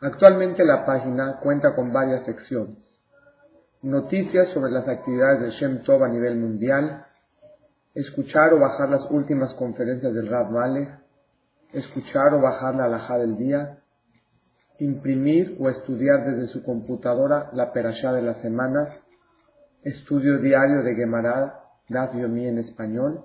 Actualmente 0.00 0.64
la 0.64 0.84
página 0.84 1.38
cuenta 1.40 1.74
con 1.74 1.92
varias 1.92 2.24
secciones. 2.24 2.78
Noticias 3.82 4.48
sobre 4.50 4.70
las 4.72 4.88
actividades 4.88 5.40
de 5.40 5.50
Shem 5.50 5.82
Tov 5.82 6.04
a 6.04 6.08
nivel 6.08 6.36
mundial, 6.36 7.04
escuchar 7.94 8.54
o 8.54 8.58
bajar 8.58 8.88
las 8.88 9.10
últimas 9.10 9.52
conferencias 9.54 10.14
del 10.14 10.28
Rab 10.28 10.50
Malek, 10.50 10.88
escuchar 11.72 12.34
o 12.34 12.40
bajar 12.40 12.74
la 12.74 12.84
alajá 12.84 13.18
del 13.18 13.36
día, 13.36 13.78
imprimir 14.78 15.56
o 15.60 15.68
estudiar 15.68 16.24
desde 16.24 16.46
su 16.48 16.62
computadora 16.62 17.50
la 17.52 17.72
perashá 17.72 18.12
de 18.12 18.22
la 18.22 18.34
semana, 18.42 18.88
estudio 19.82 20.38
diario 20.38 20.82
de 20.82 20.94
Gemara, 20.94 21.60
Daf 21.88 22.14
Yomi 22.14 22.46
en 22.46 22.58
español, 22.58 23.24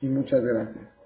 y 0.00 0.08
muchas 0.08 0.42
gracias. 0.42 0.97